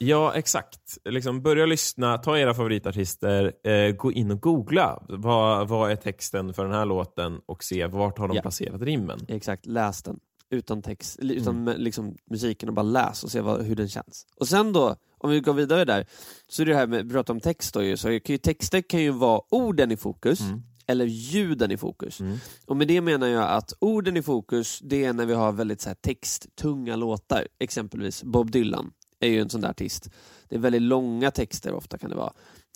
Ja, 0.00 0.32
exakt. 0.34 0.98
Liksom 1.04 1.42
börja 1.42 1.66
lyssna, 1.66 2.18
ta 2.18 2.38
era 2.38 2.54
favoritartister, 2.54 3.52
eh, 3.68 3.90
gå 3.96 4.12
in 4.12 4.30
och 4.30 4.40
googla. 4.40 5.02
Vad, 5.08 5.68
vad 5.68 5.90
är 5.90 5.96
texten 5.96 6.54
för 6.54 6.64
den 6.64 6.72
här 6.74 6.86
låten 6.86 7.40
och 7.46 7.64
se 7.64 7.86
vart 7.86 8.18
har 8.18 8.28
de 8.28 8.36
Ja. 8.36 8.42
placerat 8.42 8.82
rimmen. 8.82 9.18
Exakt, 9.28 9.66
läs 9.66 10.02
den. 10.02 10.18
Utan 10.50 10.82
text, 10.82 11.18
utan 11.18 11.56
Mm. 11.68 11.80
liksom, 11.80 12.16
musiken 12.30 12.68
och 12.68 12.74
bara 12.74 12.82
läs 12.82 13.24
och 13.24 13.30
se 13.30 13.40
vad, 13.40 13.62
hur 13.62 13.76
den 13.76 13.88
känns. 13.88 14.26
Och 14.36 14.48
sen 14.48 14.72
då, 14.72 14.96
om 15.18 15.30
vi 15.30 15.40
går 15.40 15.52
vidare 15.54 15.84
där, 15.84 16.06
så 16.48 16.62
är 16.62 16.66
det 16.66 16.74
här 16.74 16.86
med 16.86 17.00
att 17.00 17.12
prata 17.12 17.32
om 17.32 17.40
text 17.40 17.74
då 17.74 17.82
ju, 17.82 17.96
så 17.96 18.06
kan 18.08 18.20
ju, 18.34 18.38
texter 18.38 18.80
kan 18.82 19.00
ju 19.02 19.10
vara 19.10 19.40
orden 19.50 19.90
i 19.92 19.96
fokus, 19.96 20.40
Mm. 20.40 20.62
eller 20.86 21.04
ljuden 21.04 21.70
i 21.70 21.76
fokus. 21.76 22.20
Mm. 22.20 22.38
Och 22.66 22.76
med 22.76 22.88
det 22.88 23.00
menar 23.00 23.26
jag 23.26 23.50
att 23.50 23.72
orden 23.78 24.16
i 24.16 24.22
fokus, 24.22 24.78
det 24.82 25.04
är 25.04 25.12
när 25.12 25.26
vi 25.26 25.34
har 25.34 25.52
väldigt 25.52 25.80
så 25.80 25.88
här, 25.88 25.94
texttunga 25.94 26.96
låtar. 26.96 27.48
Exempelvis 27.60 28.22
Bob 28.22 28.50
Dylan 28.50 28.92
är 29.20 29.28
ju 29.28 29.40
en 29.40 29.50
sån 29.50 29.60
där 29.60 29.68
artist. 29.70 30.10
Det 30.48 30.54
är 30.56 30.60
väldigt 30.60 30.82
långa 30.82 31.30
texter 31.30 31.72
ofta 31.74 31.98
kan 31.98 32.10
det 32.10 32.16
vara. 32.16 32.32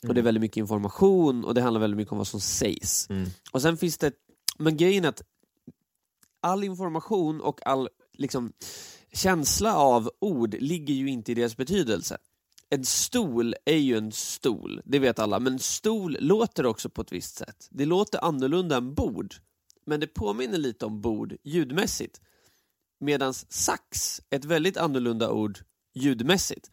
Och 0.08 0.14
det 0.14 0.20
är 0.20 0.22
väldigt 0.24 0.40
mycket 0.40 0.56
information 0.56 1.44
och 1.44 1.54
det 1.54 1.62
handlar 1.62 1.80
väldigt 1.80 1.96
mycket 1.96 2.12
om 2.12 2.18
vad 2.18 2.26
som 2.26 2.40
sägs. 2.40 3.10
Mm. 3.10 3.28
Och 3.52 3.62
sen 3.62 3.76
finns 3.76 3.98
det, 3.98 4.12
men 4.58 4.76
grejen 4.76 5.04
är 5.04 5.08
att 5.08 5.22
all 6.42 6.64
information 6.64 7.40
och 7.40 7.66
all 7.66 7.88
liksom, 8.12 8.52
känsla 9.12 9.76
av 9.76 10.10
ord 10.18 10.54
ligger 10.60 10.94
ju 10.94 11.08
inte 11.10 11.32
i 11.32 11.34
deras 11.34 11.56
betydelse. 11.56 12.18
En 12.70 12.84
stol 12.84 13.54
är 13.64 13.76
ju 13.76 13.96
en 13.96 14.12
stol, 14.12 14.82
det 14.84 14.98
vet 14.98 15.18
alla, 15.18 15.40
men 15.40 15.58
stol 15.58 16.16
låter 16.20 16.66
också 16.66 16.88
på 16.88 17.02
ett 17.02 17.12
visst 17.12 17.36
sätt. 17.36 17.68
Det 17.70 17.84
låter 17.84 18.24
annorlunda 18.24 18.76
än 18.76 18.94
bord, 18.94 19.34
men 19.86 20.00
det 20.00 20.06
påminner 20.06 20.58
lite 20.58 20.86
om 20.86 21.00
bord 21.00 21.36
ljudmässigt. 21.42 22.20
Medan 23.00 23.34
sax 23.34 24.20
är 24.30 24.36
ett 24.36 24.44
väldigt 24.44 24.76
annorlunda 24.76 25.30
ord 25.30 25.58
ljudmässigt. 25.94 26.70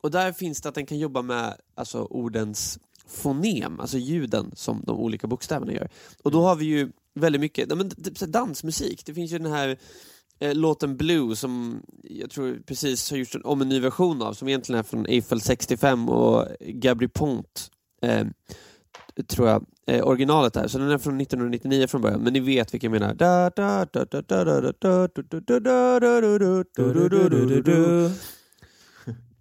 och 0.00 0.10
där 0.10 0.32
finns 0.32 0.60
det 0.60 0.68
att 0.68 0.74
den 0.74 0.86
kan 0.86 0.98
jobba 0.98 1.22
med 1.22 1.56
alltså, 1.74 2.02
ordens 2.02 2.78
fonem, 3.06 3.80
alltså 3.80 3.98
ljuden 3.98 4.50
som 4.54 4.82
de 4.86 4.98
olika 4.98 5.26
bokstäverna 5.26 5.72
gör. 5.72 5.88
Och 6.22 6.30
då 6.30 6.42
har 6.42 6.56
vi 6.56 6.64
ju 6.64 6.92
väldigt 7.20 7.40
mycket, 7.40 7.76
men, 7.76 7.90
typ 7.90 8.18
dansmusik, 8.18 9.06
det 9.06 9.14
finns 9.14 9.32
ju 9.32 9.38
den 9.38 9.52
här 9.52 9.78
eh, 10.38 10.54
låten 10.54 10.96
Blue 10.96 11.36
som 11.36 11.82
jag 12.02 12.30
tror 12.30 12.58
precis 12.66 13.10
har 13.10 13.18
gjorts 13.18 13.36
om 13.44 13.60
en 13.60 13.68
ny 13.68 13.80
version 13.80 14.22
av, 14.22 14.32
som 14.32 14.48
egentligen 14.48 14.78
är 14.78 14.82
från 14.82 15.06
Eiffel 15.06 15.40
65 15.40 16.08
och 16.08 16.46
Gabri 16.60 17.08
Pont, 17.08 17.70
eh, 18.02 18.26
tror 19.26 19.48
jag, 19.48 19.66
eh, 19.86 20.06
originalet 20.06 20.56
är. 20.56 20.68
Så 20.68 20.78
den 20.78 20.90
är 20.90 20.98
från 20.98 21.20
1999 21.20 21.86
från 21.86 22.02
början, 22.02 22.20
men 22.20 22.32
ni 22.32 22.40
vet 22.40 22.74
vilken 22.74 22.92
jag 22.92 23.00
menar. 23.00 23.14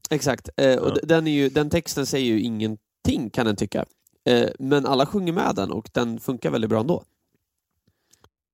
Exakt, 0.10 0.50
eh, 0.58 0.78
och 0.78 0.98
den, 1.04 1.28
är 1.28 1.32
ju, 1.32 1.50
den 1.50 1.70
texten 1.70 2.06
säger 2.06 2.26
ju 2.26 2.42
ingenting 2.42 3.30
kan 3.34 3.46
den 3.46 3.56
tycka. 3.56 3.86
Eh, 4.26 4.50
men 4.60 4.86
alla 4.86 5.06
sjunger 5.06 5.34
med 5.34 5.56
den 5.56 5.72
och 5.72 5.90
den 5.94 6.20
funkar 6.20 6.52
väldigt 6.52 6.70
bra 6.70 6.80
ändå. 6.80 7.04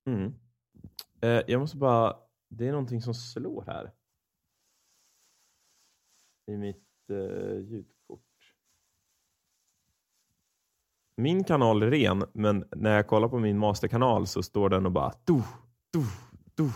Mm. 0.06 0.34
Eh, 1.20 1.42
jag 1.46 1.60
måste 1.60 1.76
bara... 1.76 2.16
Det 2.48 2.68
är 2.68 2.72
någonting 2.72 3.02
som 3.02 3.14
slår 3.14 3.64
här. 3.66 3.92
I 6.46 6.56
mitt 6.56 7.10
eh, 7.10 7.58
ljudkort. 7.60 8.20
Min 11.16 11.44
kanal 11.44 11.82
är 11.82 11.90
ren, 11.90 12.24
men 12.32 12.64
när 12.76 12.96
jag 12.96 13.06
kollar 13.06 13.28
på 13.28 13.38
min 13.38 13.58
masterkanal 13.58 14.26
så 14.26 14.42
står 14.42 14.68
den 14.68 14.86
och 14.86 14.92
bara... 14.92 15.12
Du, 15.24 15.42
du, 15.90 16.04
du. 16.54 16.70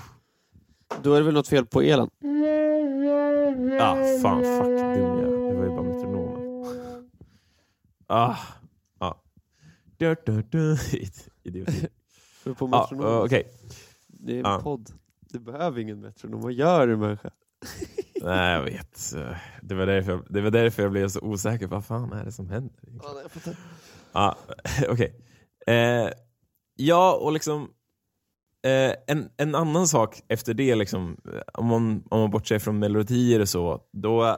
Då 1.02 1.14
är 1.14 1.18
det 1.18 1.24
väl 1.24 1.34
något 1.34 1.48
fel 1.48 1.66
på 1.66 1.80
elen? 1.80 2.10
Ah, 3.80 3.96
fan, 4.22 4.42
fuck 4.42 4.78
dum 4.78 5.18
jag 5.18 5.50
Det 5.50 5.54
var 5.54 5.64
ju 5.64 5.70
bara 5.70 5.82
metronomen. 5.82 6.38
Ah, 8.10 8.36
ah. 8.98 9.14
Du, 9.96 11.66
du. 12.48 12.54
På 12.54 12.64
Ah, 12.72 12.80
metronom. 12.82 13.06
uh, 13.06 13.20
Okej. 13.24 13.50
Det 14.06 14.32
är 14.32 14.36
en 14.38 14.44
Ja. 14.44 14.60
podd. 14.62 14.90
Du 15.20 15.38
behöver 15.38 15.80
ingen 15.80 16.00
metronom. 16.00 16.40
Vad 16.40 16.52
gör 16.52 16.86
du 16.86 16.96
människa? 16.96 17.30
Nej, 18.22 18.52
jag 18.54 18.62
vet. 18.62 19.12
Det 19.62 19.74
var, 19.74 19.86
därför 19.86 20.12
jag, 20.12 20.26
det 20.30 20.40
var 20.40 20.50
därför 20.50 20.82
jag 20.82 20.92
blev 20.92 21.08
så 21.08 21.20
osäker. 21.20 21.66
Vad 21.66 21.84
fan 21.84 22.12
är 22.12 22.24
det 22.24 22.32
som 22.32 22.48
händer? 22.48 22.74
Ja. 23.02 23.56
Ja, 24.12 24.36
okej. 24.88 25.14
Eh, 25.66 26.08
ja, 26.76 27.14
och 27.22 27.32
liksom 27.32 27.62
eh, 28.66 28.94
en, 29.06 29.30
en 29.36 29.54
annan 29.54 29.88
sak 29.88 30.22
efter 30.28 30.54
det, 30.54 30.74
liksom, 30.74 31.16
eh, 31.34 31.40
om, 31.54 31.66
man, 31.66 32.02
om 32.10 32.20
man 32.20 32.30
bortser 32.30 32.58
från 32.58 32.78
melodier 32.78 33.40
och 33.40 33.48
så, 33.48 33.80
då 33.92 34.36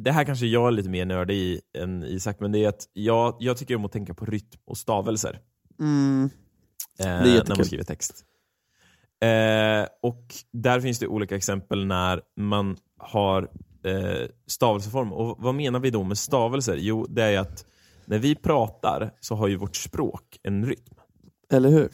det 0.00 0.10
här 0.12 0.24
kanske 0.24 0.46
jag 0.46 0.66
är 0.68 0.70
lite 0.70 0.88
mer 0.88 1.04
nördig 1.06 1.34
i 1.36 1.60
än 1.78 2.04
Isak, 2.04 2.40
men 2.40 2.52
det 2.52 2.64
är 2.64 2.68
att 2.68 2.88
jag, 2.92 3.36
jag 3.40 3.56
tycker 3.56 3.76
om 3.76 3.84
att 3.84 3.92
tänka 3.92 4.14
på 4.14 4.24
rytm 4.24 4.60
och 4.64 4.76
stavelser 4.78 5.40
Mm. 5.80 6.30
Eh, 6.98 7.06
är 7.06 7.44
när 7.48 7.56
man 7.56 7.64
skriver 7.64 7.84
text. 7.84 8.24
Eh, 9.22 9.86
och 10.02 10.34
där 10.52 10.80
finns 10.80 10.98
det 10.98 11.06
olika 11.06 11.36
exempel 11.36 11.86
när 11.86 12.20
man 12.36 12.76
har 12.98 13.48
eh, 13.84 14.28
stavelseform. 14.46 15.12
Och 15.12 15.36
vad 15.38 15.54
menar 15.54 15.80
vi 15.80 15.90
då 15.90 16.02
med 16.02 16.18
stavelser? 16.18 16.76
Jo, 16.76 17.06
det 17.08 17.22
är 17.22 17.38
att 17.38 17.66
när 18.04 18.18
vi 18.18 18.34
pratar 18.34 19.14
så 19.20 19.34
har 19.34 19.48
ju 19.48 19.56
vårt 19.56 19.76
språk 19.76 20.38
en 20.42 20.66
rytm. 20.66 20.94
Eller 21.52 21.68
hur? 21.68 21.88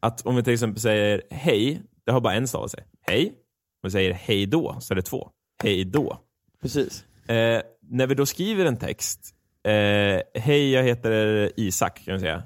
Att 0.00 0.26
om 0.26 0.36
vi 0.36 0.42
till 0.42 0.52
exempel 0.52 0.80
säger 0.80 1.22
hej, 1.30 1.82
det 2.06 2.12
har 2.12 2.20
bara 2.20 2.34
en 2.34 2.48
stavelse. 2.48 2.84
Hej. 3.02 3.26
Om 3.26 3.88
vi 3.88 3.90
säger 3.90 4.12
hej 4.12 4.46
då, 4.46 4.76
så 4.80 4.94
är 4.94 4.96
det 4.96 5.02
två. 5.02 5.30
Hej 5.62 5.84
då. 5.84 6.20
Precis. 6.62 7.04
Eh, 7.28 7.62
när 7.80 8.06
vi 8.06 8.14
då 8.14 8.26
skriver 8.26 8.64
en 8.64 8.76
text, 8.76 9.34
eh, 9.64 10.42
hej 10.42 10.70
jag 10.70 10.82
heter 10.82 11.50
Isak, 11.56 12.04
kan 12.04 12.14
vi 12.14 12.20
säga. 12.20 12.42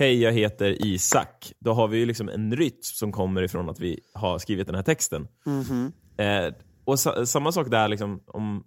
Hej 0.00 0.22
jag 0.22 0.32
heter 0.32 0.86
Isak. 0.86 1.52
Då 1.58 1.72
har 1.72 1.88
vi 1.88 1.98
ju 1.98 2.06
liksom 2.06 2.28
en 2.28 2.56
rytm 2.56 2.78
som 2.80 3.12
kommer 3.12 3.42
ifrån 3.42 3.68
att 3.68 3.80
vi 3.80 4.00
har 4.14 4.38
skrivit 4.38 4.66
den 4.66 4.76
här 4.76 4.82
texten. 4.82 5.28
Mhm. 5.46 5.92
Eh, 6.16 6.54
och 6.84 6.98
sa, 6.98 7.26
samma 7.26 7.52
sak 7.52 7.70
där, 7.70 7.88
liksom, 7.88 8.20
om, 8.26 8.64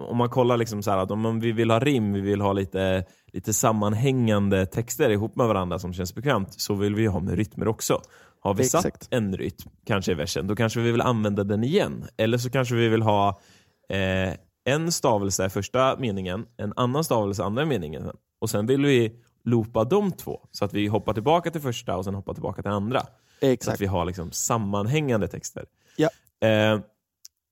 om 0.00 0.16
man 0.16 0.28
kollar 0.28 0.56
liksom 0.56 0.82
så 0.82 0.90
här 0.90 0.98
att 0.98 1.10
om 1.10 1.40
vi 1.40 1.52
vill 1.52 1.70
ha 1.70 1.78
rim, 1.78 2.12
vi 2.12 2.20
vill 2.20 2.40
ha 2.40 2.52
lite, 2.52 3.04
lite 3.32 3.52
sammanhängande 3.52 4.66
texter 4.66 5.10
ihop 5.10 5.36
med 5.36 5.46
varandra 5.46 5.78
som 5.78 5.92
känns 5.92 6.14
bekvämt, 6.14 6.60
så 6.60 6.74
vill 6.74 6.94
vi 6.94 7.06
ha 7.06 7.20
med 7.20 7.34
rytmer 7.34 7.68
också. 7.68 8.00
Har 8.40 8.54
vi 8.54 8.64
satt 8.64 8.84
Exakt. 8.84 9.08
en 9.10 9.36
rytm, 9.36 9.70
kanske 9.86 10.12
i 10.12 10.14
versen, 10.14 10.46
då 10.46 10.56
kanske 10.56 10.80
vi 10.80 10.92
vill 10.92 11.00
använda 11.00 11.44
den 11.44 11.64
igen. 11.64 12.06
Eller 12.16 12.38
så 12.38 12.50
kanske 12.50 12.74
vi 12.74 12.88
vill 12.88 13.02
ha 13.02 13.40
eh, 13.88 14.34
en 14.64 14.92
stavelse 14.92 15.50
första 15.50 15.96
meningen, 15.98 16.46
en 16.56 16.72
annan 16.76 17.04
stavelse 17.04 17.44
andra 17.44 17.64
meningen. 17.64 18.10
Och 18.40 18.50
sen 18.50 18.66
vill 18.66 18.84
vi 18.84 19.23
loopa 19.44 19.84
de 19.84 20.12
två, 20.12 20.40
så 20.50 20.64
att 20.64 20.74
vi 20.74 20.86
hoppar 20.86 21.12
tillbaka 21.12 21.50
till 21.50 21.60
första 21.60 21.96
och 21.96 22.04
sen 22.04 22.14
hoppar 22.14 22.34
tillbaka 22.34 22.62
till 22.62 22.70
andra. 22.70 23.00
Så 23.00 23.06
Exakt. 23.46 23.74
att 23.74 23.80
vi 23.80 23.86
har 23.86 24.04
liksom 24.04 24.30
sammanhängande 24.30 25.28
texter. 25.28 25.64
Ja. 25.96 26.08
Eh, 26.48 26.80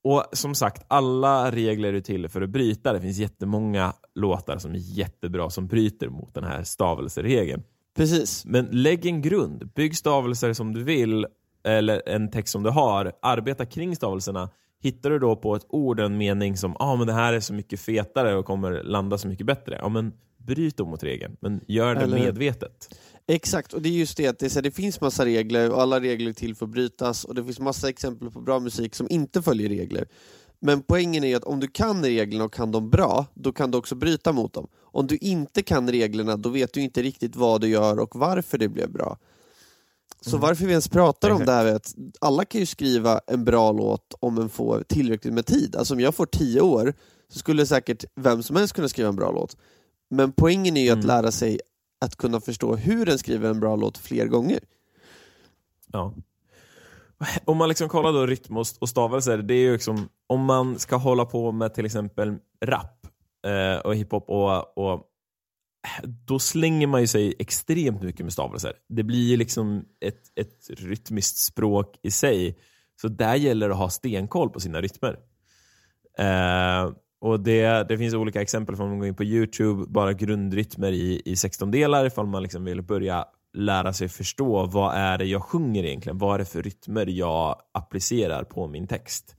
och 0.04 0.24
som 0.32 0.54
sagt, 0.54 0.84
alla 0.88 1.50
regler 1.50 1.92
är 1.92 2.00
till 2.00 2.28
för 2.28 2.42
att 2.42 2.50
bryta. 2.50 2.92
Det 2.92 3.00
finns 3.00 3.18
jättemånga 3.18 3.92
låtar 4.14 4.58
som 4.58 4.72
är 4.72 4.78
jättebra 4.78 5.50
som 5.50 5.66
bryter 5.66 6.08
mot 6.08 6.34
den 6.34 6.44
här 6.44 6.62
stavelseregeln. 6.62 7.62
Precis. 7.96 8.44
Men 8.44 8.68
lägg 8.70 9.06
en 9.06 9.22
grund. 9.22 9.70
Bygg 9.74 9.96
stavelser 9.96 10.52
som 10.52 10.74
du 10.74 10.84
vill, 10.84 11.26
eller 11.64 12.02
en 12.08 12.30
text 12.30 12.52
som 12.52 12.62
du 12.62 12.70
har. 12.70 13.12
Arbeta 13.22 13.66
kring 13.66 13.96
stavelserna. 13.96 14.50
Hittar 14.82 15.10
du 15.10 15.18
då 15.18 15.36
på 15.36 15.56
ett 15.56 15.66
ord, 15.68 16.00
en 16.00 16.18
mening 16.18 16.56
som 16.56 16.76
ah, 16.78 16.96
men 16.96 17.06
det 17.06 17.12
här 17.12 17.32
är 17.32 17.40
så 17.40 17.54
mycket 17.54 17.80
fetare 17.80 18.34
och 18.34 18.46
kommer 18.46 18.82
landa 18.82 19.18
så 19.18 19.28
mycket 19.28 19.46
bättre. 19.46 19.78
Ja, 19.82 19.88
men 19.88 20.12
bryt 20.46 20.76
då 20.76 20.84
mot 20.86 21.02
regeln, 21.02 21.36
men 21.40 21.60
gör 21.68 21.94
det 21.94 22.00
Eller 22.00 22.18
medvetet. 22.18 22.94
Exakt, 23.26 23.72
och 23.72 23.82
det 23.82 23.88
är 23.88 23.92
just 23.92 24.16
det 24.16 24.26
att 24.26 24.38
det, 24.38 24.50
så 24.50 24.54
här, 24.54 24.62
det 24.62 24.70
finns 24.70 25.00
massa 25.00 25.24
regler 25.24 25.70
och 25.70 25.82
alla 25.82 26.00
regler 26.00 26.28
är 26.30 26.34
till 26.34 26.54
för 26.54 26.66
att 26.66 26.72
brytas 26.72 27.24
och 27.24 27.34
det 27.34 27.44
finns 27.44 27.60
massa 27.60 27.88
exempel 27.88 28.30
på 28.30 28.40
bra 28.40 28.60
musik 28.60 28.94
som 28.94 29.06
inte 29.10 29.42
följer 29.42 29.68
regler. 29.68 30.08
Men 30.60 30.82
poängen 30.82 31.24
är 31.24 31.28
ju 31.28 31.34
att 31.34 31.44
om 31.44 31.60
du 31.60 31.68
kan 31.68 32.04
reglerna 32.04 32.44
och 32.44 32.52
kan 32.52 32.72
dem 32.72 32.90
bra, 32.90 33.26
då 33.34 33.52
kan 33.52 33.70
du 33.70 33.78
också 33.78 33.94
bryta 33.94 34.32
mot 34.32 34.52
dem. 34.52 34.66
Om 34.80 35.06
du 35.06 35.16
inte 35.16 35.62
kan 35.62 35.90
reglerna, 35.90 36.36
då 36.36 36.48
vet 36.48 36.72
du 36.72 36.80
inte 36.80 37.02
riktigt 37.02 37.36
vad 37.36 37.60
du 37.60 37.68
gör 37.68 37.98
och 37.98 38.16
varför 38.16 38.58
det 38.58 38.68
blev 38.68 38.92
bra. 38.92 39.18
Så 40.20 40.30
Mm. 40.36 40.40
varför 40.40 40.64
vi 40.64 40.70
ens 40.70 40.88
pratar 40.88 41.30
om 41.30 41.36
Exakt. 41.36 41.46
det 41.46 41.52
här 41.52 41.64
är 41.66 41.74
att 41.74 41.94
alla 42.20 42.44
kan 42.44 42.60
ju 42.60 42.66
skriva 42.66 43.20
en 43.26 43.44
bra 43.44 43.72
låt 43.72 44.14
om 44.20 44.38
en 44.38 44.48
får 44.48 44.82
tillräckligt 44.88 45.34
med 45.34 45.46
tid. 45.46 45.76
Alltså 45.76 45.94
om 45.94 46.00
jag 46.00 46.14
får 46.14 46.26
tio 46.26 46.60
år 46.60 46.94
så 47.32 47.38
skulle 47.38 47.66
säkert 47.66 48.04
vem 48.14 48.42
som 48.42 48.56
helst 48.56 48.74
kunna 48.74 48.88
skriva 48.88 49.08
en 49.08 49.16
bra 49.16 49.32
låt. 49.32 49.56
Men 50.12 50.32
poängen 50.32 50.76
är 50.76 50.80
ju 50.82 50.90
att 50.90 50.94
Mm. 50.94 51.06
lära 51.06 51.30
sig 51.30 51.60
att 52.00 52.16
kunna 52.16 52.40
förstå 52.40 52.76
hur 52.76 53.06
den 53.06 53.18
skriver 53.18 53.50
en 53.50 53.60
bra 53.60 53.76
låt 53.76 53.98
fler 53.98 54.26
gånger. 54.26 54.60
Ja. 55.86 56.14
Om 57.44 57.56
man 57.56 57.68
liksom 57.68 57.88
kollar 57.88 58.12
då 58.12 58.26
rytm 58.26 58.56
och 58.56 58.66
och 58.80 58.88
stavelser, 58.88 59.38
det 59.38 59.54
är 59.54 59.58
ju 59.58 59.72
liksom, 59.72 60.08
om 60.26 60.44
man 60.44 60.78
ska 60.78 60.96
hålla 60.96 61.24
på 61.24 61.52
med 61.52 61.74
till 61.74 61.84
exempel 61.86 62.36
rap 62.64 63.06
eh, 63.46 63.80
och 63.84 63.94
hiphop 63.94 64.30
och, 64.30 64.78
och 64.78 65.08
då 66.26 66.38
slänger 66.38 66.86
man 66.86 67.00
ju 67.00 67.06
sig 67.06 67.34
extremt 67.38 68.02
mycket 68.02 68.26
med 68.26 68.32
stavelser. 68.32 68.72
Det 68.88 69.02
blir 69.02 69.30
ju 69.30 69.36
liksom 69.36 69.84
ett, 70.00 70.22
ett 70.40 70.70
rytmiskt 70.80 71.38
språk 71.38 71.96
i 72.02 72.10
sig. 72.10 72.58
Så 73.00 73.08
där 73.08 73.34
gäller 73.34 73.68
det 73.68 73.74
att 73.74 73.80
ha 73.80 73.90
stenkoll 73.90 74.50
på 74.50 74.60
sina 74.60 74.80
rytmer. 74.80 75.18
Eh, 76.18 76.92
och 77.22 77.40
det, 77.40 77.88
det 77.88 77.98
finns 77.98 78.14
olika 78.14 78.42
exempel 78.42 78.76
från 78.76 78.88
man 78.88 78.98
går 78.98 79.08
in 79.08 79.14
på 79.14 79.24
Youtube, 79.24 79.84
bara 79.88 80.12
grundrytmer 80.12 80.92
i, 80.92 81.22
i 81.24 81.34
16-delar 81.34 82.06
ifall 82.06 82.26
man 82.26 82.42
liksom 82.42 82.64
vill 82.64 82.82
börja 82.82 83.24
lära 83.54 83.92
sig 83.92 84.08
förstå 84.08 84.66
vad 84.66 84.94
är 84.94 85.18
det 85.18 85.24
jag 85.24 85.42
sjunger 85.42 85.84
egentligen? 85.84 86.18
Vad 86.18 86.34
är 86.34 86.38
det 86.38 86.44
för 86.44 86.62
rytmer 86.62 87.06
jag 87.06 87.56
applicerar 87.74 88.44
på 88.44 88.68
min 88.68 88.86
text? 88.86 89.36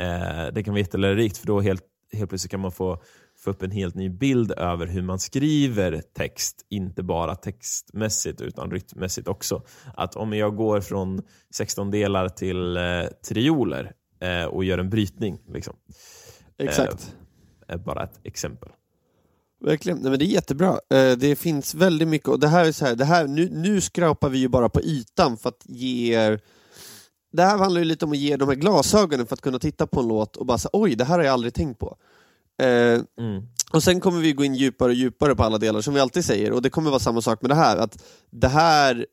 Eh, 0.00 0.54
det 0.54 0.62
kan 0.62 0.74
vara 0.74 0.80
jättelärorikt 0.80 1.36
för 1.36 1.46
då 1.46 1.60
helt, 1.60 1.82
helt 2.12 2.28
plötsligt 2.28 2.50
kan 2.50 2.60
man 2.60 2.72
få, 2.72 3.02
få 3.44 3.50
upp 3.50 3.62
en 3.62 3.70
helt 3.70 3.94
ny 3.94 4.08
bild 4.10 4.52
över 4.52 4.86
hur 4.86 5.02
man 5.02 5.18
skriver 5.18 6.02
text, 6.16 6.66
inte 6.70 7.02
bara 7.02 7.34
textmässigt 7.34 8.40
utan 8.40 8.70
rytmmässigt 8.70 9.28
också. 9.28 9.62
Att 9.94 10.16
om 10.16 10.32
jag 10.32 10.56
går 10.56 10.80
från 10.80 11.22
16-delar 11.60 12.28
till 12.28 12.76
eh, 12.76 12.82
trioler 13.28 13.92
eh, 14.20 14.44
och 14.44 14.64
gör 14.64 14.78
en 14.78 14.90
brytning, 14.90 15.38
liksom, 15.48 15.74
Exakt. 16.68 17.14
är 17.68 17.76
bara 17.76 18.04
ett 18.04 18.20
exempel. 18.24 18.68
Verkligen, 19.64 19.98
Nej, 19.98 20.10
men 20.10 20.18
det 20.18 20.24
är 20.24 20.26
jättebra. 20.26 20.68
Eh, 20.90 21.12
Det 21.18 21.36
finns 21.36 21.74
väldigt 21.74 22.08
mycket, 22.08 22.28
och 22.28 22.40
det 22.40 22.48
här 22.48 22.64
är 22.64 22.72
så 22.72 22.84
här, 22.86 22.94
det 22.96 23.04
här, 23.04 23.26
nu, 23.26 23.48
nu 23.52 23.80
skrapar 23.80 24.28
vi 24.28 24.38
ju 24.38 24.48
bara 24.48 24.68
på 24.68 24.80
ytan 24.82 25.36
för 25.36 25.48
att 25.48 25.62
ge 25.64 26.14
er 26.16 26.40
det 27.32 27.42
här 27.42 27.58
handlar 27.58 27.78
ju 27.78 27.84
lite 27.84 28.04
om 28.04 28.12
att 28.12 28.18
ge 28.18 28.36
de 28.36 28.48
här 28.48 28.54
glasögonen 28.56 29.26
för 29.26 29.34
att 29.34 29.40
kunna 29.40 29.58
titta 29.58 29.86
på 29.86 30.00
en 30.00 30.08
låt 30.08 30.36
och 30.36 30.46
bara 30.46 30.58
säga 30.58 30.70
oj, 30.72 30.94
det 30.94 31.04
här 31.04 31.18
har 31.18 31.24
jag 31.24 31.32
aldrig 31.32 31.54
tänkt 31.54 31.78
på. 31.78 31.96
Eh, 32.62 33.00
Mm. 33.18 33.42
och 33.72 33.82
sen 33.82 34.00
kommer 34.00 34.20
vi 34.20 34.32
gå 34.32 34.44
in 34.44 34.54
djupare 34.54 34.88
och 34.88 34.94
djupare 34.94 35.34
på 35.34 35.42
alla 35.42 35.58
delar, 35.58 35.80
som 35.80 35.94
vi 35.94 36.00
alltid 36.00 36.24
säger, 36.24 36.52
och 36.52 36.62
det 36.62 36.70
kommer 36.70 36.90
vara 36.90 37.00
samma 37.00 37.20
sak 37.20 37.42
med 37.42 37.50
det 37.50 37.54
här, 37.54 37.76
att 37.76 38.04
det 38.30 38.48
här 38.48 39.06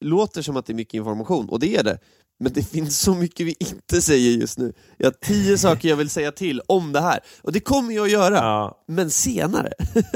låter 0.00 0.42
som 0.42 0.56
att 0.56 0.66
det 0.66 0.72
är 0.72 0.74
mycket 0.74 0.94
information, 0.94 1.48
och 1.48 1.60
det 1.60 1.76
är 1.76 1.82
det. 1.84 1.98
Men 2.42 2.52
det 2.52 2.62
finns 2.62 3.00
så 3.00 3.14
mycket 3.14 3.46
vi 3.46 3.54
inte 3.58 4.02
säger 4.02 4.30
just 4.30 4.58
nu. 4.58 4.72
Jag 4.96 5.06
har 5.06 5.12
tio 5.12 5.58
saker 5.58 5.88
jag 5.88 5.96
vill 5.96 6.10
säga 6.10 6.32
till 6.32 6.60
om 6.66 6.92
det 6.92 7.00
här. 7.00 7.20
Och 7.42 7.52
det 7.52 7.60
kommer 7.60 7.94
jag 7.94 8.04
att 8.04 8.10
göra, 8.10 8.36
Ja, 8.36 8.84
men 8.88 9.10
senare. 9.10 9.72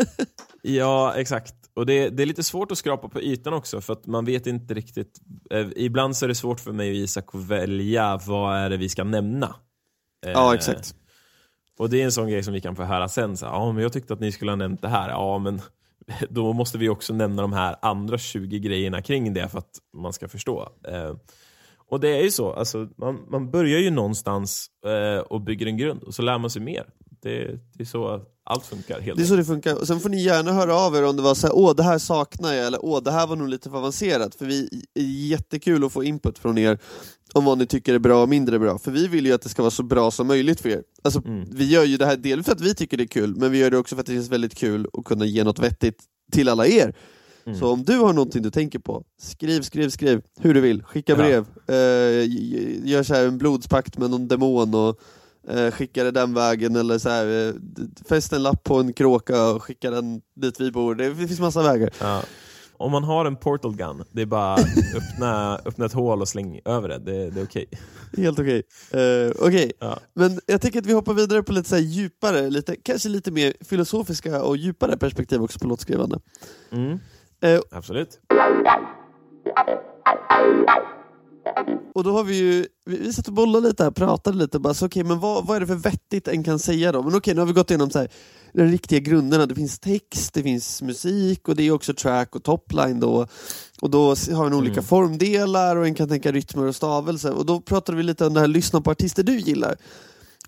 ja 0.62 1.14
exakt. 1.16 1.54
Och 1.74 1.86
det, 1.86 2.08
det 2.08 2.22
är 2.22 2.26
lite 2.26 2.42
svårt 2.42 2.72
att 2.72 2.78
skrapa 2.78 3.08
på 3.08 3.20
ytan 3.20 3.52
också 3.52 3.80
för 3.80 3.92
att 3.92 4.06
man 4.06 4.24
vet 4.24 4.46
inte 4.46 4.74
riktigt. 4.74 5.20
Eh, 5.50 5.66
ibland 5.76 6.16
så 6.16 6.24
är 6.24 6.28
det 6.28 6.34
svårt 6.34 6.60
för 6.60 6.72
mig 6.72 6.90
och 6.90 6.96
Isak 6.96 7.34
att 7.34 7.44
välja 7.44 8.20
vad 8.26 8.56
är 8.56 8.70
det 8.70 8.76
vi 8.76 8.88
ska 8.88 9.04
nämna. 9.04 9.54
Eh, 10.26 10.32
Ja, 10.32 10.54
exakt. 10.54 10.94
Och 11.78 11.90
det 11.90 12.00
är 12.00 12.04
en 12.04 12.12
sån 12.12 12.30
grej 12.30 12.42
som 12.42 12.54
vi 12.54 12.60
kan 12.60 12.76
få 12.76 12.82
höra 12.82 13.08
sen. 13.08 13.36
Så, 13.36 13.44
ja, 13.44 13.72
men 13.72 13.82
jag 13.82 13.92
tyckte 13.92 14.12
att 14.14 14.20
ni 14.20 14.32
skulle 14.32 14.50
ha 14.50 14.56
nämnt 14.56 14.82
det 14.82 14.88
här. 14.88 15.08
Ja, 15.08 15.38
men 15.38 15.60
då 16.30 16.52
måste 16.52 16.78
vi 16.78 16.88
också 16.88 17.14
nämna 17.14 17.42
de 17.42 17.52
här 17.52 17.76
andra 17.82 18.18
20 18.18 18.58
grejerna 18.58 19.02
kring 19.02 19.34
det 19.34 19.48
för 19.48 19.58
att 19.58 19.78
man 19.96 20.12
ska 20.12 20.28
förstå. 20.28 20.68
Eh, 20.88 21.14
och 21.90 22.00
det 22.00 22.08
är 22.08 22.22
ju 22.22 22.30
så, 22.30 22.52
alltså, 22.52 22.88
man, 22.96 23.26
man 23.30 23.50
börjar 23.50 23.78
ju 23.78 23.90
någonstans 23.90 24.66
eh, 24.86 25.20
och 25.20 25.40
bygger 25.40 25.66
en 25.66 25.76
grund 25.76 26.02
och 26.02 26.14
så 26.14 26.22
lär 26.22 26.38
man 26.38 26.50
sig 26.50 26.62
mer. 26.62 26.84
Det, 27.22 27.60
det 27.74 27.82
är 27.82 27.84
så 27.84 28.22
allt 28.44 28.66
funkar 28.66 29.00
helt 29.00 29.16
Det 29.16 29.24
är 29.24 29.26
så 29.26 29.36
det 29.36 29.44
funkar. 29.44 29.80
Och 29.80 29.86
sen 29.86 30.00
får 30.00 30.08
ni 30.08 30.22
gärna 30.22 30.52
höra 30.52 30.74
av 30.74 30.96
er 30.96 31.04
om 31.04 31.16
det 31.16 31.22
var 31.22 31.34
så 31.34 31.46
här, 31.46 31.56
åh 31.56 31.74
det 31.76 31.82
här 31.82 31.98
saknar 31.98 32.52
jag, 32.52 32.66
eller 32.66 32.84
åh 32.84 33.02
det 33.02 33.10
här 33.10 33.26
var 33.26 33.36
nog 33.36 33.48
lite 33.48 33.70
för 33.70 33.76
avancerat. 33.76 34.34
För 34.34 34.44
vi 34.46 34.82
är 34.94 35.02
jättekul 35.02 35.84
att 35.84 35.92
få 35.92 36.04
input 36.04 36.38
från 36.38 36.58
er 36.58 36.78
om 37.32 37.44
vad 37.44 37.58
ni 37.58 37.66
tycker 37.66 37.94
är 37.94 37.98
bra 37.98 38.22
och 38.22 38.28
mindre 38.28 38.58
bra. 38.58 38.78
För 38.78 38.90
vi 38.90 39.08
vill 39.08 39.26
ju 39.26 39.32
att 39.32 39.42
det 39.42 39.48
ska 39.48 39.62
vara 39.62 39.70
så 39.70 39.82
bra 39.82 40.10
som 40.10 40.26
möjligt 40.26 40.60
för 40.60 40.68
er. 40.68 40.82
Alltså, 41.02 41.22
Mm. 41.26 41.44
Vi 41.50 41.64
gör 41.70 41.84
ju 41.84 41.96
det 41.96 42.06
här 42.06 42.16
delvis 42.16 42.46
för 42.46 42.52
att 42.52 42.60
vi 42.60 42.74
tycker 42.74 42.96
det 42.96 43.04
är 43.04 43.08
kul, 43.08 43.36
men 43.36 43.52
vi 43.52 43.58
gör 43.58 43.70
det 43.70 43.78
också 43.78 43.94
för 43.94 44.00
att 44.00 44.06
det 44.06 44.12
känns 44.12 44.30
väldigt 44.30 44.54
kul 44.54 44.86
att 44.92 45.04
kunna 45.04 45.24
ge 45.24 45.44
något 45.44 45.58
vettigt 45.58 45.98
till 46.32 46.48
alla 46.48 46.66
er. 46.66 46.94
Mm. 47.46 47.58
Så 47.58 47.72
om 47.72 47.84
du 47.84 47.96
har 47.98 48.12
någonting 48.12 48.42
du 48.42 48.50
tänker 48.50 48.78
på, 48.78 49.04
skriv, 49.20 49.62
skriv, 49.62 49.88
skriv, 49.88 50.22
hur 50.40 50.54
du 50.54 50.60
vill. 50.60 50.82
Skicka 50.82 51.12
Ja. 51.12 51.16
brev, 51.16 51.44
eh, 51.68 52.26
gör 52.90 53.02
så 53.02 53.14
här 53.14 53.26
en 53.26 53.38
blodspakt 53.38 53.98
med 53.98 54.10
någon 54.10 54.28
demon 54.28 54.74
och 54.74 55.00
eh, 55.48 55.70
skicka 55.70 56.04
det 56.04 56.10
den 56.10 56.34
vägen, 56.34 56.76
eller 56.76 56.98
så 56.98 57.08
här, 57.08 57.48
eh, 57.48 57.54
fäst 58.08 58.32
en 58.32 58.42
lapp 58.42 58.64
på 58.64 58.74
en 58.80 58.92
kråka 58.92 59.50
och 59.50 59.62
skicka 59.62 59.90
den 59.90 60.20
dit 60.36 60.60
vi 60.60 60.70
bor. 60.70 60.94
Det 60.94 61.14
finns 61.14 61.40
massa 61.40 61.62
vägar. 61.62 61.90
Ja. 62.00 62.22
Om 62.78 62.92
man 62.92 63.04
har 63.04 63.24
en 63.24 63.36
portal 63.36 63.76
gun, 63.76 64.04
det 64.12 64.22
är 64.22 64.26
bara 64.26 64.54
öppna, 64.96 65.56
öppna 65.64 65.86
ett 65.86 65.92
hål 65.92 66.20
och 66.20 66.28
släng 66.28 66.60
över 66.64 66.88
det. 66.88 66.98
Det, 66.98 67.30
det 67.30 67.40
är 67.40 67.44
okej. 67.44 67.66
Helt 68.16 68.38
okej. 68.38 68.62
Eh, 68.90 69.32
okej. 69.46 69.72
Ja. 69.78 69.98
Men 70.14 70.40
jag 70.46 70.60
tänker 70.60 70.78
att 70.78 70.86
vi 70.86 70.92
hoppar 70.92 71.14
vidare 71.14 71.42
på 71.42 71.52
lite 71.52 71.68
så 71.68 71.76
djupare, 71.76 72.50
lite, 72.50 72.76
kanske 72.76 73.08
lite 73.08 73.30
mer 73.30 73.52
filosofiska 73.60 74.42
och 74.42 74.56
djupare 74.56 74.96
perspektiv 74.96 75.42
också 75.42 75.58
på 75.58 75.66
låtskrivande. 75.68 76.20
Mm. 76.70 76.98
Eh, 77.40 77.60
Absolut. 77.70 78.20
Och 81.94 82.04
då 82.04 82.12
har 82.12 82.24
vi 82.24 82.36
ju, 82.36 82.66
vi, 82.84 82.96
vi 82.96 83.12
satt 83.12 83.28
och 83.28 83.34
bollade 83.34 83.68
lite 83.68 83.84
här, 83.84 83.90
pratade 83.90 84.38
lite, 84.38 84.58
bara 84.58 84.74
så 84.74 84.86
okej, 84.86 85.04
men 85.04 85.20
vad, 85.20 85.46
vad 85.46 85.56
är 85.56 85.60
det 85.60 85.66
för 85.66 85.74
vettigt 85.74 86.28
en 86.28 86.44
kan 86.44 86.58
säga 86.58 86.92
då? 86.92 87.02
Men 87.02 87.14
okej, 87.14 87.34
nu 87.34 87.40
har 87.40 87.46
vi 87.46 87.52
gått 87.52 87.70
igenom 87.70 87.90
så 87.90 87.98
här, 87.98 88.08
de 88.52 88.62
riktiga 88.62 88.98
grunderna, 88.98 89.46
det 89.46 89.54
finns 89.54 89.78
text, 89.78 90.34
det 90.34 90.42
finns 90.42 90.82
musik 90.82 91.48
och 91.48 91.56
det 91.56 91.62
är 91.62 91.70
också 91.70 91.94
track 91.94 92.36
och 92.36 92.42
topline 92.42 93.00
då. 93.00 93.26
Och 93.80 93.90
då 93.90 94.14
har 94.34 94.46
en 94.46 94.54
olika 94.54 94.72
Mm. 94.72 94.84
formdelar 94.84 95.76
och 95.76 95.86
en 95.86 95.94
kan 95.94 96.08
tänka 96.08 96.32
rytmer 96.32 96.64
och 96.66 96.76
stavelse. 96.76 97.30
Och 97.30 97.46
då 97.46 97.60
pratade 97.60 97.96
vi 97.98 98.02
lite 98.02 98.26
om 98.26 98.34
det 98.34 98.40
här, 98.40 98.46
lyssna 98.46 98.80
på 98.80 98.90
artister 98.90 99.22
du 99.22 99.38
gillar. 99.38 99.76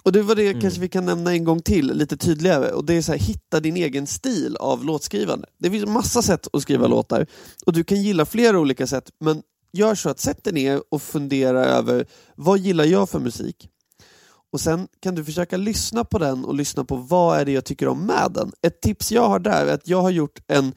Och 0.09 0.13
det 0.13 0.23
var 0.23 0.35
det 0.35 0.49
Mm. 0.49 0.61
kanske 0.61 0.81
vi 0.81 0.89
kan 0.89 1.05
nämna 1.07 1.33
en 1.33 1.45
gång 1.45 1.63
till, 1.63 1.87
lite 1.87 2.17
tydligare. 2.17 2.73
Och 2.73 2.85
det 2.85 2.95
är 2.95 3.03
så 3.03 3.13
här, 3.13 3.19
hitta 3.19 3.61
din 3.61 3.77
egen 3.77 4.07
stil 4.07 4.57
av 4.57 4.85
låtskrivande. 4.85 5.49
Det 5.59 5.71
finns 5.71 5.87
massa 5.87 6.23
sätt 6.23 6.47
att 6.53 6.63
skriva 6.63 6.87
låtar. 6.87 7.27
Och 7.67 7.73
du 7.73 7.85
kan 7.85 8.03
gilla 8.03 8.25
flera 8.27 8.59
olika 8.59 8.87
sätt, 8.87 9.11
men 9.21 9.43
gör 9.73 9.95
så 9.95 10.11
att 10.11 10.21
sätt 10.21 10.45
dig 10.45 10.53
ner 10.53 10.83
och 10.91 11.03
fundera 11.03 11.65
över 11.65 12.07
vad 12.37 12.59
gillar 12.59 12.85
jag 12.85 13.09
för 13.11 13.19
musik? 13.19 13.69
Och 14.53 14.61
sen 14.61 14.89
kan 15.01 15.15
du 15.15 15.25
försöka 15.25 15.57
lyssna 15.57 16.05
på 16.05 16.19
den 16.19 16.45
och 16.45 16.55
lyssna 16.55 16.85
på 16.85 16.97
vad 16.97 17.39
är 17.41 17.45
det 17.45 17.53
jag 17.53 17.65
tycker 17.65 17.89
om 17.89 18.07
med 18.07 18.31
den. 18.35 18.53
Ett 18.63 18.81
tips 18.81 19.13
jag 19.13 19.29
har 19.29 19.39
där 19.39 19.67
är 19.67 19.75
att 19.75 19.89
jag 19.89 20.03
har 20.03 20.11
gjort 20.11 20.39
en 20.47 20.75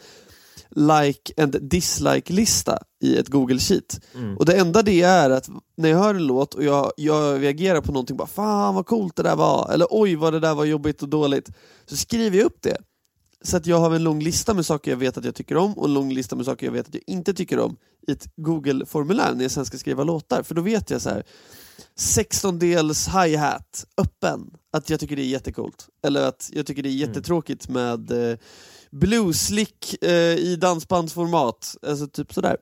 like 0.75 1.33
and 1.37 1.55
dislike-lista 1.61 2.79
i 3.03 3.17
ett 3.17 3.27
Google 3.27 3.59
Sheet. 3.59 4.01
Mm. 4.15 4.37
Och 4.37 4.45
det 4.45 4.57
enda 4.57 4.81
det 4.81 5.01
är 5.01 5.29
att 5.29 5.49
när 5.77 5.89
jag 5.89 5.97
hör 5.97 6.15
en 6.15 6.27
låt 6.27 6.53
och 6.53 6.63
jag, 6.63 6.91
jag 6.97 7.41
reagerar 7.41 7.81
på 7.81 7.91
någonting, 7.91 8.17
bara 8.17 8.27
fan 8.27 8.75
vad 8.75 8.85
coolt 8.85 9.15
det 9.15 9.23
där 9.23 9.35
var, 9.35 9.71
eller 9.73 9.87
oj 9.89 10.15
vad 10.15 10.33
det 10.33 10.39
där 10.39 10.55
var 10.55 10.65
jobbigt 10.65 11.01
och 11.01 11.09
dåligt, 11.09 11.49
så 11.85 11.97
skriver 11.97 12.37
jag 12.37 12.45
upp 12.45 12.61
det. 12.61 12.77
Så 13.43 13.57
att 13.57 13.65
jag 13.65 13.77
har 13.77 13.95
en 13.95 14.03
lång 14.03 14.19
lista 14.19 14.53
med 14.53 14.65
saker 14.65 14.91
jag 14.91 14.97
vet 14.97 15.17
att 15.17 15.25
jag 15.25 15.35
tycker 15.35 15.57
om 15.57 15.77
och 15.77 15.85
en 15.85 15.93
lång 15.93 16.13
lista 16.13 16.35
med 16.35 16.45
saker 16.45 16.65
jag 16.65 16.73
vet 16.73 16.87
att 16.87 16.93
jag 16.93 17.03
inte 17.07 17.33
tycker 17.33 17.59
om 17.59 17.77
i 18.07 18.11
ett 18.11 18.27
Google-formulär 18.35 19.33
när 19.33 19.41
jag 19.41 19.51
sen 19.51 19.65
ska 19.65 19.77
skriva 19.77 20.03
låtar. 20.03 20.43
För 20.43 20.55
då 20.55 20.61
vet 20.61 20.89
jag 20.89 21.01
så 21.01 21.09
här 21.09 21.23
16-dels 21.99 23.07
hi-hat, 23.07 23.85
öppen, 23.97 24.51
att 24.73 24.89
jag 24.89 24.99
tycker 24.99 25.15
det 25.15 25.21
är 25.21 25.27
jättecoolt. 25.27 25.87
Eller 26.03 26.27
att 26.27 26.49
jag 26.53 26.65
tycker 26.65 26.83
det 26.83 26.89
är 26.89 26.93
jättetråkigt 26.93 27.69
med 27.69 28.11
eh, 28.11 28.37
blueslick 28.91 30.03
eh, 30.03 30.35
i 30.35 30.55
dansbandsformat, 30.55 31.75
alltså 31.87 32.07
typ 32.07 32.33
sådär. 32.33 32.57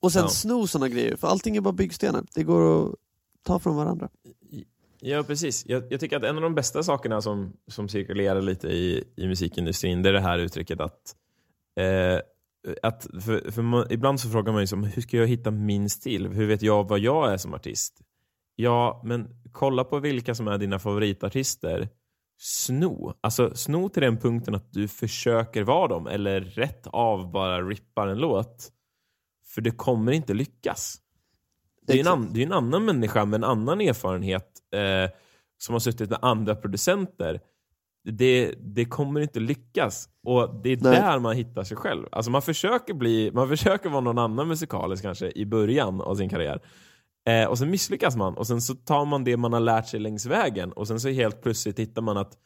Och 0.00 0.12
sen 0.12 0.22
Ja. 0.22 0.28
sno 0.28 0.66
såna 0.66 0.88
grejer, 0.88 1.16
för 1.16 1.28
allting 1.28 1.56
är 1.56 1.60
bara 1.60 1.72
byggstenar. 1.72 2.24
Det 2.34 2.42
går 2.42 2.86
att 2.88 2.94
ta 3.42 3.58
från 3.58 3.76
varandra. 3.76 4.08
Ja, 5.00 5.22
precis. 5.22 5.66
Jag, 5.66 5.82
jag 5.92 6.00
tycker 6.00 6.16
att 6.16 6.24
en 6.24 6.36
av 6.36 6.42
de 6.42 6.54
bästa 6.54 6.82
sakerna 6.82 7.20
som, 7.22 7.52
som 7.68 7.88
cirkulerar 7.88 8.42
lite 8.42 8.68
i, 8.68 9.04
i 9.16 9.26
musikindustrin, 9.26 10.02
det 10.02 10.08
är 10.08 10.12
det 10.12 10.20
här 10.20 10.38
uttrycket 10.38 10.80
att, 10.80 11.16
eh, 11.80 12.20
att 12.82 13.06
för, 13.24 13.50
för 13.50 13.62
man, 13.62 13.86
ibland 13.90 14.20
så 14.20 14.30
frågar 14.30 14.52
man 14.52 14.62
ju 14.62 14.66
som, 14.66 14.84
hur 14.84 15.02
ska 15.02 15.16
jag 15.16 15.26
hitta 15.26 15.50
min 15.50 15.90
stil? 15.90 16.26
Hur 16.26 16.46
vet 16.46 16.62
jag 16.62 16.88
vad 16.88 16.98
jag 16.98 17.32
är 17.32 17.36
som 17.36 17.54
artist? 17.54 18.00
Ja, 18.56 19.02
men 19.04 19.28
kolla 19.52 19.84
på 19.84 19.98
vilka 19.98 20.34
som 20.34 20.48
är 20.48 20.58
dina 20.58 20.78
favoritartister. 20.78 21.88
Sno. 22.46 23.14
Alltså 23.20 23.54
sno 23.54 23.88
till 23.88 24.02
den 24.02 24.16
punkten 24.18 24.54
att 24.54 24.72
du 24.72 24.88
försöker 24.88 25.62
vara 25.62 25.88
dem, 25.88 26.06
eller 26.06 26.40
rätt 26.40 26.86
av 26.86 27.32
bara 27.32 27.62
rippar 27.62 28.06
en 28.06 28.18
låt. 28.18 28.70
För 29.54 29.60
det 29.60 29.70
kommer 29.70 30.12
inte 30.12 30.34
lyckas. 30.34 30.96
Det 31.86 31.92
är, 31.92 32.00
en 32.00 32.06
an, 32.06 32.30
det 32.32 32.42
är 32.42 32.46
en 32.46 32.52
annan 32.52 32.84
människa 32.84 33.24
med 33.24 33.38
en 33.38 33.44
annan 33.44 33.80
erfarenhet 33.80 34.48
eh, 34.74 35.10
som 35.58 35.72
har 35.72 35.80
suttit 35.80 36.10
med 36.10 36.18
andra 36.22 36.54
producenter. 36.54 37.40
Det, 38.04 38.54
det 38.58 38.84
kommer 38.84 39.20
inte 39.20 39.40
lyckas. 39.40 40.08
Och 40.22 40.62
det 40.62 40.70
är 40.70 40.76
Nej. 40.76 41.00
där 41.00 41.18
man 41.18 41.36
hittar 41.36 41.64
sig 41.64 41.76
själv. 41.76 42.06
Alltså 42.12 42.30
man 42.30 42.42
försöker 42.42 42.94
bli, 42.94 43.30
man 43.34 43.48
försöker 43.48 43.88
vara 43.88 44.00
någon 44.00 44.18
annan 44.18 44.48
musikalisk 44.48 45.02
kanske 45.02 45.32
i 45.34 45.46
början 45.46 46.00
av 46.00 46.14
sin 46.14 46.28
karriär. 46.28 46.60
Eh, 47.26 47.44
och 47.48 47.58
sen 47.58 47.70
misslyckas 47.70 48.16
man 48.16 48.34
och 48.34 48.46
sen 48.46 48.60
så 48.60 48.74
tar 48.74 49.04
man 49.04 49.24
det 49.24 49.36
man 49.36 49.52
har 49.52 49.60
lärt 49.60 49.86
sig 49.88 50.00
längs 50.00 50.26
vägen 50.26 50.72
och 50.72 50.88
sen 50.88 51.00
så 51.00 51.08
helt 51.08 51.42
plötsligt 51.42 51.78
hittar 51.78 52.02
man 52.02 52.16
att 52.16 52.38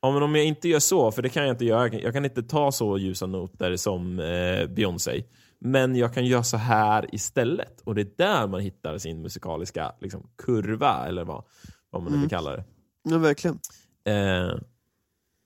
Ja, 0.00 0.10
men 0.12 0.22
om 0.22 0.34
jag 0.34 0.44
inte 0.44 0.68
gör 0.68 0.78
så, 0.78 1.10
för 1.12 1.22
det 1.22 1.28
kan 1.28 1.42
jag 1.42 1.52
inte 1.52 1.64
göra, 1.64 1.88
jag 1.88 2.12
kan 2.12 2.24
inte 2.24 2.42
ta 2.42 2.72
så 2.72 2.98
ljusa 2.98 3.26
noter 3.26 3.76
som 3.76 4.18
eh, 4.20 4.66
Beyoncé. 4.66 5.24
Men 5.60 5.96
jag 5.96 6.14
kan 6.14 6.26
göra 6.26 6.42
så 6.42 6.56
här 6.56 7.14
istället. 7.14 7.80
Och 7.80 7.94
det 7.94 8.00
är 8.00 8.10
där 8.16 8.46
man 8.46 8.60
hittar 8.60 8.98
sin 8.98 9.22
musikaliska 9.22 9.92
liksom, 10.00 10.30
kurva, 10.42 11.06
eller 11.08 11.24
vad, 11.24 11.44
vad 11.90 12.02
man 12.02 12.12
nu 12.12 12.16
Mm. 12.16 12.20
vill 12.20 12.30
kalla 12.30 12.56
det. 12.56 12.64
Ja, 13.10 13.18
verkligen. 13.18 13.58
Eh, 14.04 14.54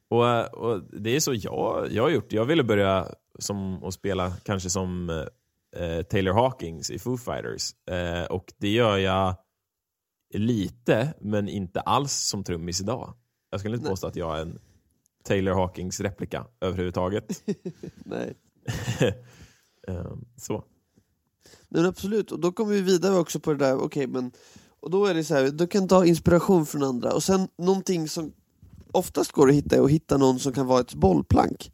och, 0.09 0.55
och 0.65 0.83
Det 1.01 1.17
är 1.17 1.21
så 1.21 1.35
jag, 1.35 1.87
jag 1.91 2.03
har 2.03 2.11
gjort. 2.11 2.33
Jag 2.33 2.45
ville 2.45 2.65
börja 2.65 3.07
som, 3.39 3.83
och 3.83 3.95
spela 3.95 4.33
kanske 4.45 4.71
som 4.71 5.11
eh, 5.77 6.03
Taylor 6.03 6.33
Hawkins 6.33 6.91
i 6.91 6.99
Foo 6.99 7.17
Fighters. 7.17 7.75
Eh, 7.91 8.25
och 8.25 8.53
det 8.59 8.69
gör 8.69 8.99
jag 8.99 9.35
lite, 10.35 11.15
men 11.21 11.49
inte 11.49 11.81
alls 11.81 12.13
som 12.13 12.45
trummis 12.45 12.81
idag. 12.81 13.15
Jag 13.51 13.61
skulle 13.61 13.75
inte 13.75 13.85
Nej. 13.85 13.93
påstå 13.93 14.07
att 14.07 14.17
jag 14.17 14.39
är 14.39 14.43
en 14.43 14.59
Taylor 15.25 15.55
Hawkins 15.55 16.01
replika 16.01 16.47
överhuvudtaget. 16.61 17.43
Nej. 18.05 18.35
eh, 19.89 20.13
så. 20.37 20.65
Men 21.69 21.87
absolut, 21.87 22.33
och 22.33 22.41
då 22.41 22.53
kommer 22.53 22.73
vi 22.73 22.81
vidare 22.81 23.19
också 23.19 23.41
på 23.41 23.53
det 23.53 23.59
där, 23.59 23.77
okej 23.77 24.07
men 24.07 24.33
och 24.83 24.91
då 24.91 25.07
är 25.07 25.15
det 25.15 25.25
så 25.25 25.35
här, 25.35 25.51
du 25.51 25.67
kan 25.67 25.89
ta 25.89 26.07
inspiration 26.07 26.67
från 26.67 26.83
andra 26.83 27.13
och 27.13 27.23
sen 27.23 27.49
någonting 27.59 28.09
som 28.09 28.33
oftast 28.93 29.33
går 29.33 29.49
att 29.49 29.55
hitta 29.55 29.77
är 29.77 29.81
att 29.81 29.91
hitta 29.91 30.17
någon 30.17 30.39
som 30.39 30.53
kan 30.53 30.67
vara 30.67 30.81
ett 30.81 30.95
bollplank. 30.95 31.73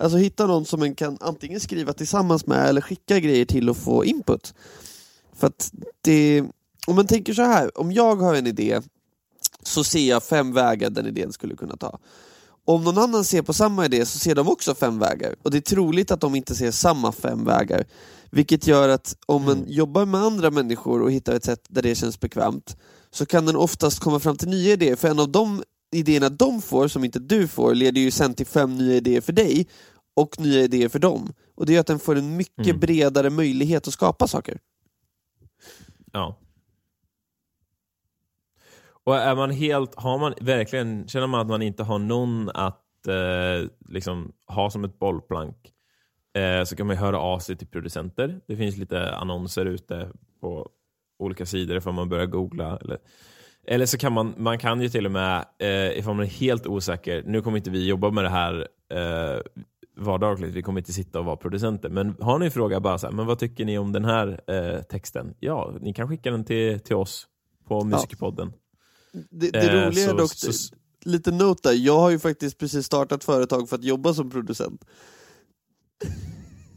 Alltså 0.00 0.18
hitta 0.18 0.46
någon 0.46 0.64
som 0.64 0.80
man 0.80 0.94
kan 0.94 1.18
antingen 1.20 1.60
skriva 1.60 1.92
tillsammans 1.92 2.46
med 2.46 2.68
eller 2.68 2.80
skicka 2.80 3.20
grejer 3.20 3.44
till 3.44 3.70
och 3.70 3.76
få 3.76 4.04
input. 4.04 4.54
För 5.36 5.46
att 5.46 5.72
det, 6.02 6.44
om 6.86 6.96
man 6.96 7.06
tänker 7.06 7.34
så 7.34 7.42
här, 7.42 7.78
om 7.78 7.92
jag 7.92 8.16
har 8.16 8.34
en 8.34 8.46
idé 8.46 8.80
så 9.62 9.84
ser 9.84 10.08
jag 10.08 10.22
fem 10.22 10.52
vägar 10.52 10.90
den 10.90 11.06
idén 11.06 11.32
skulle 11.32 11.56
kunna 11.56 11.76
ta. 11.76 11.98
Om 12.64 12.84
någon 12.84 12.98
annan 12.98 13.24
ser 13.24 13.42
på 13.42 13.52
samma 13.52 13.84
idé 13.84 14.06
så 14.06 14.18
ser 14.18 14.34
de 14.34 14.48
också 14.48 14.74
fem 14.74 14.98
vägar 14.98 15.34
och 15.42 15.50
det 15.50 15.56
är 15.56 15.62
troligt 15.62 16.10
att 16.10 16.20
de 16.20 16.34
inte 16.34 16.54
ser 16.54 16.70
samma 16.70 17.12
fem 17.12 17.44
vägar. 17.44 17.84
Vilket 18.30 18.66
gör 18.66 18.88
att 18.88 19.16
om 19.26 19.44
man 19.44 19.56
Mm. 19.58 19.70
jobbar 19.70 20.06
med 20.06 20.20
andra 20.20 20.50
människor 20.50 21.02
och 21.02 21.12
hittar 21.12 21.34
ett 21.34 21.44
sätt 21.44 21.64
där 21.68 21.82
det 21.82 21.94
känns 21.94 22.20
bekvämt 22.20 22.76
så 23.10 23.26
kan 23.26 23.46
den 23.46 23.56
oftast 23.56 24.00
komma 24.00 24.20
fram 24.20 24.36
till 24.36 24.48
nya 24.48 24.72
idéer, 24.72 24.96
för 24.96 25.08
en 25.08 25.18
av 25.18 25.28
de 25.28 25.62
idéerna 25.92 26.28
de 26.28 26.62
får, 26.62 26.88
som 26.88 27.04
inte 27.04 27.18
du 27.18 27.48
får, 27.48 27.74
leder 27.74 28.00
ju 28.00 28.10
sen 28.10 28.34
till 28.34 28.46
fem 28.46 28.78
nya 28.78 28.96
idéer 28.96 29.20
för 29.20 29.32
dig 29.32 29.68
och 30.16 30.40
nya 30.40 30.60
idéer 30.60 30.88
för 30.88 30.98
dem. 30.98 31.32
Och 31.54 31.66
det 31.66 31.72
gör 31.72 31.80
att 31.80 31.86
den 31.86 31.98
får 31.98 32.16
en 32.16 32.36
mycket 32.36 32.66
Mm. 32.66 32.80
bredare 32.80 33.30
möjlighet 33.30 33.86
att 33.88 33.92
skapa 33.92 34.26
saker. 34.26 34.58
Ja. 36.12 36.36
Och 39.04 39.16
är 39.16 39.34
man 39.36 39.50
helt, 39.50 39.94
har 39.94 40.18
man 40.18 40.34
verkligen, 40.40 41.08
känner 41.08 41.26
man 41.26 41.40
att 41.40 41.46
man 41.46 41.62
inte 41.62 41.82
har 41.82 41.98
någon 41.98 42.48
att 42.48 43.06
eh, 43.08 43.68
liksom 43.88 44.32
ha 44.46 44.70
som 44.70 44.84
ett 44.84 44.98
bollplank 44.98 45.72
eh, 46.34 46.64
så 46.64 46.76
kan 46.76 46.86
man 46.86 46.96
höra 46.96 47.18
av 47.18 47.38
sig 47.38 47.56
till 47.56 47.66
producenter. 47.66 48.40
Det 48.46 48.56
finns 48.56 48.76
lite 48.76 49.14
annonser 49.16 49.66
ute 49.66 50.10
på 50.40 50.68
olika 51.18 51.46
sidor 51.46 51.76
ifall 51.76 51.92
man 51.92 52.08
börjar 52.08 52.26
googla. 52.26 52.76
Eller, 52.76 52.98
eller 53.70 53.86
så 53.86 53.98
kan 53.98 54.12
man, 54.12 54.34
man 54.36 54.58
kan 54.58 54.80
ju 54.80 54.88
till 54.88 55.06
och 55.06 55.12
med, 55.12 55.44
eh, 55.58 55.98
ifall 55.98 56.14
man 56.14 56.24
är 56.26 56.30
helt 56.30 56.66
osäker, 56.66 57.22
nu 57.26 57.42
kommer 57.42 57.58
inte 57.58 57.70
vi 57.70 57.86
jobba 57.86 58.10
med 58.10 58.24
det 58.24 58.30
här 58.30 58.68
eh, 58.92 59.40
vardagligt, 59.96 60.54
vi 60.54 60.62
kommer 60.62 60.80
inte 60.80 60.92
sitta 60.92 61.18
och 61.18 61.24
vara 61.24 61.36
producenter, 61.36 61.88
men 61.88 62.14
har 62.20 62.38
ni 62.38 62.44
en 62.44 62.50
fråga, 62.52 62.80
bara 62.80 62.98
så 62.98 63.06
här, 63.06 63.14
men 63.14 63.26
vad 63.26 63.38
tycker 63.38 63.64
ni 63.64 63.78
om 63.78 63.92
den 63.92 64.04
här 64.04 64.40
eh, 64.46 64.82
texten? 64.82 65.34
Ja, 65.40 65.74
ni 65.80 65.92
kan 65.94 66.08
skicka 66.08 66.30
den 66.30 66.44
till, 66.44 66.80
till 66.80 66.96
oss 66.96 67.26
på 67.68 67.84
Musikpodden. 67.84 68.52
Det, 69.30 69.50
det 69.50 69.58
Eh, 69.58 69.86
roliga 69.86 70.10
är 70.10 70.14
dock, 70.14 70.30
så- 70.32 70.74
lite 71.04 71.30
note 71.30 71.68
där, 71.68 71.76
jag 71.76 71.98
har 71.98 72.10
ju 72.10 72.18
faktiskt 72.18 72.58
precis 72.58 72.86
startat 72.86 73.24
företag 73.24 73.68
för 73.68 73.76
att 73.76 73.84
jobba 73.84 74.14
som 74.14 74.30
producent. 74.30 74.84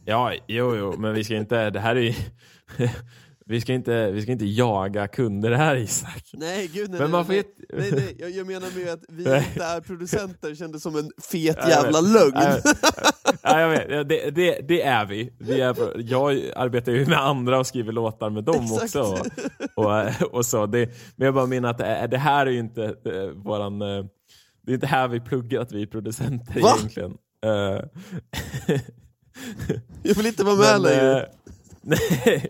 Ja, 0.06 0.34
jo, 0.48 0.76
jo, 0.76 0.96
men 0.98 1.14
vi 1.14 1.24
ska 1.24 1.36
inte, 1.36 1.70
det 1.70 1.80
här 1.80 1.96
är 1.96 2.02
ju, 2.02 2.14
vi 3.46 3.62
ska 3.62 3.74
inte, 3.74 4.12
vi 4.12 4.22
ska 4.22 4.32
inte 4.32 4.46
jaga 4.46 5.08
kunder 5.08 5.52
här 5.52 5.76
Isak. 5.76 6.30
Nej 6.34 6.68
gud 6.74 6.90
nej, 6.90 7.00
Men 7.00 7.12
man 7.12 7.26
får 7.26 7.34
nej, 7.34 7.44
nej, 7.74 7.92
nej, 8.20 8.34
jag, 8.38 8.48
menar 8.48 8.68
med 8.84 8.94
att 8.94 9.04
vi 9.10 9.24
Nej. 9.24 9.48
inte 9.54 9.64
är 9.66 9.82
producenter 9.82 10.56
kändes 10.56 10.84
som 10.84 10.96
en 10.96 11.12
fet 11.32 11.58
jävla 11.70 12.02
lögn. 12.02 12.62
Ja, 13.42 13.60
jag 13.60 13.70
vet, 13.70 13.86
Ja, 13.90 14.04
det, 14.04 14.30
det, 14.30 14.60
det 14.68 14.82
är 14.82 15.06
vi. 15.06 15.34
vi 15.40 15.62
är, 15.62 15.76
jag 16.10 16.42
arbetar 16.56 16.92
ju 16.92 17.06
med 17.06 17.20
andra 17.20 17.60
och 17.60 17.68
skriver 17.68 17.92
låtar 17.92 18.30
med 18.30 18.44
dem 18.44 18.64
Exakt. 18.64 18.84
också. 18.96 19.24
Och, 19.76 19.86
och, 19.86 20.34
och 20.34 20.46
så. 20.46 20.66
Det, 20.66 20.90
men 21.16 21.26
jag 21.26 21.34
bara 21.34 21.46
menar 21.46 21.70
att 21.70 21.78
det, 21.78 21.86
är- 21.86 22.08
det 22.08 22.18
här 22.18 22.46
är 22.46 22.52
ju 22.52 22.60
inte 22.60 22.84
eh, 22.86 23.28
våran... 23.36 23.82
eh, 23.82 24.06
Det 24.62 24.72
är 24.72 24.74
inte 24.74 24.88
här 24.88 25.08
vi 25.08 25.20
pluggar 25.20 25.62
att 25.62 25.72
vi 25.72 25.82
är 25.82 25.88
producenter 25.88 26.62
Va? 26.62 26.74
egentligen. 26.78 27.18
Eh, 27.46 27.82
Jag 30.04 30.16
vill 30.16 30.26
inte 30.26 30.44
vara 30.44 30.56
med 30.56 30.82
längre. 30.82 31.20
eh, 31.22 31.26
nej. 31.82 32.48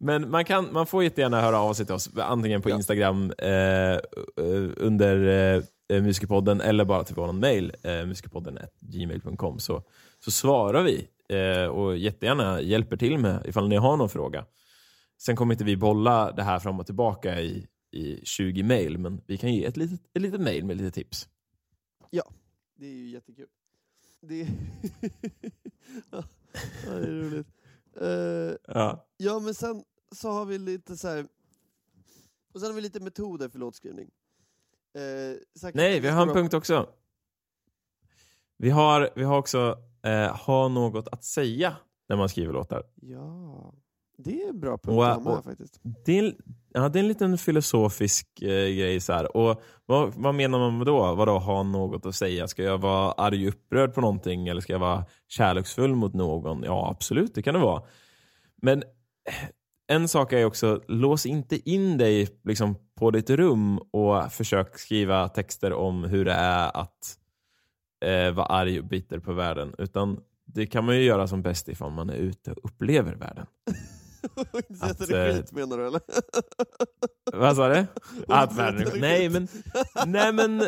Men 0.00 0.30
man, 0.30 0.44
kan, 0.44 0.72
man 0.72 0.86
får 0.86 1.04
jättegärna 1.04 1.40
höra 1.40 1.58
av 1.60 1.74
sig 1.74 1.86
till 1.86 1.94
oss, 1.94 2.10
antingen 2.16 2.62
på 2.62 2.70
Ja. 2.70 2.76
Instagram 2.76 3.32
eh, 3.38 3.50
eh, 3.92 3.98
under 4.76 5.24
eh, 5.88 6.02
Musikpodden 6.02 6.60
eller 6.60 6.84
bara 6.84 7.04
till 7.04 7.14
vår 7.14 7.32
mail, 7.32 7.72
eh, 7.82 8.06
musikpodden 8.06 8.58
gmail.com, 8.80 9.58
så, 9.58 9.82
så 10.24 10.30
svarar 10.30 10.82
vi 10.82 11.08
eh, 11.28 11.64
och 11.66 11.96
jättegärna 11.96 12.60
hjälper 12.60 12.96
till 12.96 13.18
med 13.18 13.42
ifall 13.46 13.68
ni 13.68 13.76
har 13.76 13.96
någon 13.96 14.08
fråga. 14.08 14.46
Sen 15.20 15.36
kommer 15.36 15.54
inte 15.54 15.64
vi 15.64 15.76
bolla 15.76 16.32
det 16.32 16.42
här 16.42 16.58
fram 16.58 16.80
och 16.80 16.86
tillbaka 16.86 17.40
i, 17.40 17.66
i 17.92 18.20
20 18.24 18.62
mail, 18.62 18.98
men 18.98 19.20
vi 19.26 19.36
kan 19.38 19.54
ge 19.54 19.64
ett 19.64 19.76
litet, 19.76 20.00
ett 20.14 20.22
litet 20.22 20.40
mail 20.40 20.64
med 20.64 20.76
lite 20.76 20.90
tips. 20.90 21.28
Det 22.80 22.86
är 22.86 22.90
ju 22.94 23.08
jättekul. 23.08 23.46
Det 24.22 24.40
är, 24.40 24.46
ja, 26.10 26.24
det 26.84 26.90
är 26.90 27.20
roligt. 27.20 27.46
Eh, 28.00 28.74
Ja. 28.74 29.07
Ja 29.18 29.38
men 29.38 29.54
sen 29.54 29.82
så 30.12 30.30
har 30.30 30.44
vi 30.44 30.58
lite 30.58 30.96
så 30.96 31.08
här. 31.08 31.26
och 32.54 32.60
sen 32.60 32.68
har 32.68 32.74
vi 32.74 32.80
lite 32.80 33.00
metoder 33.00 33.48
för 33.48 33.58
låtskrivning. 33.58 34.10
Eh, 34.94 35.70
Nej, 35.74 36.00
vi 36.00 36.08
har 36.08 36.26
en 36.26 36.32
punkt 36.34 36.54
också. 36.54 36.88
Vi 38.56 38.70
har, 38.70 39.10
vi 39.16 39.24
har 39.24 39.38
också 39.38 39.78
eh, 40.02 40.36
ha 40.36 40.68
något 40.68 41.08
att 41.08 41.24
säga 41.24 41.76
när 42.08 42.16
man 42.16 42.28
skriver 42.28 42.52
låtar. 42.52 42.82
Ja, 42.94 43.74
det 44.18 44.42
är 44.42 44.48
en 44.48 44.60
bra 44.60 44.78
punkt 44.78 44.96
Och- 44.96 45.06
att 45.08 45.14
ha 45.16 45.22
med 45.24 45.38
och- 45.38 45.44
faktiskt. 45.44 45.80
Det 46.04 46.18
är, 46.18 46.22
en- 46.24 46.36
ja, 46.72 46.88
det 46.88 46.98
är 46.98 47.00
en 47.00 47.08
liten 47.08 47.38
filosofisk 47.38 48.42
eh, 48.42 48.48
grej. 48.48 49.00
Så 49.00 49.12
här. 49.12 49.36
Och 49.36 49.62
vad, 49.86 50.14
vad 50.14 50.34
menar 50.34 50.58
man 50.58 50.78
med 50.78 50.86
då? 50.86 51.14
Vadå 51.14 51.38
ha 51.38 51.62
något 51.62 52.06
att 52.06 52.14
säga? 52.14 52.48
Ska 52.48 52.62
jag 52.62 52.78
vara 52.78 53.12
arg 53.12 53.48
upprörd 53.48 53.94
på 53.94 54.00
någonting 54.00 54.48
eller 54.48 54.60
ska 54.60 54.72
jag 54.72 54.80
vara 54.80 55.04
kärleksfull 55.28 55.94
mot 55.94 56.14
någon? 56.14 56.62
Ja, 56.62 56.90
absolut, 56.90 57.34
det 57.34 57.42
kan 57.42 57.54
det 57.54 57.60
vara. 57.60 57.82
Men 58.62 58.82
eh, 58.82 58.88
en 59.88 60.08
sak 60.08 60.32
är 60.32 60.44
också, 60.44 60.80
lås 60.88 61.26
inte 61.26 61.70
in 61.70 61.98
dig 61.98 62.28
liksom, 62.44 62.74
på 62.94 63.10
ditt 63.10 63.30
rum 63.30 63.78
och 63.78 64.32
försök 64.32 64.78
skriva 64.78 65.28
texter 65.28 65.72
om 65.72 66.04
hur 66.04 66.24
det 66.24 66.32
är 66.32 66.76
att 66.76 67.18
eh, 68.04 68.30
vara 68.30 68.46
arg 68.46 68.78
och 68.78 68.84
bitter 68.84 69.18
på 69.18 69.32
världen. 69.32 69.74
Utan 69.78 70.20
det 70.44 70.66
kan 70.66 70.84
man 70.84 70.96
ju 70.96 71.02
göra 71.02 71.26
som 71.26 71.42
bäst 71.42 71.68
ifall 71.68 71.90
man 71.90 72.10
är 72.10 72.14
ute 72.14 72.52
och 72.52 72.64
upplever 72.64 73.14
världen. 73.14 73.46
Att 74.80 75.00
att, 75.00 75.08
det 75.08 75.28
eh, 75.28 75.34
skit 75.34 75.52
menar 75.52 75.78
du 75.78 75.86
eller? 75.86 76.00
Vad 77.32 77.56
sa 77.56 77.68
du? 77.68 77.86
Att 78.28 78.56
världen 78.56 79.00
Nej 79.00 79.28
men, 79.28 79.48
nej 80.06 80.32
men, 80.32 80.62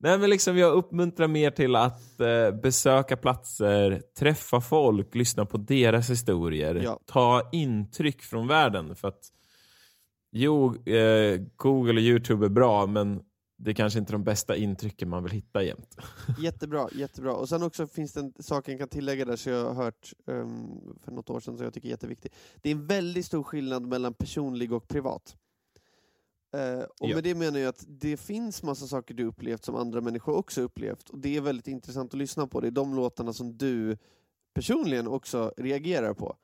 nej 0.00 0.18
men 0.18 0.30
liksom 0.30 0.58
jag 0.58 0.72
uppmuntrar 0.72 1.28
mer 1.28 1.50
till 1.50 1.76
att 1.76 2.20
eh, 2.20 2.50
besöka 2.62 3.16
platser, 3.16 4.02
träffa 4.18 4.60
folk, 4.60 5.14
lyssna 5.14 5.44
på 5.46 5.56
deras 5.58 6.10
historier, 6.10 6.74
Ja. 6.74 7.00
ta 7.06 7.48
intryck 7.52 8.22
från 8.22 8.46
världen. 8.46 8.96
För 8.96 9.08
att 9.08 9.28
jo, 10.32 10.86
eh, 10.86 11.40
Google 11.56 11.92
och 11.92 12.00
Youtube 12.00 12.46
är 12.46 12.50
bra 12.50 12.86
men 12.86 13.22
det 13.62 13.70
är 13.70 13.74
kanske 13.74 13.98
inte 13.98 14.10
är 14.10 14.12
de 14.12 14.24
bästa 14.24 14.56
intrycken 14.56 15.08
man 15.08 15.22
vill 15.22 15.32
hitta 15.32 15.62
jämt. 15.62 15.96
Jättebra, 16.38 16.88
jättebra. 16.92 17.32
Och 17.34 17.48
sen 17.48 17.62
också 17.62 17.86
finns 17.86 18.12
det 18.12 18.20
en 18.20 18.32
sak 18.40 18.68
jag 18.68 18.78
kan 18.78 18.88
tillägga 18.88 19.24
där 19.24 19.36
som 19.36 19.52
jag 19.52 19.64
har 19.64 19.84
hört 19.84 20.12
ehm, 20.26 20.68
för 21.04 21.12
något 21.12 21.30
år 21.30 21.40
sedan 21.40 21.56
som 21.56 21.64
jag 21.64 21.74
tycker 21.74 21.88
är 21.88 21.90
jätteviktig. 21.90 22.32
Det 22.62 22.68
är 22.68 22.74
en 22.74 22.86
väldigt 22.86 23.26
stor 23.26 23.42
skillnad 23.42 23.86
mellan 23.86 24.14
personlig 24.14 24.72
och 24.72 24.88
privat. 24.88 25.36
Eh, 26.52 26.80
och 26.82 27.08
Ja. 27.08 27.14
med 27.14 27.24
det 27.24 27.34
menar 27.34 27.58
jag 27.58 27.68
att 27.68 27.84
det 27.88 28.16
finns 28.16 28.62
massa 28.62 28.86
saker 28.86 29.14
du 29.14 29.24
upplevt 29.24 29.64
som 29.64 29.74
andra 29.74 30.00
människor 30.00 30.34
också 30.36 30.60
upplevt. 30.62 31.08
Och 31.10 31.18
det 31.18 31.36
är 31.36 31.40
väldigt 31.40 31.68
intressant 31.68 32.14
att 32.14 32.18
lyssna 32.18 32.46
på. 32.46 32.60
Det 32.60 32.66
är 32.66 32.70
de 32.70 32.94
låtarna 32.94 33.32
som 33.32 33.56
du 33.56 33.96
personligen 34.54 35.08
också 35.08 35.52
reagerar 35.56 36.14
på. 36.14 36.36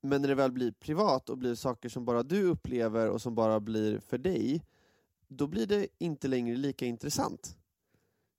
Men 0.00 0.20
när 0.22 0.28
det 0.28 0.34
väl 0.34 0.52
blir 0.52 0.72
privat 0.72 1.28
och 1.30 1.38
blir 1.38 1.54
saker 1.54 1.88
som 1.88 2.04
bara 2.04 2.22
du 2.22 2.42
upplever 2.44 3.08
och 3.10 3.22
som 3.22 3.34
bara 3.34 3.60
blir 3.60 3.98
för 4.00 4.18
dig, 4.18 4.62
då 5.28 5.46
blir 5.46 5.66
det 5.66 5.86
inte 5.98 6.28
längre 6.28 6.56
lika 6.56 6.86
intressant. 6.86 7.56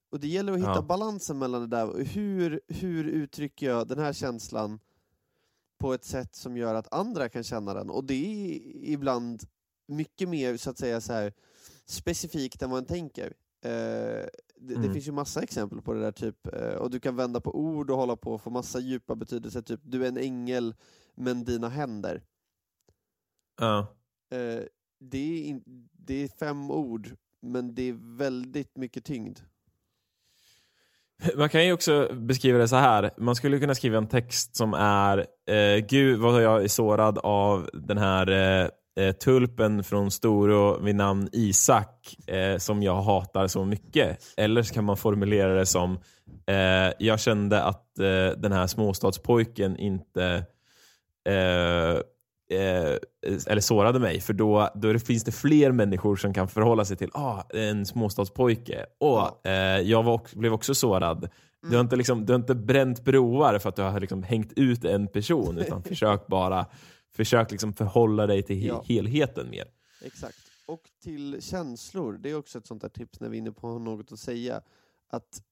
Och 0.10 0.20
det 0.20 0.28
gäller 0.28 0.54
att 0.54 0.60
hitta 0.60 0.72
Ja. 0.76 0.82
balansen 0.82 1.38
mellan 1.38 1.62
det 1.62 1.68
där. 1.68 2.04
Hur, 2.04 2.62
hur 2.68 3.04
uttrycker 3.08 3.66
jag 3.70 3.88
den 3.88 4.00
här 4.00 4.14
känslan 4.14 4.80
på 5.78 5.94
ett 5.94 6.04
sätt 6.06 6.36
som 6.36 6.58
gör 6.58 6.76
att 6.76 6.94
andra 6.94 7.30
kan 7.30 7.44
känna 7.44 7.74
den? 7.74 7.90
Och 7.90 8.04
det 8.04 8.14
är 8.14 8.60
ibland 8.92 9.44
mycket 9.88 10.30
mer 10.30 10.58
så 10.58 10.70
att 10.70 10.78
säga 10.78 11.02
så 11.02 11.14
här, 11.14 11.34
specifikt 11.86 12.62
än 12.62 12.70
vad 12.70 12.78
man 12.78 12.86
tänker. 12.86 13.34
Eh, 13.62 13.70
det, 13.72 14.30
det 14.58 14.76
Mm. 14.76 14.94
finns 14.94 15.08
ju 15.08 15.12
massa 15.12 15.42
exempel 15.42 15.82
på 15.82 15.94
det 15.94 16.00
där, 16.02 16.12
typ, 16.12 16.48
eh, 16.48 16.76
och 16.76 16.92
du 16.92 17.00
kan 17.00 17.16
vända 17.16 17.42
på 17.42 17.56
ord 17.60 17.90
och 17.90 17.98
hålla 17.98 18.16
på 18.16 18.34
och 18.34 18.42
få 18.42 18.50
massa 18.50 18.80
djupa 18.80 19.16
betydelser, 19.16 19.62
typ 19.62 19.80
du 19.84 20.04
är 20.04 20.08
en 20.08 20.18
ängel 20.18 20.76
men 21.16 21.44
dina 21.44 21.70
händer. 21.70 22.22
Ja. 23.60 23.80
Eh, 24.32 24.64
det, 25.00 25.18
är 25.18 25.44
in, 25.44 25.64
det 25.92 26.24
är 26.24 26.28
fem 26.28 26.72
ord, 26.72 27.10
men 27.42 27.76
det 27.76 27.90
är 27.90 28.18
väldigt 28.18 28.78
mycket 28.78 29.06
tyngd. 29.06 29.40
Man 31.36 31.50
kan 31.50 31.66
ju 31.66 31.74
också 31.74 32.10
beskriva 32.16 32.58
det 32.58 32.68
så 32.68 32.76
här. 32.76 33.12
Man 33.18 33.36
skulle 33.36 33.60
kunna 33.60 33.76
skriva 33.76 33.98
en 33.98 34.08
text 34.08 34.56
som 34.56 34.74
är 34.74 35.18
eh, 35.46 35.86
Gud 35.86 36.20
vad 36.20 36.44
jag 36.44 36.64
är 36.64 36.68
sårad 36.68 37.18
av 37.18 37.70
den 37.74 37.98
här 37.98 38.28
eh, 39.00 39.12
tulpen 39.12 39.84
från 39.84 40.12
Storå 40.12 40.80
vid 40.80 40.96
namn 40.96 41.30
Isak 41.32 42.16
eh, 42.28 42.58
som 42.58 42.84
jag 42.84 43.02
hatar 43.02 43.48
så 43.48 43.66
mycket. 43.66 44.20
Eller 44.38 44.64
så 44.64 44.74
kan 44.74 44.84
man 44.84 44.98
formulera 44.98 45.54
det 45.54 45.66
som 45.66 46.00
eh, 46.48 46.94
Jag 47.00 47.20
kände 47.20 47.64
att 47.64 48.00
eh, 48.00 48.38
den 48.38 48.52
här 48.52 48.68
småstadspojken 48.68 49.78
inte 49.78 50.46
eh, 51.30 51.98
eh, 52.60 52.98
eller 53.48 53.60
sårade 53.62 54.00
mig, 54.00 54.22
för 54.22 54.34
då, 54.34 54.70
då 54.76 55.00
finns 55.00 55.24
det 55.24 55.32
fler 55.32 55.72
människor 55.72 56.16
som 56.16 56.34
kan 56.34 56.48
förhålla 56.48 56.86
sig 56.86 56.98
till 56.98 57.10
ah, 57.14 57.42
en 57.54 57.86
småstadspojke. 57.86 58.86
Och 59.00 59.10
Ja. 59.44 59.80
jag 59.80 60.04
var, 60.04 60.22
blev 60.36 60.54
också 60.54 60.76
sårad. 60.76 61.30
Du, 61.70 61.76
har 61.76 61.82
inte 61.82 61.96
liksom, 61.96 62.26
du 62.26 62.34
har 62.34 62.40
inte 62.40 62.56
bränt 62.56 63.04
broar 63.04 63.60
för 63.60 63.70
att 63.70 63.76
du 63.76 63.82
har 63.82 64.00
liksom 64.00 64.24
hängt 64.24 64.54
ut 64.56 64.86
en 64.86 65.08
person, 65.08 65.58
utan 65.58 65.84
försök 65.90 66.28
bara 66.28 66.66
försök 67.14 67.52
liksom 67.52 67.74
förhålla 67.74 68.28
dig 68.28 68.44
till 68.44 68.56
he- 68.58 68.68
Ja. 68.68 68.84
helheten 68.88 69.50
mer. 69.50 69.72
Exakt. 70.02 70.38
Och 70.66 70.90
till 71.02 71.42
känslor, 71.42 72.14
det 72.18 72.30
är 72.32 72.36
också 72.36 72.58
ett 72.58 72.68
sånt 72.68 72.82
där 72.82 72.90
tips 72.90 73.20
när 73.20 73.30
vi 73.30 73.38
är 73.38 73.42
inne 73.42 73.52
på 73.52 73.80
något 73.80 74.12
att 74.12 74.20
säga. 74.20 74.62
Att 75.08 75.44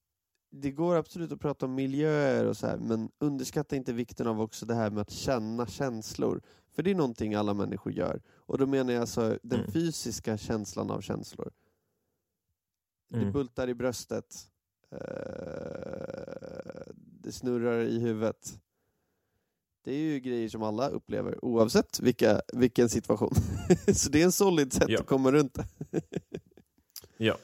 det 0.52 0.72
går 0.72 0.96
absolut 0.96 1.32
att 1.32 1.40
prata 1.40 1.66
om 1.66 1.76
miljöer 1.76 2.46
och 2.46 2.58
så 2.58 2.68
här, 2.68 2.78
men 2.78 3.12
underskatta 3.20 3.76
inte 3.76 3.94
vikten 3.94 4.28
av 4.28 4.42
också 4.42 4.66
det 4.66 4.76
här 4.76 4.90
med 4.90 5.02
att 5.02 5.12
känna 5.12 5.68
känslor. 5.68 6.42
För 6.72 6.84
det 6.84 6.92
är 6.92 6.96
någonting 6.96 7.36
alla 7.36 7.54
människor 7.54 7.94
gör. 7.94 8.22
Och 8.30 8.58
då 8.58 8.68
menar 8.68 8.94
jag 8.94 9.02
alltså 9.02 9.38
den 9.44 9.60
Mm. 9.60 9.72
fysiska 9.72 10.38
känslan 10.38 10.92
av 10.92 11.02
känslor. 11.02 11.52
Det 13.10 13.18
Mm. 13.18 13.32
bultar 13.32 13.68
i 13.68 13.74
bröstet. 13.74 14.36
Eh, 14.92 14.98
det 16.96 17.32
snurrar 17.32 17.82
i 17.82 18.00
huvudet. 18.00 18.60
Det 19.84 19.92
är 19.92 19.98
ju 20.00 20.20
grejer 20.20 20.50
som 20.50 20.64
alla 20.64 20.90
upplever 20.90 21.46
oavsett 21.46 22.00
vilka, 22.00 22.42
vilken 22.54 22.90
situation. 22.90 23.34
så 23.94 24.10
det 24.10 24.22
är 24.22 24.26
en 24.26 24.32
solid 24.32 24.74
sätt 24.74 24.86
Ja. 24.88 25.00
att 25.00 25.06
komma 25.06 25.32
runt 25.32 25.54
det. 25.54 25.66
Ja. 27.18 27.38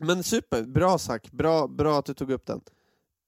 Men 0.00 0.22
super, 0.22 0.62
bra 0.62 0.98
Zack. 0.98 1.32
Bra, 1.32 1.66
bra 1.68 1.98
att 1.98 2.04
du 2.04 2.14
tog 2.14 2.30
upp 2.30 2.46
den. 2.46 2.60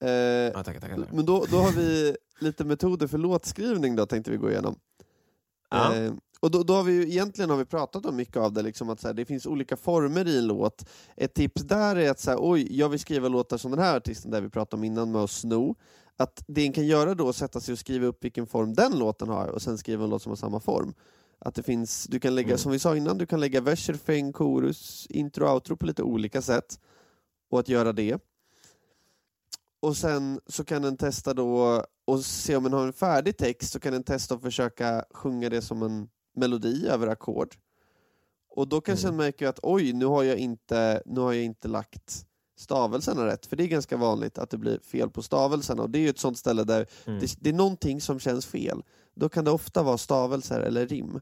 Eh, 0.03 0.09
ja 0.09 0.63
tackar, 0.63 0.79
tackar. 0.79 0.97
tackar. 0.97 1.15
men 1.15 1.25
då, 1.25 1.45
då 1.51 1.57
har 1.57 1.71
vi 1.71 2.15
lite 2.39 2.65
metoder 2.65 3.07
för 3.07 3.17
låtskrivning 3.17 3.95
då, 3.95 4.05
tänkte 4.05 4.31
vi 4.31 4.37
gå 4.37 4.51
igenom. 4.51 4.79
Ja. 5.69 5.95
Eh, 5.95 6.13
och 6.39 6.51
då, 6.51 6.63
då 6.63 6.73
har 6.73 6.83
vi 6.83 6.93
ju, 6.93 7.01
egentligen 7.03 7.49
har 7.49 7.57
vi 7.57 7.65
pratat 7.65 8.05
om 8.05 8.15
mycket 8.15 8.37
av 8.37 8.53
det, 8.53 8.61
liksom 8.61 8.89
att 8.89 8.99
så 8.99 9.07
här, 9.07 9.13
det 9.13 9.25
finns 9.25 9.45
olika 9.45 9.77
former 9.77 10.27
i 10.27 10.37
en 10.37 10.47
låt. 10.47 10.89
Ett 11.17 11.33
tips 11.33 11.61
där 11.61 11.95
är 11.95 12.11
att 12.11 12.19
så 12.19 12.31
här, 12.31 12.37
oj, 12.41 12.77
jag 12.77 12.89
vill 12.89 12.99
skriva 12.99 13.27
låtar 13.27 13.57
som 13.57 13.71
den 13.71 13.79
här 13.79 13.97
artisten 13.97 14.31
där 14.31 14.41
vi 14.41 14.49
pratade 14.49 14.79
om 14.79 14.83
innan 14.83 15.11
med 15.11 15.21
att 15.21 15.31
sno. 15.31 15.75
Att 16.19 16.43
det 16.47 16.61
en 16.65 16.73
kan 16.73 16.87
göra 16.87 17.15
då 17.15 17.25
är 17.25 17.29
att 17.29 17.35
sätta 17.35 17.59
sig 17.59 17.71
och 17.73 17.79
skriva 17.79 18.05
upp 18.07 18.23
vilken 18.23 18.47
form 18.47 18.73
den 18.73 18.99
låten 18.99 19.29
har 19.29 19.47
och 19.47 19.61
sen 19.61 19.77
skriva 19.77 20.03
en 20.03 20.09
låt 20.09 20.21
som 20.21 20.29
har 20.29 20.35
samma 20.37 20.59
form. 20.59 20.93
Att 21.39 21.55
det 21.55 21.63
finns, 21.63 22.03
du 22.09 22.19
kan 22.19 22.35
lägga, 22.35 22.47
Mm. 22.47 22.57
som 22.57 22.71
vi 22.71 22.79
sa 22.79 22.95
innan, 22.95 23.17
du 23.17 23.25
kan 23.25 23.39
lägga 23.39 23.61
vers, 23.61 23.89
refräng, 23.89 24.33
chorus, 24.33 25.07
intro 25.09 25.45
och 25.45 25.53
outro 25.53 25.75
på 25.77 25.85
lite 25.85 26.03
olika 26.03 26.41
sätt. 26.41 26.79
Och 27.51 27.59
att 27.59 27.69
göra 27.69 27.93
det. 27.93 28.17
Och 29.81 29.97
sen 29.97 30.39
så 30.47 30.63
kan 30.65 30.81
den 30.81 30.97
testa 30.97 31.33
då 31.33 31.83
och 32.05 32.25
se 32.25 32.55
om 32.55 32.63
den 32.63 32.73
har 32.73 32.87
en 32.87 32.93
färdig 32.93 33.37
text 33.37 33.71
så 33.71 33.79
kan 33.79 33.93
den 33.93 34.03
testa 34.03 34.35
att 34.35 34.41
försöka 34.41 35.05
sjunga 35.11 35.49
det 35.49 35.61
som 35.61 35.83
en 35.83 36.09
melodi 36.35 36.87
över 36.87 37.07
ackord. 37.07 37.55
Och 38.49 38.67
då 38.67 38.81
kanske 38.81 39.07
Mm. 39.07 39.17
den 39.17 39.25
märker 39.25 39.47
att 39.47 39.59
oj, 39.63 39.93
nu 39.93 40.05
har 40.05 40.23
jag 40.23 40.37
inte, 40.37 41.03
nu 41.05 41.19
har 41.21 41.33
jag 41.33 41.43
inte 41.43 41.67
lagt 41.67 42.25
stavelserna 42.59 43.25
rätt, 43.25 43.45
för 43.45 43.55
det 43.55 43.63
är 43.63 43.67
ganska 43.67 43.97
vanligt 43.97 44.37
att 44.37 44.49
det 44.49 44.57
blir 44.57 44.79
fel 44.79 45.09
på 45.09 45.21
stavelserna 45.21 45.83
och 45.83 45.89
det 45.89 45.99
är 45.99 46.01
ju 46.01 46.09
ett 46.09 46.19
sånt 46.19 46.37
ställe 46.37 46.63
där 46.63 46.85
Mm. 47.05 47.19
det, 47.19 47.35
det 47.39 47.49
är 47.49 47.53
någonting 47.53 48.01
som 48.01 48.19
känns 48.19 48.45
fel. 48.45 48.83
Då 49.15 49.29
kan 49.29 49.45
det 49.45 49.51
ofta 49.51 49.83
vara 49.83 49.97
stavelser 49.97 50.59
eller 50.59 50.87
rim. 50.87 51.19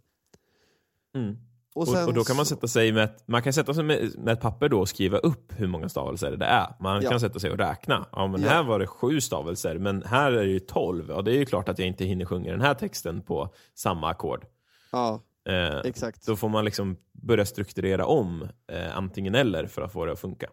Mm. 1.15 1.37
Och, 1.75 1.87
Och, 1.87 2.07
och 2.07 2.13
då 2.13 2.23
kan 2.23 2.35
man 2.35 2.45
sätta 2.45 2.67
sig 2.67 2.91
med 2.91 3.03
ett, 3.03 3.27
man 3.27 3.41
kan 3.41 3.53
sätta 3.53 3.73
sig 3.73 3.83
med, 3.83 4.11
med 4.19 4.33
ett 4.33 4.41
papper 4.41 4.69
då 4.69 4.79
och 4.79 4.89
skriva 4.89 5.17
upp 5.17 5.53
hur 5.55 5.67
många 5.67 5.89
stavelser 5.89 6.31
det 6.37 6.45
är. 6.45 6.75
Man 6.79 7.01
Ja. 7.03 7.09
kan 7.09 7.19
sätta 7.19 7.39
sig 7.39 7.51
och 7.51 7.57
räkna. 7.57 8.05
Ja, 8.11 8.27
men 8.27 8.41
Ja. 8.41 8.49
här 8.49 8.63
var 8.63 8.79
det 8.79 8.87
sju 8.87 9.21
stavelser, 9.21 9.77
men 9.77 10.03
här 10.03 10.31
är 10.31 10.37
det 10.45 10.51
ju 10.51 10.59
tolv. 10.59 11.05
Ja, 11.09 11.21
det 11.21 11.31
är 11.31 11.35
ju 11.37 11.45
klart 11.45 11.69
att 11.69 11.79
jag 11.79 11.87
inte 11.87 12.05
hinner 12.05 12.25
sjunga 12.25 12.51
den 12.51 12.61
här 12.61 12.73
texten 12.73 13.21
på 13.21 13.53
samma 13.75 14.09
ackord. 14.09 14.45
Ja, 14.91 15.21
Eh, 15.49 15.77
exakt. 15.83 16.25
då 16.25 16.35
får 16.35 16.49
man 16.49 16.65
liksom 16.65 16.97
börja 17.11 17.45
strukturera 17.45 18.05
om 18.05 18.47
eh, 18.71 18.97
antingen 18.97 19.35
eller 19.35 19.67
för 19.67 19.81
att 19.81 19.93
få 19.93 20.05
det 20.05 20.11
att 20.11 20.19
funka. 20.19 20.47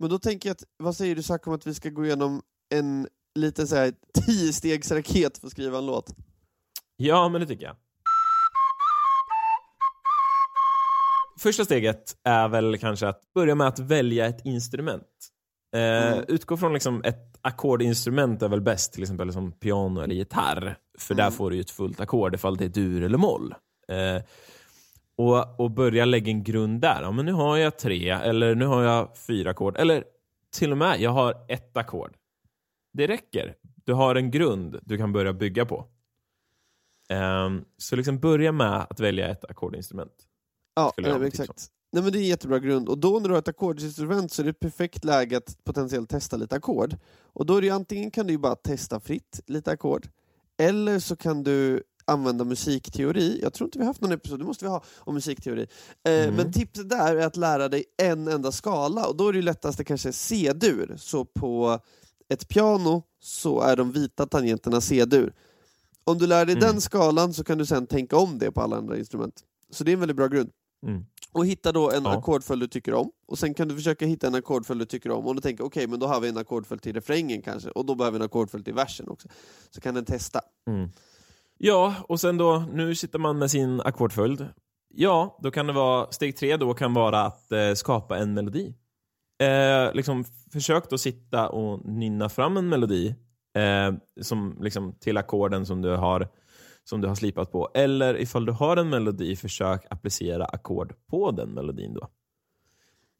Men 0.00 0.10
då 0.10 0.18
tänker 0.18 0.48
jag 0.48 0.54
att, 0.54 0.64
vad 0.76 0.96
säger 0.96 1.16
du 1.16 1.22
Zack 1.22 1.46
om 1.46 1.54
att 1.54 1.66
vi 1.66 1.74
ska 1.74 1.90
gå 1.90 2.04
igenom 2.06 2.42
en 2.74 3.08
liten 3.34 3.68
så 3.68 3.76
här 3.76 3.92
tio-stegs-raket 4.26 5.38
för 5.38 5.46
att 5.46 5.50
skriva 5.52 5.78
en 5.78 5.86
låt? 5.86 6.14
Ja, 6.96 7.28
men 7.28 7.40
det 7.40 7.46
tycker 7.46 7.64
jag. 7.66 7.76
Första 11.38 11.64
steget 11.64 12.16
är 12.24 12.48
väl 12.48 12.78
kanske 12.78 13.08
att 13.08 13.20
börja 13.34 13.54
med 13.54 13.66
att 13.66 13.78
välja 13.78 14.26
ett 14.26 14.44
instrument. 14.46 15.06
Eh, 15.76 16.12
Mm. 16.12 16.24
Utgå 16.28 16.56
från 16.56 16.72
liksom 16.72 17.02
ett 17.04 17.38
ackordinstrument 17.40 18.42
är 18.42 18.48
väl 18.48 18.60
bäst, 18.60 18.92
till 18.92 19.02
exempel 19.02 19.32
som 19.32 19.52
piano 19.52 20.00
eller 20.00 20.14
gitarr. 20.14 20.76
För 20.98 21.14
Mm. 21.14 21.24
där 21.24 21.30
får 21.30 21.50
du 21.50 21.56
ju 21.56 21.60
ett 21.60 21.70
fullt 21.70 22.00
ackord 22.00 22.34
ifall 22.34 22.56
det 22.56 22.64
är 22.64 22.68
dur 22.68 23.02
eller 23.02 23.18
moll. 23.18 23.54
Eh, 23.88 24.22
och, 25.28 25.60
och 25.60 25.70
börja 25.70 26.04
lägga 26.04 26.30
en 26.30 26.44
grund 26.44 26.80
där. 26.80 27.02
Ja, 27.02 27.10
men 27.10 27.26
nu 27.26 27.32
har 27.32 27.56
jag 27.56 27.78
tre, 27.78 28.10
eller 28.10 28.54
nu 28.54 28.66
har 28.66 28.82
jag 28.82 29.18
fyra 29.18 29.50
ackord. 29.50 29.76
Eller 29.76 30.04
till 30.50 30.72
och 30.72 30.78
med, 30.78 31.00
jag 31.00 31.10
har 31.10 31.44
ett 31.48 31.76
ackord. 31.76 32.16
Det 32.92 33.06
räcker. 33.06 33.54
Du 33.84 33.92
har 33.92 34.14
en 34.14 34.30
grund 34.30 34.78
du 34.82 34.98
kan 34.98 35.12
börja 35.12 35.32
bygga 35.32 35.66
på. 35.66 35.86
Ehm, 37.08 37.64
så 37.76 37.96
liksom 37.96 38.18
börja 38.18 38.52
med 38.52 38.86
att 38.90 39.00
välja 39.00 39.28
ett 39.28 39.44
ackordinstrument. 39.44 40.12
Ja, 40.74 40.92
jag 40.96 41.20
nej, 41.20 41.28
exakt. 41.28 41.68
Nej, 41.92 42.02
men 42.02 42.12
det 42.12 42.18
är 42.18 42.20
en 42.20 42.26
jättebra 42.26 42.58
grund. 42.58 42.88
Och 42.88 42.98
då 42.98 43.18
när 43.18 43.28
du 43.28 43.34
har 43.34 43.38
ett 43.38 43.48
ackordinstrument 43.48 44.32
så 44.32 44.42
är 44.42 44.44
det 44.44 44.50
ett 44.50 44.60
perfekt 44.60 45.04
läge 45.04 45.36
att 45.36 45.64
potentiellt 45.64 46.10
testa 46.10 46.36
lite 46.36 46.56
ackord. 46.56 46.96
Och 47.22 47.46
då 47.46 47.56
är 47.56 47.60
det 47.60 47.66
ju 47.66 47.72
antingen 47.72 48.10
kan 48.10 48.26
du 48.26 48.38
bara 48.38 48.54
testa 48.54 49.00
fritt 49.00 49.40
lite 49.46 49.70
ackord, 49.70 50.08
eller 50.58 50.98
så 50.98 51.16
kan 51.16 51.42
du 51.42 51.82
använda 52.04 52.44
musikteori. 52.44 53.38
Jag 53.42 53.52
tror 53.52 53.66
inte 53.66 53.78
vi 53.78 53.84
har 53.84 53.90
haft 53.90 54.00
någon 54.00 54.12
episod, 54.12 54.38
det 54.38 54.44
måste 54.44 54.64
vi 54.64 54.68
ha, 54.70 54.82
om 54.98 55.14
musikteori. 55.14 55.66
Eh, 56.04 56.12
Mm. 56.12 56.34
Men 56.34 56.52
tipset 56.52 56.88
där 56.90 57.16
är 57.16 57.26
att 57.26 57.36
lära 57.36 57.68
dig 57.68 57.84
en 58.02 58.28
enda 58.28 58.52
skala, 58.52 59.06
och 59.06 59.16
då 59.16 59.28
är 59.28 59.32
det 59.32 59.42
lättaste 59.42 59.84
kanske 59.84 60.12
C-dur. 60.12 60.94
Så 60.98 61.24
på 61.24 61.78
ett 62.28 62.48
piano 62.48 63.02
så 63.20 63.60
är 63.60 63.76
de 63.76 63.92
vita 63.92 64.26
tangenterna 64.26 64.80
C-dur. 64.80 65.32
Om 66.04 66.18
du 66.18 66.26
lär 66.26 66.46
dig 66.46 66.56
Mm. 66.56 66.68
den 66.68 66.80
skalan 66.80 67.34
så 67.34 67.44
kan 67.44 67.58
du 67.58 67.66
sen 67.66 67.86
tänka 67.86 68.16
om 68.16 68.38
det 68.38 68.50
på 68.52 68.60
alla 68.60 68.76
andra 68.76 68.98
instrument. 68.98 69.34
Så 69.70 69.84
det 69.84 69.90
är 69.90 69.92
en 69.92 70.00
väldigt 70.00 70.16
bra 70.16 70.26
grund. 70.28 70.50
Mm. 70.86 71.04
Och 71.32 71.46
hitta 71.46 71.72
då 71.72 71.90
en 71.90 72.04
Ja. 72.04 72.18
ackordföljd 72.18 72.62
du 72.62 72.66
tycker 72.68 72.94
om, 72.94 73.10
och 73.26 73.38
sen 73.38 73.54
kan 73.54 73.68
du 73.68 73.74
försöka 73.76 74.06
hitta 74.06 74.26
en 74.26 74.34
ackordföljd 74.34 74.80
du 74.80 74.86
tycker 74.86 75.10
om, 75.10 75.26
och 75.26 75.34
du 75.34 75.40
tänker 75.40 75.64
okej, 75.64 75.86
men 75.86 76.00
då 76.00 76.06
har 76.06 76.20
vi 76.20 76.28
en 76.28 76.36
ackordföljd 76.36 76.82
till 76.82 76.92
refrängen 76.94 77.42
kanske, 77.42 77.70
och 77.70 77.86
då 77.86 77.94
behöver 77.94 78.18
vi 78.18 78.22
en 78.22 78.26
ackordföljd 78.26 78.64
till 78.64 78.74
versen 78.74 79.08
också. 79.08 79.28
Så 79.70 79.80
kan 79.80 79.94
den 79.94 80.04
testa. 80.04 80.40
Mm. 80.66 80.88
Ja, 81.64 81.94
och 82.08 82.20
sen 82.20 82.36
då, 82.36 82.64
nu 82.72 82.94
sitter 82.94 83.18
man 83.18 83.38
med 83.38 83.50
sin 83.50 83.80
ackordföljd. 83.80 84.48
Ja, 84.94 85.38
då 85.42 85.50
kan 85.50 85.66
det 85.66 85.72
vara, 85.72 86.12
steg 86.12 86.36
tre 86.36 86.56
då 86.56 86.74
kan 86.74 86.94
vara 86.94 87.20
att 87.20 87.52
eh, 87.52 87.72
skapa 87.74 88.18
en 88.18 88.34
melodi. 88.34 88.74
Eh, 89.42 89.94
liksom, 89.94 90.24
försök 90.52 90.90
då 90.90 90.98
sitta 90.98 91.48
och 91.48 91.84
nynna 91.84 92.28
fram 92.28 92.56
en 92.56 92.68
melodi 92.68 93.14
eh, 93.56 93.94
som, 94.20 94.58
liksom, 94.60 94.92
till 95.00 95.16
ackorden 95.16 95.66
som 95.66 95.82
du, 95.82 95.88
har, 95.90 96.28
som 96.84 97.00
du 97.00 97.08
har 97.08 97.14
slipat 97.14 97.52
på. 97.52 97.70
Eller 97.74 98.20
ifall 98.20 98.46
du 98.46 98.52
har 98.52 98.76
en 98.76 98.90
melodi, 98.90 99.36
försök 99.36 99.86
applicera 99.90 100.44
ackord 100.44 100.94
på 101.10 101.30
den 101.30 101.48
melodin 101.50 101.94
då. 101.94 102.08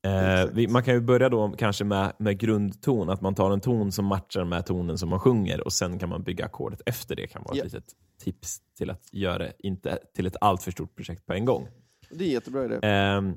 Eh, 0.09 0.47
vi, 0.53 0.69
man 0.69 0.83
kan 0.83 0.95
ju 0.95 1.01
börja 1.01 1.29
då 1.29 1.55
kanske 1.59 1.85
med, 1.85 2.13
med 2.19 2.39
grundton, 2.39 3.11
att 3.11 3.21
man 3.21 3.35
tar 3.35 3.51
en 3.51 3.61
ton 3.61 3.93
som 3.93 4.05
matchar 4.05 4.45
med 4.45 4.67
tonen 4.67 4.99
som 4.99 5.09
man 5.09 5.21
sjunger 5.21 5.65
och 5.65 5.73
sen 5.73 5.99
kan 5.99 6.09
man 6.09 6.23
bygga 6.23 6.45
ackordet 6.45 6.81
efter 6.87 7.17
det. 7.17 7.27
kan 7.27 7.43
vara 7.43 7.57
Ja. 7.57 7.65
ett 7.65 7.73
litet 7.73 7.93
tips 8.25 8.61
till 8.79 8.91
att 8.91 9.09
göra 9.13 9.39
det 9.39 9.53
inte 9.59 9.99
till 10.15 10.27
ett 10.27 10.37
alltför 10.41 10.71
stort 10.71 10.97
projekt 10.97 11.27
på 11.27 11.33
en 11.33 11.45
gång. 11.45 11.69
Det 12.11 12.25
är 12.25 12.29
jättebra 12.29 12.65
idé. 12.65 12.79
Ehm, 12.83 13.35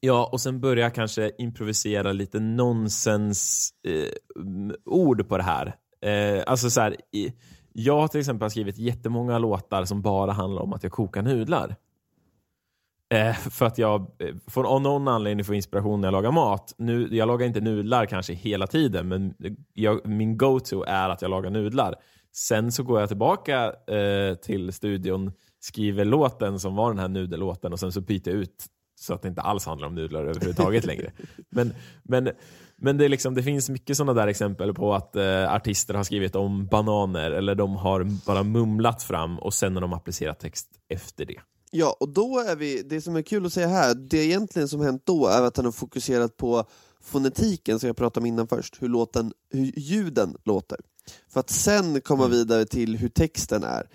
ja, 0.00 0.28
och 0.32 0.40
sen 0.40 0.60
börja 0.60 0.90
kanske 0.90 1.32
improvisera 1.38 2.12
lite 2.12 2.40
nonsens 2.40 3.70
eh, 3.88 5.24
på 5.24 5.36
det 5.36 5.42
här. 5.42 5.76
Eh, 6.00 6.44
alltså 6.46 6.70
så 6.70 6.80
här, 6.80 6.96
jag 7.72 8.00
har 8.00 8.08
till 8.08 8.20
exempel 8.20 8.44
har 8.44 8.50
skrivit 8.50 8.78
jättemånga 8.78 9.38
låtar 9.38 9.84
som 9.84 10.02
bara 10.02 10.32
handlar 10.32 10.62
om 10.62 10.72
att 10.72 10.82
jag 10.82 10.92
kokar 10.92 11.22
nudlar. 11.22 11.76
Eh, 13.14 13.34
för 13.34 13.66
att 13.66 13.78
jag 13.78 14.00
eh, 14.18 14.34
får 14.46 14.64
av 14.64 14.82
någon 14.82 15.08
anledning 15.08 15.44
får 15.44 15.54
inspiration 15.54 16.00
när 16.00 16.08
jag 16.08 16.12
lagar 16.12 16.30
mat. 16.30 16.74
Nu, 16.78 17.08
jag 17.10 17.26
lagar 17.26 17.46
inte 17.46 17.60
nudlar 17.60 18.06
kanske 18.06 18.32
hela 18.32 18.66
tiden, 18.66 19.08
men 19.08 19.34
jag, 19.74 20.06
min 20.06 20.38
go-to 20.38 20.82
är 20.82 21.08
att 21.08 21.22
jag 21.22 21.30
lagar 21.30 21.50
nudlar. 21.50 21.94
Sen 22.38 22.72
så 22.72 22.82
går 22.82 23.00
jag 23.00 23.08
tillbaka 23.08 23.72
eh, 23.86 24.34
till 24.34 24.72
studion, 24.72 25.32
skriver 25.60 26.04
låten 26.04 26.60
som 26.60 26.74
var 26.74 26.90
den 26.90 26.98
här 26.98 27.08
nudellåten 27.08 27.72
och 27.72 27.80
sen 27.80 27.92
så 27.92 28.00
byter 28.00 28.28
jag 28.28 28.34
ut 28.34 28.64
så 29.00 29.14
att 29.14 29.22
det 29.22 29.28
inte 29.28 29.40
alls 29.40 29.66
handlar 29.66 29.88
om 29.88 29.94
nudlar 29.94 30.24
överhuvudtaget 30.24 30.84
längre. 30.86 31.12
Men, 31.50 31.74
men, 32.02 32.30
men 32.76 32.98
det, 32.98 33.04
är 33.04 33.08
liksom, 33.08 33.34
det 33.34 33.42
finns 33.42 33.70
mycket 33.70 33.96
sådana 33.96 34.12
där 34.20 34.26
exempel 34.26 34.74
på 34.74 34.94
att 34.94 35.16
eh, 35.16 35.54
artister 35.54 35.94
har 35.94 36.04
skrivit 36.04 36.36
om 36.36 36.66
bananer 36.66 37.30
eller 37.30 37.54
de 37.54 37.76
har 37.76 38.04
bara 38.26 38.42
mumlat 38.42 39.02
fram 39.02 39.38
och 39.38 39.54
sen 39.54 39.74
har 39.74 39.80
de 39.80 39.92
applicerat 39.92 40.40
text 40.40 40.68
efter 40.88 41.24
det. 41.24 41.40
Ja, 41.70 41.96
och 42.00 42.08
då 42.08 42.38
är 42.38 42.56
vi, 42.56 42.82
det 42.82 43.00
som 43.00 43.16
är 43.16 43.22
kul 43.22 43.46
att 43.46 43.52
säga 43.52 43.68
här, 43.68 43.94
det 43.94 44.24
egentligen 44.24 44.68
som 44.68 44.80
hänt 44.80 45.02
då 45.06 45.26
är 45.26 45.42
att 45.42 45.56
han 45.56 45.64
har 45.64 45.72
fokuserat 45.72 46.36
på 46.36 46.64
fonetiken 47.02 47.78
som 47.78 47.86
jag 47.86 47.96
pratade 47.96 48.22
om 48.22 48.26
innan 48.26 48.48
först, 48.48 48.82
hur, 48.82 48.88
låten, 48.88 49.32
hur 49.50 49.72
ljuden 49.76 50.36
låter. 50.44 50.78
För 51.28 51.40
att 51.40 51.50
sen 51.50 52.00
komma 52.00 52.24
Mm. 52.24 52.36
vidare 52.36 52.66
till 52.66 52.96
hur 52.96 53.08
texten 53.08 53.64
är. 53.64 53.88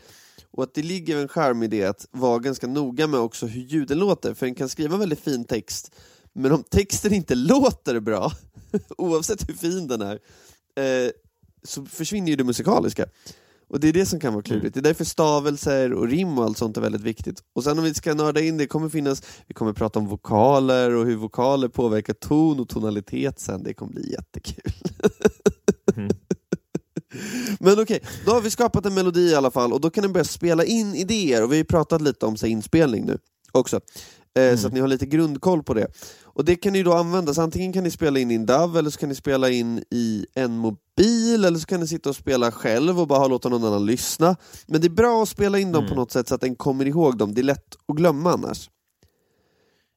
Och 0.52 0.64
att 0.64 0.74
det 0.74 0.82
ligger 0.84 1.18
en 1.18 1.28
charm 1.28 1.64
i 1.64 1.68
det 1.68 1.84
att 1.86 2.08
vara 2.12 2.40
ganska 2.40 2.68
noga 2.68 3.08
med 3.08 3.20
också 3.20 3.46
hur 3.46 3.62
ljuden 3.62 3.98
låter, 4.00 4.34
för 4.34 4.46
en 4.46 4.56
kan 4.56 4.70
skriva 4.70 4.98
väldigt 4.98 5.20
fin 5.20 5.46
text, 5.46 5.92
men 6.34 6.52
om 6.52 6.64
texten 6.64 7.14
inte 7.14 7.36
låter 7.36 8.00
bra, 8.00 8.32
oavsett 8.98 9.50
hur 9.50 9.54
fin 9.54 9.88
den 9.88 10.02
är, 10.02 10.20
eh, 10.76 11.12
så 11.64 11.86
försvinner 11.86 12.28
ju 12.30 12.36
det 12.36 12.44
musikaliska. 12.44 13.06
Och 13.70 13.80
det 13.80 13.88
är 13.90 13.94
det 13.94 14.06
som 14.06 14.20
kan 14.20 14.34
vara 14.34 14.44
klurigt. 14.44 14.74
Det 14.74 14.80
är 14.80 14.82
därför 14.82 15.06
stavelser 15.06 15.94
och 15.94 16.08
rim 16.08 16.38
och 16.38 16.44
allt 16.46 16.58
sånt 16.58 16.78
är 16.78 16.82
väldigt 16.82 17.02
viktigt. 17.02 17.44
Och 17.54 17.64
sen 17.64 17.78
om 17.78 17.84
vi 17.84 17.94
ska 17.94 18.14
nörda 18.14 18.42
in 18.42 18.58
det, 18.58 18.68
kommer 18.68 18.90
finnas, 18.90 19.24
vi 19.48 19.54
kommer 19.54 19.74
prata 19.74 20.00
om 20.00 20.08
vokaler 20.08 20.96
och 20.96 21.06
hur 21.06 21.16
vokaler 21.16 21.68
påverkar 21.68 22.14
ton 22.14 22.60
och 22.60 22.70
tonalitet 22.70 23.40
sen. 23.40 23.64
Det 23.64 23.74
kommer 23.74 23.94
bli 23.94 24.12
jättekul. 24.12 24.74
Mm. 27.62 27.76
Men 27.76 27.84
okej, 27.84 28.00
då 28.26 28.32
har 28.32 28.42
vi 28.42 28.50
skapat 28.50 28.86
en 28.86 28.94
melodi 28.94 29.32
i 29.32 29.36
alla 29.36 29.52
fall 29.52 29.74
och 29.74 29.82
då 29.82 29.90
kan 29.90 30.02
den 30.02 30.14
börja 30.14 30.24
spela 30.24 30.64
in 30.64 30.96
idéer 30.96 31.44
och 31.44 31.52
vi 31.52 31.56
har 31.56 31.58
ju 31.58 31.64
pratat 31.66 32.02
lite 32.02 32.26
om 32.26 32.38
så 32.38 32.46
här, 32.46 32.52
inspelning 32.52 33.06
nu. 33.06 33.18
också. 33.52 33.80
Eh, 34.40 34.58
Så 34.58 34.68
att 34.68 34.74
ni 34.74 34.80
har 34.80 34.88
lite 34.88 35.06
grundkoll 35.06 35.64
på 35.64 35.74
det. 35.74 35.88
Och 36.24 36.46
det 36.46 36.56
kan 36.56 36.74
ni 36.74 36.84
då 36.84 36.94
användas, 36.94 37.38
antingen 37.38 37.74
kan 37.74 37.84
ni 37.84 37.92
spela 37.92 38.20
in 38.20 38.32
i 38.32 38.36
en 38.36 38.46
DAV, 38.46 38.78
eller 38.78 38.90
så 38.90 39.00
kan 39.00 39.10
ni 39.10 39.16
spela 39.16 39.50
in 39.50 39.84
i 39.92 40.26
en 40.36 40.58
mobil, 40.58 41.46
eller 41.46 41.60
så 41.60 41.66
kan 41.66 41.80
ni 41.80 41.88
sitta 41.88 42.10
och 42.10 42.16
spela 42.16 42.52
själv 42.52 43.00
och 43.00 43.08
bara 43.08 43.28
låta 43.28 43.50
någon 43.50 43.64
annan 43.64 43.86
lyssna. 43.86 44.36
Men 44.68 44.82
det 44.82 44.88
är 44.88 44.90
bra 44.90 45.24
att 45.24 45.30
spela 45.30 45.60
in 45.60 45.72
dem 45.72 45.88
på 45.88 45.96
något 45.96 46.12
sätt 46.12 46.28
så 46.28 46.36
att 46.36 46.42
den 46.42 46.56
kommer 46.56 46.86
ihåg 46.88 47.18
dem, 47.18 47.34
det 47.34 47.42
är 47.42 47.44
lätt 47.44 47.76
att 47.88 47.96
glömma 47.96 48.34
annars. 48.34 48.70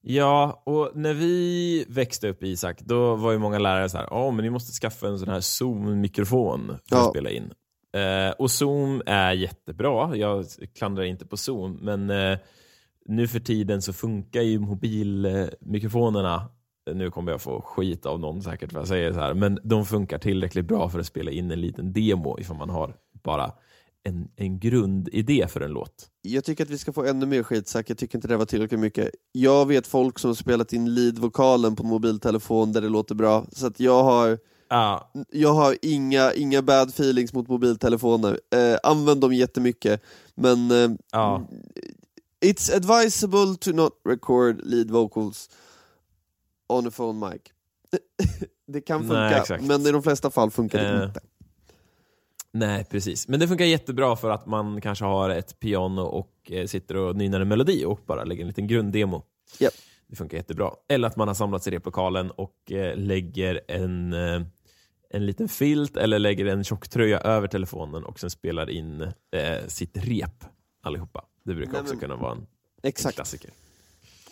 Ja, 0.06 0.62
och 0.66 0.90
när 0.94 1.14
vi 1.14 1.84
växte 1.88 2.28
upp 2.28 2.42
Isak, 2.42 2.80
då 2.82 3.14
var 3.14 3.32
ju 3.32 3.38
många 3.38 3.58
lärare 3.58 3.88
så 3.88 3.98
här, 3.98 4.08
ja 4.10 4.30
men 4.30 4.44
ni 4.44 4.50
måste 4.50 4.72
skaffa 4.72 5.08
en 5.08 5.18
sån 5.18 5.28
här 5.28 5.40
Zoom-mikrofon 5.40 6.66
för 6.88 6.96
Ja. 6.96 7.04
att 7.04 7.10
spela 7.10 7.30
in. 7.30 7.52
Eh, 7.96 8.30
och 8.38 8.50
Zoom 8.50 9.02
är 9.06 9.32
jättebra, 9.32 10.16
jag 10.16 10.44
klandrar 10.78 11.04
inte 11.04 11.26
på 11.26 11.36
Zoom, 11.36 11.78
men 11.82 12.10
eh, 12.10 12.38
nu 13.06 13.28
för 13.28 13.40
tiden 13.40 13.82
så 13.82 13.92
funkar 13.92 14.40
ju 14.42 14.58
mobilmikrofonerna, 14.58 16.48
nu 16.92 17.10
kommer 17.10 17.32
jag 17.32 17.40
få 17.42 17.60
skit 17.60 18.06
av 18.06 18.20
någon 18.20 18.42
säkert 18.42 18.72
för 18.72 18.78
jag 18.78 18.88
säger 18.88 19.12
så 19.12 19.20
här, 19.20 19.34
men 19.34 19.58
de 19.62 19.84
funkar 19.86 20.18
tillräckligt 20.18 20.64
bra 20.64 20.88
för 20.88 20.98
att 21.00 21.06
spela 21.06 21.30
in 21.30 21.50
en 21.50 21.60
liten 21.60 21.92
demo 21.92 22.38
ifall 22.40 22.56
man 22.56 22.70
har 22.70 22.94
bara 23.24 23.52
en, 24.04 24.28
en 24.36 24.58
grundidé 24.58 25.46
för 25.48 25.60
en 25.60 25.70
låt. 25.70 26.08
Jag 26.22 26.44
tycker 26.44 26.64
att 26.64 26.70
vi 26.70 26.78
ska 26.78 26.92
få 26.92 27.04
ännu 27.04 27.26
mer 27.26 27.42
skit, 27.42 27.68
Zack. 27.68 27.90
jag 27.90 27.98
tycker 27.98 28.18
inte 28.18 28.28
det 28.28 28.36
var 28.36 28.44
tillräckligt 28.46 28.80
mycket. 28.80 29.10
Jag 29.32 29.66
vet 29.66 29.86
folk 29.86 30.18
som 30.18 30.30
har 30.30 30.34
spelat 30.34 30.72
in 30.72 30.94
lead-vokalen 30.94 31.76
på 31.76 31.82
mobiltelefon 31.82 32.72
där 32.72 32.80
det 32.80 32.88
låter 32.88 33.14
bra, 33.14 33.46
så 33.52 33.66
att 33.66 33.80
jag 33.80 34.02
har 34.02 34.38
Ja, 34.68 35.10
jag 35.30 35.54
har 35.54 35.76
inga, 35.82 36.32
inga 36.32 36.62
bad 36.62 36.88
feelings 36.88 37.32
mot 37.32 37.48
mobiltelefoner. 37.48 38.40
Eh, 38.54 38.78
använd 38.82 39.20
dem 39.20 39.32
jättemycket, 39.32 40.02
men 40.34 40.70
eh, 40.70 40.90
ja. 41.12 41.46
it's 42.44 42.76
advisable 42.76 43.56
to 43.60 43.72
not 43.72 43.92
record 44.08 44.60
lead 44.64 44.90
vocals 44.90 45.50
on 46.68 46.86
a 46.86 46.90
phone 46.90 47.30
mic. 47.30 47.42
det 48.66 48.80
kan 48.80 49.00
funka, 49.00 49.44
Nej, 49.48 49.60
men 49.62 49.86
i 49.86 49.92
de 49.92 50.02
flesta 50.02 50.30
fall 50.30 50.50
funkar 50.50 50.78
det 50.78 50.98
Eh, 50.98 51.04
inte. 51.04 51.20
Nej, 52.56 52.84
precis. 52.84 53.28
Men 53.28 53.40
det 53.40 53.48
funkar 53.48 53.64
jättebra 53.64 54.16
för 54.16 54.30
att 54.30 54.46
man 54.46 54.80
kanske 54.80 55.04
har 55.04 55.30
ett 55.30 55.58
piano 55.60 56.02
och 56.02 56.32
eh, 56.52 56.66
sitter 56.66 56.96
och 56.96 57.16
nynnar 57.16 57.40
en 57.40 57.48
melodi 57.48 57.84
och 57.84 58.00
bara 58.06 58.24
lägger 58.24 58.42
en 58.42 58.48
liten 58.48 58.66
grunddemo. 58.66 59.22
Japp. 59.58 59.72
Det 60.06 60.16
funkar 60.16 60.36
jättebra. 60.36 60.70
Eller 60.88 61.08
att 61.08 61.16
man 61.16 61.28
har 61.28 61.34
samlats 61.34 61.66
i 61.66 61.70
replokalen 61.70 62.30
och 62.30 62.72
eh, 62.72 62.96
lägger 62.96 63.60
en, 63.68 64.12
eh, 64.12 64.42
en 65.10 65.26
liten 65.26 65.48
filt 65.48 65.96
eller 65.96 66.18
lägger 66.18 66.46
en 66.46 66.64
tjocktröja 66.64 67.18
över 67.20 67.48
telefonen 67.48 68.04
och 68.04 68.20
sen 68.20 68.30
spelar 68.30 68.70
in 68.70 69.00
eh, 69.00 69.66
sitt 69.68 69.96
rep 69.96 70.44
allihopa. 70.82 71.24
Det 71.44 71.54
brukar 71.54 71.72
Nej, 71.72 71.80
också 71.80 71.94
men- 71.94 72.00
kunna 72.00 72.16
vara 72.16 72.32
en 72.32 72.46
Exakt. 72.82 73.14
klassiker. 73.14 73.50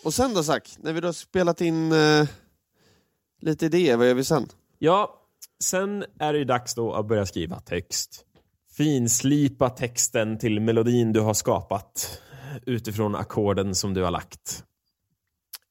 Och 0.03 0.13
sen 0.13 0.33
då 0.33 0.43
Zack, 0.43 0.75
när 0.79 0.93
vi 0.93 0.99
då 1.01 1.13
spelat 1.13 1.61
in 1.61 1.91
eh, 1.91 2.27
lite 3.41 3.65
idéer, 3.65 3.97
vad 3.97 4.07
gör 4.07 4.13
vi 4.13 4.23
sen? 4.23 4.47
Ja, 4.79 5.19
sen 5.63 6.05
är 6.19 6.33
det 6.33 6.39
ju 6.39 6.45
dags 6.45 6.75
då 6.75 6.93
att 6.93 7.07
börja 7.07 7.25
skriva 7.25 7.59
text. 7.59 8.25
Finslipa 8.77 9.69
texten 9.69 10.37
till 10.37 10.59
melodin 10.59 11.13
du 11.13 11.19
har 11.19 11.33
skapat 11.33 12.21
utifrån 12.65 13.15
ackorden 13.15 13.75
som 13.75 13.93
du 13.93 14.03
har 14.03 14.11
lagt. 14.11 14.63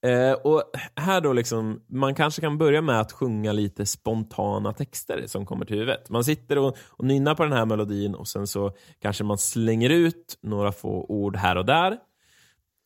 Eh, 0.07 0.33
och 0.33 0.63
här 0.97 1.21
då 1.21 1.33
liksom, 1.33 1.83
man 1.87 2.15
kanske 2.15 2.41
kan 2.41 2.59
börja 2.59 2.83
med 2.83 3.01
att 3.01 3.13
sjunga 3.13 3.53
lite 3.53 3.87
spontana 3.87 4.73
texter 4.73 5.25
som 5.27 5.47
kommer 5.47 5.65
till 5.65 5.77
huvudet. 5.77 6.11
Man 6.11 6.25
sitter 6.25 6.59
och, 6.59 6.77
och 6.89 7.05
nynnar 7.05 7.35
på 7.35 7.43
den 7.43 7.53
här 7.53 7.67
melodin 7.67 8.15
och 8.15 8.29
sen 8.29 8.47
så 8.47 8.73
kanske 8.99 9.25
man 9.25 9.39
slänger 9.39 9.91
ut 9.91 10.39
några 10.43 10.73
få 10.73 11.07
ord 11.09 11.37
här 11.37 11.57
och 11.57 11.67
där. 11.67 11.93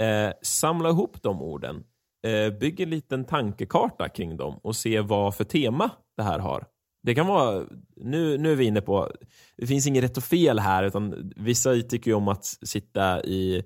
Eh, 0.02 0.32
samla 0.42 0.88
ihop 0.88 1.22
de 1.22 1.42
orden. 1.42 1.84
Eh, 2.26 2.58
bygg 2.58 2.80
en 2.80 2.90
liten 2.90 3.24
tankekarta 3.24 4.08
kring 4.08 4.36
dem 4.36 4.60
och 4.62 4.76
se 4.76 5.00
vad 5.00 5.34
för 5.34 5.44
tema 5.44 5.90
det 6.16 6.22
här 6.22 6.38
har. 6.38 6.66
Det 7.06 7.14
kan 7.14 7.26
vara, 7.26 7.64
nu, 7.96 8.38
nu 8.38 8.52
är 8.52 8.56
vi 8.56 8.64
inne 8.64 8.80
på, 8.80 9.10
det 9.56 9.66
finns 9.66 9.86
inget 9.86 10.04
rätt 10.04 10.16
och 10.16 10.24
fel 10.24 10.58
här, 10.58 10.84
utan 10.84 11.32
vissa 11.36 11.74
tycker 11.74 12.10
ju 12.10 12.14
om 12.14 12.28
att 12.28 12.44
sitta 12.44 13.24
i, 13.24 13.64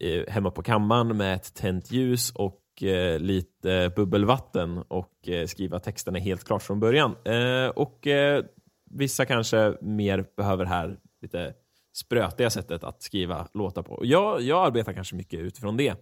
i, 0.00 0.30
hemma 0.30 0.50
på 0.50 0.62
kammaren 0.62 1.16
med 1.16 1.34
ett 1.34 1.54
tänt 1.54 1.90
ljus 1.90 2.30
och 2.30 2.82
eh, 2.82 3.18
lite 3.18 3.92
bubbelvatten 3.96 4.78
och 4.78 5.28
eh, 5.28 5.46
skriva 5.46 5.78
texterna 5.78 6.18
helt 6.18 6.44
klart 6.44 6.62
från 6.62 6.80
början. 6.80 7.16
Eh, 7.24 7.68
och 7.68 8.06
eh, 8.06 8.44
vissa 8.90 9.24
kanske 9.24 9.74
mer 9.80 10.24
behöver 10.36 10.64
här 10.64 10.98
lite 11.22 11.54
sprötiga 11.96 12.50
sättet 12.50 12.84
att 12.84 13.02
skriva 13.02 13.48
låtar 13.54 13.82
på. 13.82 14.00
Jag, 14.02 14.42
jag 14.42 14.66
arbetar 14.66 14.92
kanske 14.92 15.16
mycket 15.16 15.40
utifrån 15.40 15.76
det 15.76 15.94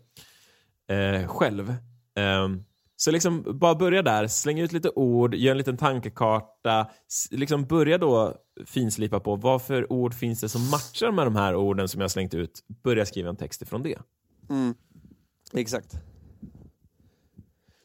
eh, 0.89 1.27
själv. 1.27 1.75
Ehm, 2.17 2.65
så 2.97 3.11
liksom 3.11 3.59
bara 3.59 3.75
börja 3.75 4.03
där, 4.03 4.27
släng 4.27 4.61
ut 4.61 4.73
lite 4.73 4.91
ord, 4.91 5.35
gör 5.35 5.51
en 5.51 5.59
liten 5.59 5.77
tankekarta. 5.77 6.91
Liksom 7.31 7.65
börja 7.65 7.99
då 7.99 8.35
finslipa 8.67 9.21
på 9.21 9.37
vad 9.37 9.63
för 9.63 9.93
ord 9.93 10.15
finns 10.15 10.41
det 10.41 10.49
som 10.49 10.71
matchar 10.71 11.13
med 11.13 11.27
de 11.27 11.37
här 11.37 11.55
orden 11.55 11.89
som 11.89 12.01
jag 12.01 12.11
slängt 12.11 12.35
ut. 12.35 12.65
Börja 12.83 13.07
skriva 13.07 13.29
en 13.29 13.37
text 13.37 13.63
ifrån 13.63 13.83
det. 13.83 13.99
Mm. 14.51 14.75
Exakt. 15.53 15.95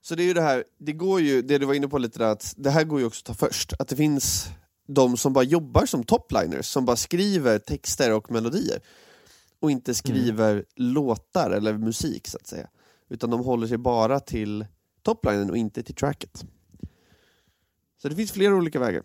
Så 0.02 0.16
det 0.16 0.24
är 0.24 0.28
ju 0.28 0.34
det 0.34 0.42
här, 0.42 0.64
det 0.78 0.94
går 0.94 1.22
ju, 1.22 1.42
det 1.42 1.58
du 1.58 1.66
var 1.66 1.74
inne 1.74 1.88
på 1.88 1.98
lite 1.98 2.20
där, 2.20 2.32
att 2.32 2.54
det 2.58 2.70
här 2.70 2.84
går 2.84 3.00
ju 3.00 3.06
också 3.06 3.22
att 3.22 3.38
ta 3.38 3.48
först. 3.48 3.74
Att 3.80 3.88
det 3.88 3.96
finns 3.96 4.48
de 4.88 5.18
som 5.18 5.34
bara 5.34 5.44
jobbar 5.44 5.86
som 5.86 6.04
topliners, 6.04 6.66
som 6.66 6.86
bara 6.86 6.96
skriver 6.96 7.60
texter 7.60 8.14
och 8.14 8.32
melodier. 8.32 8.80
Och 9.60 9.72
inte 9.72 9.94
skriver 9.94 10.66
låtar 10.76 11.52
eller 11.52 11.74
musik 11.78 12.28
så 12.28 12.38
att 12.38 12.48
säga. 12.48 12.68
Utan 13.10 13.30
de 13.30 13.40
håller 13.40 13.68
sig 13.68 13.78
bara 13.78 14.20
till 14.20 14.66
toplinen 15.04 15.50
och 15.50 15.58
inte 15.58 15.84
till 15.84 15.96
tracket. 15.96 16.46
Så 18.02 18.10
det 18.10 18.16
finns 18.16 18.32
flera 18.32 18.56
olika 18.56 18.80
vägar. 18.80 19.04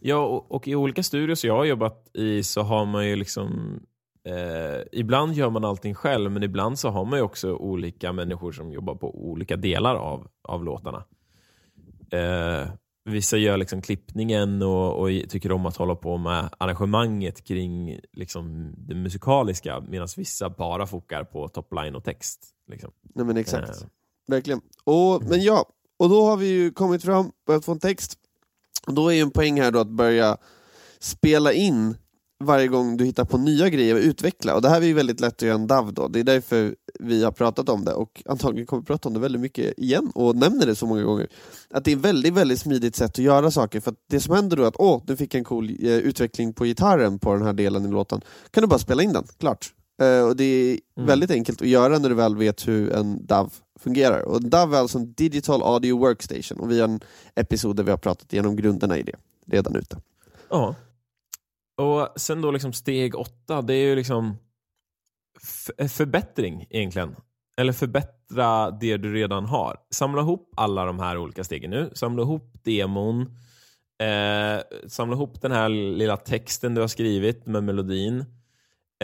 Ja, 0.00 0.26
och, 0.26 0.52
och 0.52 0.68
i 0.68 0.74
olika 0.74 1.02
studios 1.02 1.44
jag 1.44 1.56
har 1.56 1.64
jobbat 1.64 2.10
i 2.12 2.42
så 2.42 2.62
har 2.62 2.86
man 2.86 3.08
ju 3.08 3.16
liksom 3.16 3.80
eh, 4.24 4.82
Ibland 4.92 5.34
gör 5.34 5.50
man 5.50 5.64
allting 5.64 5.94
själv, 5.94 6.30
men 6.30 6.42
ibland 6.42 6.78
så 6.78 6.88
har 6.88 7.04
man 7.04 7.18
ju 7.18 7.22
också 7.22 7.54
olika 7.54 8.12
människor 8.12 8.52
som 8.52 8.72
jobbar 8.72 8.94
på 8.94 9.30
olika 9.30 9.56
delar 9.56 9.94
av, 9.94 10.28
av 10.42 10.64
låtarna. 10.64 11.04
Eh, 12.12 12.68
vissa 13.04 13.36
gör 13.36 13.56
liksom 13.56 13.82
klippningen 13.82 14.62
och, 14.62 15.00
och 15.00 15.08
tycker 15.28 15.52
om 15.52 15.66
att 15.66 15.76
hålla 15.76 15.94
på 15.94 16.16
med 16.16 16.48
arrangemanget 16.58 17.44
kring 17.44 18.00
liksom, 18.12 18.74
det 18.78 18.94
musikaliska, 18.94 19.80
medan 19.80 20.08
vissa 20.16 20.50
bara 20.50 20.86
fokar 20.86 21.24
på 21.24 21.48
topline 21.48 21.94
och 21.94 22.04
text. 22.04 22.48
Liksom. 22.66 22.90
Nej 23.14 23.26
men 23.26 23.36
exakt. 23.36 23.82
Eh. 23.82 23.88
Verkligen. 24.32 24.60
Och, 24.84 25.22
Men 25.22 25.42
ja, 25.42 25.66
och 25.98 26.08
då 26.08 26.24
har 26.24 26.36
vi 26.36 26.46
ju 26.48 26.70
kommit 26.70 27.02
fram, 27.02 27.30
börjat 27.46 27.64
få 27.64 27.72
en 27.72 27.78
text. 27.78 28.18
Och 28.86 28.94
då 28.94 29.08
är 29.08 29.14
ju 29.14 29.20
en 29.20 29.30
poäng 29.30 29.60
här 29.60 29.70
då 29.70 29.78
att 29.78 29.88
börja 29.88 30.36
spela 31.00 31.52
in 31.52 31.96
varje 32.44 32.68
gång 32.68 32.96
du 32.96 33.04
hittar 33.04 33.24
på 33.24 33.38
nya 33.38 33.68
grejer 33.68 33.94
att 33.96 34.02
utveckla. 34.02 34.54
Och 34.54 34.62
det 34.62 34.68
här 34.68 34.80
är 34.82 34.86
ju 34.86 34.92
väldigt 34.92 35.20
lätt 35.20 35.34
att 35.34 35.42
göra 35.42 35.54
en 35.54 35.66
DAV 35.66 35.92
då. 35.94 36.08
Det 36.08 36.20
är 36.20 36.24
därför 36.24 36.76
vi 37.00 37.24
har 37.24 37.32
pratat 37.32 37.68
om 37.68 37.84
det 37.84 37.92
och 37.92 38.22
antagligen 38.26 38.66
kommer 38.66 38.82
vi 38.82 38.86
prata 38.86 39.08
om 39.08 39.14
det 39.14 39.20
väldigt 39.20 39.40
mycket 39.40 39.78
igen 39.78 40.12
och 40.14 40.36
nämner 40.36 40.66
det 40.66 40.74
så 40.74 40.86
många 40.86 41.02
gånger. 41.02 41.28
Att 41.70 41.84
det 41.84 41.92
är 41.92 41.96
ett 41.96 42.02
väldigt, 42.02 42.34
väldigt 42.34 42.60
smidigt 42.60 42.96
sätt 42.96 43.10
att 43.10 43.18
göra 43.18 43.50
saker. 43.50 43.80
För 43.80 43.90
att 43.90 43.98
det 44.10 44.20
som 44.20 44.34
händer 44.34 44.56
då 44.56 44.62
är 44.62 44.66
att 44.68 44.76
åh, 44.78 45.02
du 45.06 45.16
fick 45.16 45.34
en 45.34 45.44
cool 45.44 45.70
eh, 45.70 45.88
utveckling 45.90 46.52
på 46.52 46.64
gitarren 46.64 47.18
på 47.18 47.34
den 47.34 47.42
här 47.42 47.52
delen 47.52 47.84
i 47.84 47.88
låten. 47.88 48.20
Kan 48.50 48.62
du 48.62 48.66
bara 48.68 48.78
spela 48.78 49.02
in 49.02 49.12
den, 49.12 49.24
klart. 49.38 49.72
Eh, 50.02 50.20
och 50.28 50.36
det 50.36 50.44
är 50.44 50.78
Mm. 50.96 51.06
väldigt 51.06 51.30
enkelt 51.30 51.62
att 51.62 51.68
göra 51.68 51.98
när 51.98 52.08
du 52.08 52.14
väl 52.14 52.36
vet 52.36 52.68
hur 52.68 52.92
en 52.92 53.26
DAV 53.26 53.52
fungerar. 53.82 54.22
Och 54.22 54.42
DAV 54.42 54.74
är 54.74 54.78
alltså 54.78 54.98
en 54.98 55.12
Digital 55.12 55.62
Audio 55.62 55.98
Workstation 55.98 56.60
och 56.60 56.70
vi 56.70 56.80
har 56.80 56.88
en 56.88 57.00
episod 57.34 57.76
där 57.76 57.84
vi 57.84 57.90
har 57.90 57.98
pratat 57.98 58.32
igenom 58.32 58.56
grunderna 58.56 58.98
i 58.98 59.02
det 59.02 59.16
redan 59.46 59.76
ute. 59.76 60.00
Ja. 60.50 60.74
Och 61.76 62.08
sen 62.20 62.42
då 62.42 62.50
liksom 62.50 62.72
steg 62.72 63.14
åtta, 63.14 63.62
det 63.62 63.74
är 63.74 63.84
ju 63.84 63.96
liksom 63.96 64.36
förbättring 65.88 66.66
egentligen. 66.70 67.16
Eller 67.56 67.72
förbättra 67.72 68.70
det 68.70 68.96
du 68.96 69.14
redan 69.14 69.46
har. 69.46 69.76
Samla 69.90 70.20
ihop 70.20 70.52
alla 70.56 70.84
de 70.84 70.98
här 70.98 71.18
olika 71.18 71.44
stegen 71.44 71.70
nu. 71.70 71.90
Samla 71.94 72.22
ihop 72.22 72.64
demon. 72.64 73.20
Eh, 74.02 74.60
samla 74.86 75.14
ihop 75.14 75.42
den 75.42 75.52
här 75.52 75.68
lilla 75.68 76.16
texten 76.16 76.74
du 76.74 76.80
har 76.80 76.88
skrivit 76.88 77.46
med 77.46 77.64
melodin. 77.64 78.24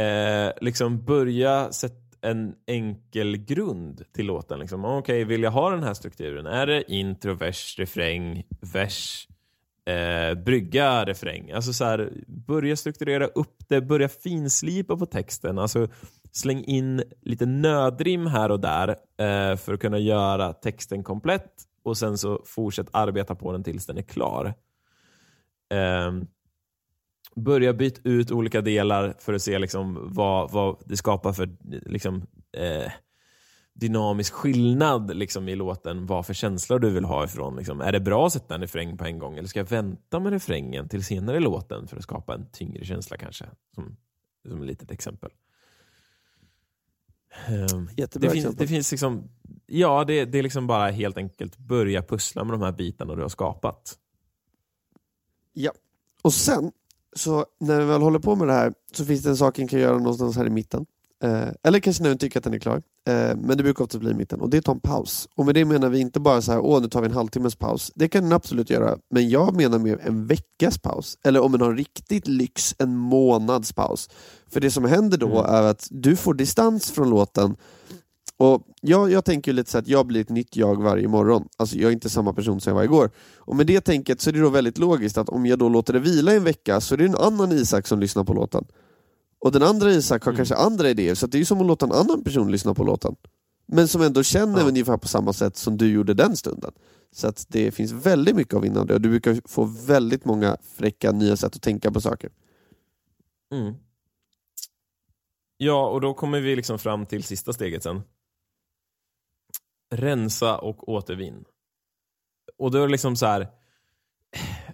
Eh, 0.00 0.52
liksom 0.60 1.04
börja 1.04 1.72
sätta 1.72 2.07
en 2.20 2.54
enkel 2.66 3.36
grund 3.36 4.02
till 4.12 4.26
låten. 4.26 4.60
Liksom. 4.60 4.84
Ah, 4.84 4.98
okej, 4.98 5.24
vill 5.24 5.42
jag 5.42 5.50
ha 5.50 5.70
den 5.70 5.82
här 5.82 5.94
strukturen? 5.94 6.46
Är 6.46 6.66
det 6.66 6.92
intro, 6.92 7.34
vers, 7.34 7.78
refräng, 7.78 8.44
vers, 8.60 9.28
eh, 9.84 10.34
brygga, 10.34 11.04
refräng? 11.04 11.50
Alltså 11.50 11.72
så 11.72 11.84
här, 11.84 12.12
börja 12.26 12.76
strukturera 12.76 13.26
upp 13.26 13.56
det, 13.68 13.80
börja 13.80 14.08
finslipa 14.08 14.96
på 14.96 15.06
texten. 15.06 15.58
Alltså 15.58 15.88
släng 16.32 16.64
in 16.64 17.02
lite 17.20 17.46
nödrim 17.46 18.26
här 18.26 18.50
och 18.50 18.60
där 18.60 18.88
eh, 19.18 19.56
för 19.56 19.74
att 19.74 19.80
kunna 19.80 19.98
göra 19.98 20.52
texten 20.52 21.04
komplett 21.04 21.52
och 21.82 21.96
sen 21.96 22.18
så 22.18 22.42
fortsätt 22.44 22.88
arbeta 22.92 23.34
på 23.34 23.52
den 23.52 23.64
tills 23.64 23.86
den 23.86 23.98
är 23.98 24.02
klar. 24.02 24.54
Ehm, 25.70 26.26
börja 27.38 27.72
byta 27.72 28.00
ut 28.04 28.30
olika 28.30 28.60
delar 28.60 29.14
för 29.18 29.34
att 29.34 29.42
se 29.42 29.58
liksom 29.58 30.14
vad, 30.14 30.50
vad 30.50 30.76
det 30.86 30.96
skapar 30.96 31.32
för 31.32 31.56
liksom, 31.86 32.26
eh, 32.56 32.92
dynamisk 33.74 34.32
skillnad 34.32 35.16
liksom, 35.16 35.48
i 35.48 35.56
låten 35.56 36.06
vad 36.06 36.26
för 36.26 36.34
känslor 36.34 36.78
du 36.78 36.90
vill 36.90 37.04
ha 37.04 37.24
ifrån. 37.24 37.56
Liksom. 37.56 37.80
Är 37.80 37.92
det 37.92 38.00
bra 38.00 38.26
att 38.26 38.32
sätta 38.32 38.54
en 38.54 38.60
refräng 38.60 38.96
på 38.96 39.04
en 39.04 39.18
gång 39.18 39.38
eller 39.38 39.48
ska 39.48 39.60
jag 39.60 39.70
vänta 39.70 40.20
med 40.20 40.32
refrängen 40.32 40.88
till 40.88 41.04
senare 41.04 41.36
i 41.36 41.40
låten 41.40 41.88
för 41.88 41.96
att 41.96 42.02
skapa 42.02 42.34
en 42.34 42.50
tyngre 42.52 42.84
känsla 42.84 43.16
kanske? 43.16 43.44
Som, 43.74 43.96
som 44.48 44.62
ett 44.62 44.66
litet 44.66 44.90
exempel. 44.90 45.30
Um, 47.48 47.90
Jättebra 47.96 48.28
det, 48.28 48.32
fin 48.32 48.40
exempel. 48.40 48.66
det 48.66 48.68
finns 48.68 48.90
liksom, 48.90 49.28
ja 49.66 50.04
det, 50.04 50.24
det 50.24 50.38
är 50.38 50.42
liksom 50.42 50.66
bara 50.66 50.90
helt 50.90 51.16
enkelt 51.16 51.58
börja 51.58 52.02
pussla 52.02 52.44
med 52.44 52.54
de 52.54 52.62
här 52.62 52.72
bitarna 52.72 53.14
du 53.14 53.22
har 53.22 53.28
skapat. 53.28 53.98
Ja. 55.52 55.72
Och 56.22 56.32
sen, 56.32 56.72
så 57.18 57.46
när 57.60 57.78
vi 57.80 57.84
väl 57.84 58.02
håller 58.02 58.18
på 58.18 58.36
med 58.36 58.48
det 58.48 58.54
här, 58.54 58.72
så 58.92 59.04
finns 59.04 59.22
det 59.22 59.28
en 59.30 59.36
sak 59.36 59.58
en 59.58 59.68
kan 59.68 59.80
göra 59.80 59.98
någonstans 59.98 60.36
här 60.36 60.46
i 60.46 60.50
mitten. 60.50 60.86
Eh, 61.24 61.48
eller 61.62 61.80
kanske 61.80 62.02
när 62.02 62.10
du 62.10 62.16
tycker 62.16 62.38
att 62.40 62.44
den 62.44 62.54
är 62.54 62.58
klar. 62.58 62.82
Eh, 63.08 63.36
men 63.36 63.56
det 63.56 63.62
brukar 63.62 63.84
ofta 63.84 63.98
bli 63.98 64.10
i 64.10 64.14
mitten. 64.14 64.40
Och 64.40 64.50
det 64.50 64.56
är 64.56 64.58
att 64.58 64.64
ta 64.64 64.72
en 64.72 64.80
paus. 64.80 65.28
Och 65.34 65.46
med 65.46 65.54
det 65.54 65.64
menar 65.64 65.88
vi 65.88 65.98
inte 65.98 66.20
bara 66.20 66.42
så 66.42 66.52
här, 66.52 66.60
åh 66.60 66.80
nu 66.82 66.88
tar 66.88 67.00
vi 67.00 67.06
en 67.06 67.12
halvtimmes 67.14 67.56
paus. 67.56 67.92
Det 67.94 68.08
kan 68.08 68.22
den 68.22 68.32
absolut 68.32 68.70
göra. 68.70 68.96
Men 69.10 69.28
jag 69.30 69.56
menar 69.56 69.78
mer 69.78 70.00
en 70.02 70.26
veckas 70.26 70.78
paus. 70.78 71.18
Eller 71.24 71.40
om 71.40 71.50
man 71.52 71.60
har 71.60 71.74
riktigt 71.74 72.26
lyx, 72.28 72.74
en 72.78 72.96
månads 72.96 73.72
paus. 73.72 74.10
För 74.50 74.60
det 74.60 74.70
som 74.70 74.84
händer 74.84 75.18
då 75.18 75.26
Mm. 75.38 75.54
är 75.54 75.62
att 75.62 75.88
du 75.90 76.16
får 76.16 76.34
distans 76.34 76.90
från 76.90 77.10
låten. 77.10 77.56
Och 78.40 78.62
jag, 78.80 79.10
jag 79.10 79.24
tänker 79.24 79.52
ju 79.52 79.56
lite 79.56 79.70
så 79.70 79.78
att 79.78 79.88
jag 79.88 80.06
blir 80.06 80.20
ett 80.20 80.28
nytt 80.28 80.56
jag 80.56 80.82
varje 80.82 81.08
morgon. 81.08 81.48
Alltså 81.56 81.76
jag 81.76 81.88
är 81.88 81.92
inte 81.92 82.10
samma 82.10 82.32
person 82.32 82.60
som 82.60 82.70
jag 82.70 82.74
var 82.74 82.84
igår. 82.84 83.10
Och 83.36 83.56
med 83.56 83.66
det 83.66 83.80
tänket 83.80 84.20
så 84.20 84.30
är 84.30 84.34
det 84.34 84.40
då 84.40 84.48
väldigt 84.50 84.78
logiskt 84.78 85.18
att 85.18 85.28
om 85.28 85.46
jag 85.46 85.58
då 85.58 85.68
låter 85.68 85.92
det 85.92 85.98
vila 85.98 86.32
i 86.32 86.36
en 86.36 86.44
vecka 86.44 86.80
så 86.80 86.94
är 86.94 86.98
det 86.98 87.04
en 87.04 87.14
annan 87.14 87.52
Isak 87.52 87.86
som 87.86 88.00
lyssnar 88.00 88.24
på 88.24 88.32
låten. 88.32 88.64
Och 89.40 89.52
den 89.52 89.62
andra 89.62 89.90
Isak 89.90 90.24
har 90.24 90.32
Mm. 90.32 90.36
kanske 90.36 90.54
andra 90.54 90.90
idéer, 90.90 91.14
så 91.14 91.26
att 91.26 91.32
det 91.32 91.36
är 91.36 91.40
ju 91.40 91.44
som 91.44 91.60
att 91.60 91.66
låta 91.66 91.86
en 91.86 91.92
annan 91.92 92.24
person 92.24 92.52
lyssna 92.52 92.74
på 92.74 92.84
låten. 92.84 93.16
Men 93.66 93.88
som 93.88 94.02
ändå 94.02 94.22
känner 94.22 94.60
Ja. 94.60 94.68
ungefär 94.68 94.96
på 94.96 95.08
samma 95.08 95.32
sätt 95.32 95.56
som 95.56 95.76
du 95.76 95.92
gjorde 95.92 96.14
den 96.14 96.36
stunden. 96.36 96.72
Så 97.12 97.28
att 97.28 97.46
det 97.48 97.70
finns 97.70 97.92
väldigt 97.92 98.36
mycket 98.36 98.54
av 98.54 98.62
vinnande 98.62 98.94
och 98.94 99.00
du 99.00 99.08
brukar 99.08 99.40
få 99.48 99.64
väldigt 99.64 100.24
många 100.24 100.56
fräcka 100.76 101.12
nya 101.12 101.36
sätt 101.36 101.56
att 101.56 101.62
tänka 101.62 101.90
på 101.92 102.00
saker. 102.00 102.30
Mm. 103.52 103.74
Ja, 105.56 105.88
och 105.88 106.00
då 106.00 106.14
kommer 106.14 106.40
vi 106.40 106.56
liksom 106.56 106.78
fram 106.78 107.06
till 107.06 107.22
sista 107.22 107.52
steget 107.52 107.82
sen. 107.82 108.00
Rensa 109.90 110.58
och 110.58 110.88
återvinn. 110.88 111.44
Och 112.58 112.70
då 112.70 112.78
är 112.78 112.82
det 112.82 112.92
liksom 112.92 113.16
så 113.16 113.26
här. 113.26 113.48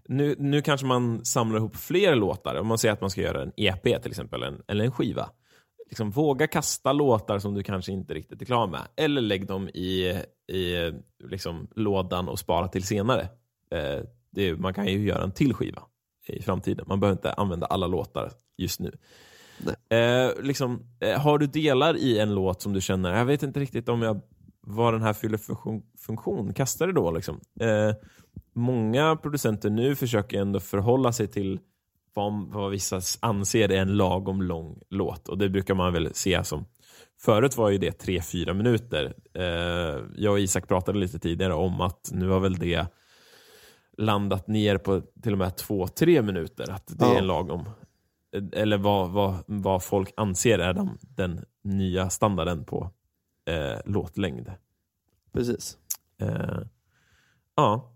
Nu, 0.04 0.34
nu 0.38 0.62
kanske 0.62 0.86
man 0.86 1.24
samlar 1.24 1.58
ihop 1.58 1.76
fler 1.76 2.14
låtar. 2.14 2.54
Om 2.54 2.66
man 2.66 2.78
säger 2.78 2.92
att 2.92 3.00
man 3.00 3.10
ska 3.10 3.20
göra 3.20 3.42
en 3.42 3.52
EP 3.56 3.82
till 3.82 4.10
exempel, 4.10 4.42
en, 4.42 4.62
eller 4.68 4.84
en 4.84 4.92
skiva. 4.92 5.30
Liksom, 5.88 6.10
våga 6.10 6.46
kasta 6.46 6.92
låtar 6.92 7.38
som 7.38 7.54
du 7.54 7.62
kanske 7.62 7.92
inte 7.92 8.14
riktigt 8.14 8.42
är 8.42 8.46
klar 8.46 8.66
med. 8.66 8.80
Eller 8.96 9.20
lägg 9.20 9.46
dem 9.46 9.68
i, 9.68 10.20
i 10.52 10.92
liksom, 11.24 11.68
lådan 11.74 12.28
och 12.28 12.38
spara 12.38 12.68
till 12.68 12.84
senare. 12.84 13.28
Eh, 13.70 14.00
det, 14.30 14.56
man 14.56 14.74
kan 14.74 14.86
ju 14.86 15.06
göra 15.06 15.22
en 15.22 15.32
till 15.32 15.54
skiva 15.54 15.82
i 16.26 16.42
framtiden. 16.42 16.84
Man 16.88 17.00
behöver 17.00 17.16
inte 17.16 17.32
använda 17.32 17.66
alla 17.66 17.86
låtar 17.86 18.32
just 18.56 18.80
nu. 18.80 18.92
Eh, 19.88 20.42
liksom, 20.42 20.82
eh, 21.00 21.20
har 21.20 21.38
du 21.38 21.46
delar 21.46 21.96
i 21.96 22.18
en 22.18 22.34
låt 22.34 22.62
som 22.62 22.72
du 22.72 22.80
känner, 22.80 23.18
jag 23.18 23.24
vet 23.24 23.42
inte 23.42 23.60
riktigt 23.60 23.88
om 23.88 24.02
jag 24.02 24.20
vad 24.66 24.94
den 24.94 25.02
här 25.02 25.12
fyller 25.12 25.38
för 25.38 25.44
funktion, 25.44 25.82
funktion, 25.98 26.54
kasta 26.54 26.86
det 26.86 26.92
då. 26.92 27.10
Liksom. 27.10 27.40
Eh, 27.60 27.94
många 28.52 29.16
producenter 29.16 29.70
nu 29.70 29.94
försöker 29.94 30.40
ändå 30.40 30.60
förhålla 30.60 31.12
sig 31.12 31.26
till 31.26 31.60
vad, 32.14 32.32
vad 32.52 32.70
vissa 32.70 33.00
anser 33.20 33.72
är 33.72 33.82
en 33.82 33.96
lagom 33.96 34.42
lång 34.42 34.78
låt. 34.90 35.28
Och 35.28 35.38
det 35.38 35.48
brukar 35.48 35.74
man 35.74 35.92
väl 35.92 36.14
se 36.14 36.44
som 36.44 36.64
Förut 37.20 37.56
var 37.56 37.70
ju 37.70 37.78
det 37.78 38.02
3-4 38.04 38.54
minuter. 38.54 39.14
Eh, 39.34 40.02
jag 40.16 40.32
och 40.32 40.40
Isak 40.40 40.68
pratade 40.68 40.98
lite 40.98 41.18
tidigare 41.18 41.54
om 41.54 41.80
att 41.80 42.10
nu 42.12 42.28
har 42.28 42.40
väl 42.40 42.54
det 42.58 42.86
landat 43.98 44.48
ner 44.48 44.78
på 44.78 45.00
till 45.22 45.32
och 45.32 45.38
med 45.38 45.48
2-3 45.52 46.22
minuter. 46.22 46.70
Att 46.70 46.86
det 46.86 47.04
Ja. 47.06 47.14
är 47.14 47.18
en 47.18 47.26
lagom. 47.26 47.68
Eller 48.52 48.78
vad, 48.78 49.10
vad, 49.10 49.34
vad 49.46 49.82
folk 49.82 50.12
anser 50.16 50.58
är 50.58 50.72
den, 50.72 50.98
den 51.00 51.44
nya 51.64 52.10
standarden 52.10 52.64
på 52.64 52.90
eh, 53.50 53.78
låtlängd. 53.84 54.50
Precis. 55.32 55.76
Eh, 56.20 56.58
ja. 57.56 57.92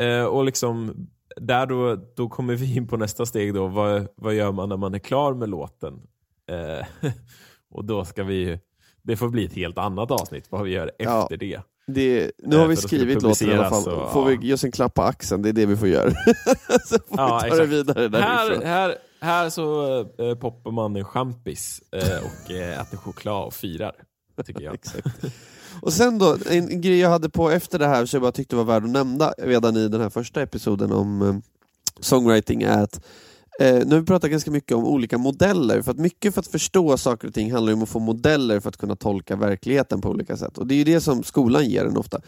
Eh, 0.00 0.24
och 0.24 0.44
liksom 0.44 1.06
där 1.36 1.66
då, 1.66 1.96
då 2.16 2.28
kommer 2.28 2.54
vi 2.54 2.76
in 2.76 2.88
på 2.88 2.96
nästa 2.96 3.26
steg 3.26 3.54
då. 3.54 3.66
Vad, 3.66 4.08
vad 4.16 4.34
gör 4.34 4.52
man 4.52 4.68
när 4.68 4.76
man 4.76 4.94
är 4.94 4.98
klar 4.98 5.34
med 5.34 5.48
låten? 5.48 6.00
Eh, 6.50 6.86
och 7.70 7.84
då 7.84 8.04
ska 8.04 8.24
vi 8.24 8.34
ju- 8.34 8.58
det 9.02 9.16
får 9.16 9.28
bli 9.28 9.44
ett 9.44 9.52
helt 9.52 9.78
annat 9.78 10.10
avsnitt 10.10 10.46
vad 10.50 10.62
vi 10.64 10.70
gör 10.70 10.90
Ja. 10.98 11.22
efter 11.22 11.36
det. 11.36 11.60
Det, 11.86 12.30
nu 12.38 12.56
Eh, 12.56 12.60
har 12.60 12.68
vi 12.68 12.76
ska 12.76 12.82
det 12.84 12.88
skrivit 12.88 13.22
låten 13.22 13.48
i 13.50 13.52
alla 13.54 13.70
fall. 13.70 13.78
och- 13.92 14.12
Får 14.12 14.30
ja. 14.32 14.38
vi 14.40 14.46
ge 14.46 14.54
oss 14.54 14.64
en 14.64 14.72
klapp 14.72 14.94
på 14.94 15.02
axeln, 15.02 15.42
det 15.42 15.48
är 15.48 15.52
det 15.52 15.66
vi 15.66 15.76
får 15.76 15.88
göra. 15.88 16.10
så 16.84 16.98
får 17.08 17.18
Ja, 17.18 17.40
vi 17.44 17.50
ta 17.50 17.56
det 17.56 17.66
vidare 17.66 18.00
Här, 18.00 18.08
därifrån. 18.48 18.66
här, 18.66 18.96
här 19.20 19.50
så 19.50 19.98
eh, 20.18 20.34
poppar 20.34 20.70
man 20.70 20.96
en 20.96 21.04
champis 21.04 21.82
eh, 21.92 22.18
och 22.18 22.50
eh, 22.50 22.80
äter 22.80 22.96
choklad 22.98 23.46
och 23.46 23.54
firar. 23.54 23.92
Tycker 24.46 24.62
jag. 24.62 24.74
Exakt. 24.74 25.06
Och 25.80 25.92
sen 25.92 26.18
då, 26.18 26.36
en, 26.50 26.70
en 26.70 26.80
grej 26.80 26.98
jag 26.98 27.10
hade 27.10 27.30
på 27.30 27.50
efter 27.50 27.78
det 27.78 27.86
här 27.86 28.06
som 28.06 28.16
jag 28.16 28.22
bara 28.22 28.32
tyckte 28.32 28.56
var 28.56 28.64
värd 28.64 28.84
att 28.84 28.90
nämna 28.90 29.32
redan 29.38 29.76
i 29.76 29.88
den 29.88 30.00
här 30.00 30.10
första 30.10 30.42
episoden 30.42 30.92
om 30.92 31.22
eh, 31.22 31.36
songwriting 32.00 32.62
är 32.62 32.82
att 32.82 33.04
eh, 33.60 33.74
nu 33.74 33.94
har 33.94 34.00
vi 34.00 34.06
pratat 34.06 34.30
ganska 34.30 34.50
mycket 34.50 34.76
om 34.76 34.84
olika 34.84 35.18
modeller, 35.18 35.82
för 35.82 35.90
att 35.90 35.98
mycket 35.98 36.34
för 36.34 36.40
att 36.40 36.46
förstå 36.46 36.96
saker 36.96 37.28
och 37.28 37.34
ting 37.34 37.52
handlar 37.52 37.72
om 37.72 37.82
att 37.82 37.88
få 37.88 37.98
modeller 37.98 38.60
för 38.60 38.68
att 38.68 38.76
kunna 38.76 38.96
tolka 38.96 39.36
verkligheten 39.36 40.00
på 40.00 40.08
olika 40.08 40.36
sätt. 40.36 40.58
Och 40.58 40.66
det 40.66 40.74
är 40.74 40.76
ju 40.76 40.84
det 40.84 41.00
som 41.00 41.22
skolan 41.22 41.66
ger 41.66 41.84
en 41.84 41.96
ofta. 41.96 42.20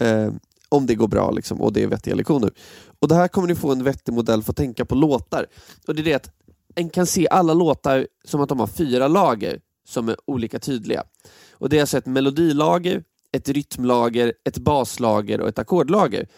Eh, 0.00 0.32
om 0.68 0.86
det 0.86 0.94
går 0.94 1.08
bra 1.08 1.30
liksom, 1.30 1.60
och 1.60 1.72
det 1.72 1.82
är 1.82 1.86
vettiga 1.86 2.14
lektioner. 2.14 2.50
Och 2.98 3.08
det 3.08 3.14
här 3.14 3.28
kommer 3.28 3.48
ni 3.48 3.54
få 3.54 3.72
en 3.72 3.84
vettig 3.84 4.12
modell 4.14 4.42
för 4.42 4.52
att 4.52 4.56
tänka 4.56 4.84
på 4.84 4.94
låtar. 4.94 5.46
Och 5.86 5.94
det 5.94 6.02
är 6.02 6.04
det 6.04 6.14
att 6.14 6.30
en 6.74 6.90
kan 6.90 7.06
se 7.06 7.28
alla 7.28 7.54
låtar 7.54 8.06
som 8.24 8.40
att 8.40 8.48
de 8.48 8.60
har 8.60 8.66
fyra 8.66 9.08
lager 9.08 9.60
som 9.86 10.08
är 10.08 10.16
olika 10.24 10.58
tydliga. 10.58 11.04
Och 11.52 11.68
Det 11.68 11.76
är 11.76 11.80
alltså 11.80 11.98
ett 11.98 12.06
melodilager, 12.06 13.04
ett 13.32 13.48
rytmlager, 13.48 14.32
ett 14.44 14.58
baslager 14.58 15.40
och 15.40 15.48
ett 15.48 15.58
ackordlager. 15.58 16.28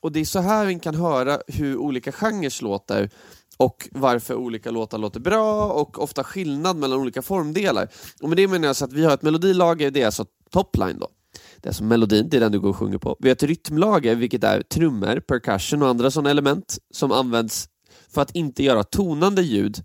Och 0.00 0.12
Det 0.12 0.20
är 0.20 0.24
så 0.24 0.40
här 0.40 0.66
vi 0.66 0.78
kan 0.78 0.94
höra 0.94 1.40
hur 1.46 1.76
olika 1.76 2.12
genrer 2.12 2.62
låter 2.62 3.10
och 3.56 3.88
varför 3.92 4.34
olika 4.34 4.70
låtar 4.70 4.98
låter 4.98 5.20
bra 5.20 5.72
och 5.72 6.02
ofta 6.02 6.24
skillnad 6.24 6.76
mellan 6.76 6.98
olika 7.00 7.22
formdelar. 7.22 7.88
Och 8.22 8.28
med 8.28 8.36
det 8.36 8.48
menar 8.48 8.66
jag 8.66 8.76
så 8.76 8.84
att 8.84 8.92
vi 8.92 9.04
har 9.04 9.14
ett 9.14 9.22
melodilager, 9.22 9.90
det 9.90 10.02
är 10.02 10.06
alltså 10.06 10.24
topline 10.50 10.98
då. 10.98 11.08
Det 11.56 11.66
är 11.66 11.70
alltså 11.70 11.84
melodin, 11.84 12.28
det 12.28 12.36
är 12.36 12.40
den 12.40 12.52
du 12.52 12.60
går 12.60 12.68
och 12.68 12.76
sjunger 12.76 12.98
på. 12.98 13.16
Vi 13.20 13.28
har 13.28 13.32
ett 13.32 13.42
rytmlager, 13.42 14.14
vilket 14.14 14.44
är 14.44 14.62
trummor, 14.62 15.20
percussion 15.20 15.82
och 15.82 15.88
andra 15.88 16.10
sådana 16.10 16.30
element 16.30 16.78
som 16.90 17.12
används 17.12 17.68
för 18.08 18.22
att 18.22 18.36
inte 18.36 18.62
göra 18.62 18.84
tonande 18.84 19.42
ljud 19.42 19.84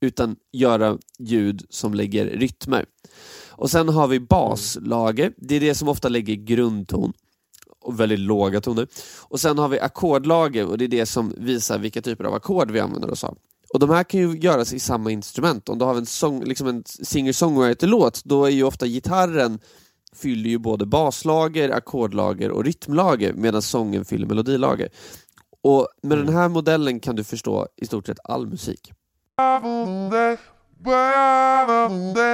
utan 0.00 0.36
göra 0.52 0.98
ljud 1.18 1.66
som 1.70 1.94
lägger 1.94 2.26
rytmer. 2.26 2.86
Och 3.50 3.70
sen 3.70 3.88
har 3.88 4.08
vi 4.08 4.20
baslager, 4.20 5.32
det 5.36 5.54
är 5.56 5.60
det 5.60 5.74
som 5.74 5.88
ofta 5.88 6.08
lägger 6.08 6.34
grundton 6.34 7.12
och 7.80 8.00
väldigt 8.00 8.18
låga 8.18 8.60
toner. 8.60 8.86
Och 9.20 9.40
sen 9.40 9.58
har 9.58 9.68
vi 9.68 9.80
ackordlager 9.80 10.66
och 10.66 10.78
det 10.78 10.84
är 10.84 10.88
det 10.88 11.06
som 11.06 11.34
visar 11.36 11.78
vilka 11.78 12.02
typer 12.02 12.24
av 12.24 12.34
ackord 12.34 12.70
vi 12.70 12.80
använder 12.80 13.10
oss 13.10 13.24
av. 13.24 13.38
Och 13.72 13.78
de 13.80 13.90
här 13.90 14.04
kan 14.04 14.20
ju 14.20 14.38
göras 14.38 14.72
i 14.72 14.80
samma 14.80 15.10
instrument. 15.10 15.68
Om 15.68 15.78
du 15.78 15.84
har 15.84 15.94
en, 15.94 16.06
sång, 16.06 16.44
liksom 16.44 16.66
en 16.66 16.84
singer-songwriter-låt, 16.84 18.24
då 18.24 18.44
är 18.44 18.50
ju 18.50 18.64
ofta 18.64 18.86
gitarren 18.86 19.58
fyller 20.12 20.50
ju 20.50 20.58
både 20.58 20.86
baslager, 20.86 21.70
ackordlager 21.70 22.50
och 22.50 22.64
rytmlager 22.64 23.32
medan 23.32 23.62
sången 23.62 24.04
fyller 24.04 24.26
melodilager. 24.26 24.88
Och 25.62 25.88
med 26.02 26.18
den 26.18 26.28
här 26.28 26.48
modellen 26.48 27.00
kan 27.00 27.16
du 27.16 27.24
förstå 27.24 27.68
i 27.76 27.86
stort 27.86 28.06
sett 28.06 28.18
all 28.24 28.46
musik. 28.46 28.92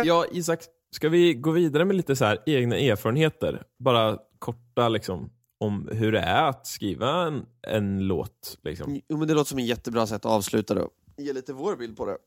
Ja, 0.05 0.27
Isak, 0.33 0.61
ska 0.91 1.09
vi 1.09 1.35
gå 1.35 1.51
vidare 1.51 1.85
med 1.85 1.97
lite 1.97 2.17
så 2.17 2.25
här 2.25 2.43
egna 2.47 2.77
erfarenheter? 2.77 3.63
Bara 3.79 4.19
korta 4.39 4.89
liksom, 4.89 5.31
om 5.59 5.89
hur 5.93 6.13
det 6.13 6.21
är 6.21 6.49
att 6.49 6.67
skriva 6.67 7.27
en, 7.27 7.47
en 7.63 8.07
låt. 8.07 8.59
Liksom. 8.63 9.01
Jo 9.09 9.19
men 9.19 9.29
det 9.29 9.35
låter 9.35 9.49
som 9.49 9.59
en 9.59 9.67
jättebra 9.67 10.07
sätt 10.07 10.25
att 10.25 10.33
avsluta 10.33 10.75
då. 10.75 10.91
Ge 11.17 11.33
lite 11.33 11.53
vår 11.53 11.77
bild 11.77 11.97
på 11.97 12.07
det. 12.07 12.19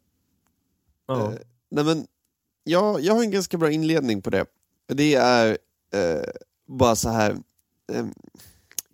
Ja. 1.08 1.32
Eh, 1.32 1.40
nej 1.72 1.84
men, 1.84 2.08
jag, 2.64 3.02
jag 3.02 3.14
har 3.14 3.24
en 3.24 3.32
ganska 3.32 3.58
bra 3.58 3.72
inledning 3.72 4.22
på 4.22 4.30
det. 4.30 4.46
Det 4.88 5.16
är 5.16 5.58
eh, 5.94 6.30
bara 6.68 6.96
så 6.96 7.10
här 7.10 7.32
eh, 7.94 8.06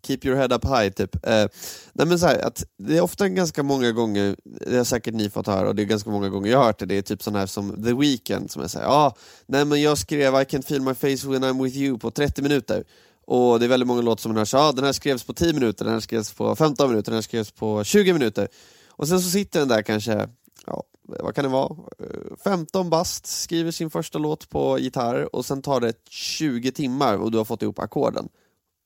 keep 0.07 0.19
your 0.23 0.35
head 0.35 0.53
up 0.53 0.65
high 0.65 0.89
typ. 0.89 1.15
Eh, 1.27 1.47
nej 1.93 2.07
men 2.07 2.19
så 2.19 2.25
här, 2.25 2.39
att 2.39 2.63
det 2.77 2.97
är 2.97 3.01
ofta 3.01 3.29
ganska 3.29 3.63
många 3.63 3.91
gånger, 3.91 4.35
det 4.43 4.77
har 4.77 4.83
säkert 4.83 5.13
ni 5.13 5.29
fått 5.29 5.47
höra 5.47 5.67
och 5.67 5.75
det 5.75 5.81
är 5.81 5.85
ganska 5.85 6.09
många 6.09 6.29
gånger 6.29 6.51
jag 6.51 6.57
har 6.57 6.65
hört 6.65 6.79
det, 6.79 6.85
det 6.85 6.97
är 6.97 7.01
typ 7.01 7.23
sån 7.23 7.35
här 7.35 7.45
som 7.45 7.83
The 7.83 7.93
Weeknd 7.93 8.51
som 8.51 8.63
är 8.63 8.67
såhär, 8.67 8.85
ja, 8.85 8.91
ah, 8.91 9.15
nej 9.45 9.65
men 9.65 9.81
jag 9.81 9.97
skrev 9.97 10.41
I 10.41 10.45
can 10.45 10.63
feel 10.63 10.81
my 10.81 10.93
face 10.93 11.27
when 11.27 11.43
I'm 11.43 11.63
with 11.63 11.77
you 11.77 11.99
på 11.99 12.11
30 12.11 12.41
minuter. 12.41 12.83
Och 13.27 13.59
det 13.59 13.65
är 13.65 13.69
väldigt 13.69 13.87
många 13.87 14.01
låtar 14.01 14.21
som 14.21 14.29
man 14.29 14.37
hör 14.37 14.45
så, 14.45 14.57
ah, 14.57 14.71
den 14.71 14.85
här 14.85 14.91
skrevs 14.91 15.23
på 15.23 15.33
10 15.33 15.53
minuter, 15.53 15.85
den 15.85 15.93
här 15.93 15.99
skrevs 15.99 16.33
på 16.33 16.55
15 16.55 16.89
minuter, 16.89 17.11
den 17.11 17.17
här 17.17 17.21
skrevs 17.21 17.51
på 17.51 17.83
20 17.83 18.13
minuter. 18.13 18.47
Och 18.89 19.07
sen 19.07 19.21
så 19.21 19.29
sitter 19.29 19.59
den 19.59 19.67
där 19.67 19.81
kanske, 19.81 20.29
ja, 20.65 20.83
vad 21.07 21.35
kan 21.35 21.43
det 21.43 21.49
vara, 21.49 21.75
eh, 21.99 22.37
15 22.43 22.89
bast, 22.89 23.25
skriver 23.27 23.71
sin 23.71 23.89
första 23.89 24.17
låt 24.19 24.49
på 24.49 24.79
gitarr 24.79 25.35
och 25.35 25.45
sen 25.45 25.61
tar 25.61 25.79
det 25.79 25.93
20 26.09 26.71
timmar 26.71 27.17
och 27.17 27.31
du 27.31 27.37
har 27.37 27.45
fått 27.45 27.61
ihop 27.61 27.79
ackorden. 27.79 28.29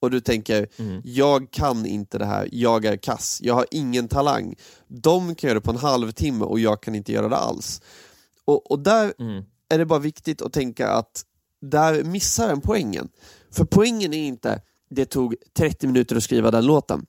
Och 0.01 0.11
du 0.11 0.19
tänker, 0.19 0.67
Mm. 0.77 1.01
jag 1.05 1.51
kan 1.51 1.85
inte 1.85 2.17
det 2.17 2.25
här, 2.25 2.49
jag 2.51 2.85
är 2.85 2.97
kass, 2.97 3.39
jag 3.43 3.53
har 3.53 3.65
ingen 3.71 4.07
talang. 4.07 4.55
De 4.87 5.35
kan 5.35 5.47
göra 5.47 5.59
det 5.59 5.65
på 5.65 5.71
en 5.71 5.77
halvtimme 5.77 6.45
och 6.45 6.59
jag 6.59 6.81
kan 6.81 6.95
inte 6.95 7.11
göra 7.11 7.29
det 7.29 7.35
alls. 7.37 7.81
Och, 8.45 8.71
och 8.71 8.79
där 8.79 9.13
Mm. 9.19 9.43
är 9.69 9.77
det 9.77 9.85
bara 9.85 9.99
viktigt 9.99 10.41
att 10.41 10.53
tänka 10.53 10.89
att 10.91 11.25
där 11.61 12.03
missar 12.03 12.47
den 12.47 12.61
poängen. 12.61 13.09
För 13.51 13.65
poängen 13.65 14.13
är 14.13 14.27
inte, 14.27 14.61
det 14.89 15.05
tog 15.05 15.35
30 15.57 15.87
minuter 15.87 16.15
att 16.15 16.23
skriva 16.23 16.51
den 16.51 16.65
låten. 16.65 17.05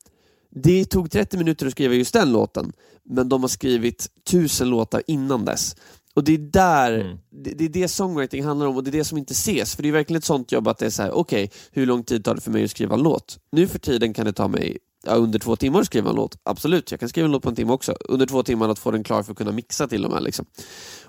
Det 0.50 0.84
tog 0.84 1.10
30 1.10 1.36
minuter 1.38 1.66
att 1.66 1.72
skriva 1.72 1.94
just 1.94 2.12
den 2.12 2.32
låten, 2.32 2.72
men 3.04 3.28
de 3.28 3.40
har 3.42 3.48
skrivit 3.48 4.06
tusen 4.30 4.70
låtar 4.70 5.02
innan 5.06 5.44
dess. 5.44 5.76
Och 6.14 6.24
det 6.24 6.34
är 6.34 6.38
där, 6.38 7.00
Mm. 7.00 7.18
det, 7.30 7.50
det 7.50 7.64
är 7.64 7.68
det 7.68 7.88
songwriting 7.88 8.44
handlar 8.44 8.66
om 8.66 8.76
och 8.76 8.84
det 8.84 8.90
är 8.90 8.92
det 8.92 9.04
som 9.04 9.18
inte 9.18 9.32
ses. 9.32 9.76
För 9.76 9.82
det 9.82 9.88
är 9.88 9.92
verkligen 9.92 10.18
ett 10.18 10.24
sånt 10.24 10.52
jobb 10.52 10.68
att 10.68 10.78
det 10.78 10.86
är 10.86 10.90
så 10.90 11.02
här: 11.02 11.10
okej, 11.10 11.50
hur 11.72 11.86
lång 11.86 12.04
tid 12.04 12.24
tar 12.24 12.34
det 12.34 12.40
för 12.40 12.50
mig 12.50 12.64
att 12.64 12.70
skriva 12.70 12.94
en 12.94 13.02
låt? 13.02 13.38
Nu 13.52 13.66
för 13.66 13.78
tiden 13.78 14.14
kan 14.14 14.26
det 14.26 14.32
ta 14.32 14.48
mig 14.48 14.78
ja, 15.06 15.12
under 15.14 15.38
två 15.38 15.56
timmar 15.56 15.80
att 15.80 15.86
skriva 15.86 16.10
en 16.10 16.16
låt. 16.16 16.36
Absolut, 16.42 16.90
jag 16.90 17.00
kan 17.00 17.08
skriva 17.08 17.24
en 17.24 17.32
låt 17.32 17.42
på 17.42 17.48
en 17.48 17.54
timme 17.54 17.72
också. 17.72 17.92
Under 18.08 18.26
två 18.26 18.42
timmar 18.42 18.68
att 18.68 18.78
få 18.78 18.90
den 18.90 19.04
klar 19.04 19.22
för 19.22 19.32
att 19.32 19.38
kunna 19.38 19.52
mixa 19.52 19.88
till 19.88 20.04
och 20.04 20.10
med. 20.10 20.22
Liksom. 20.22 20.46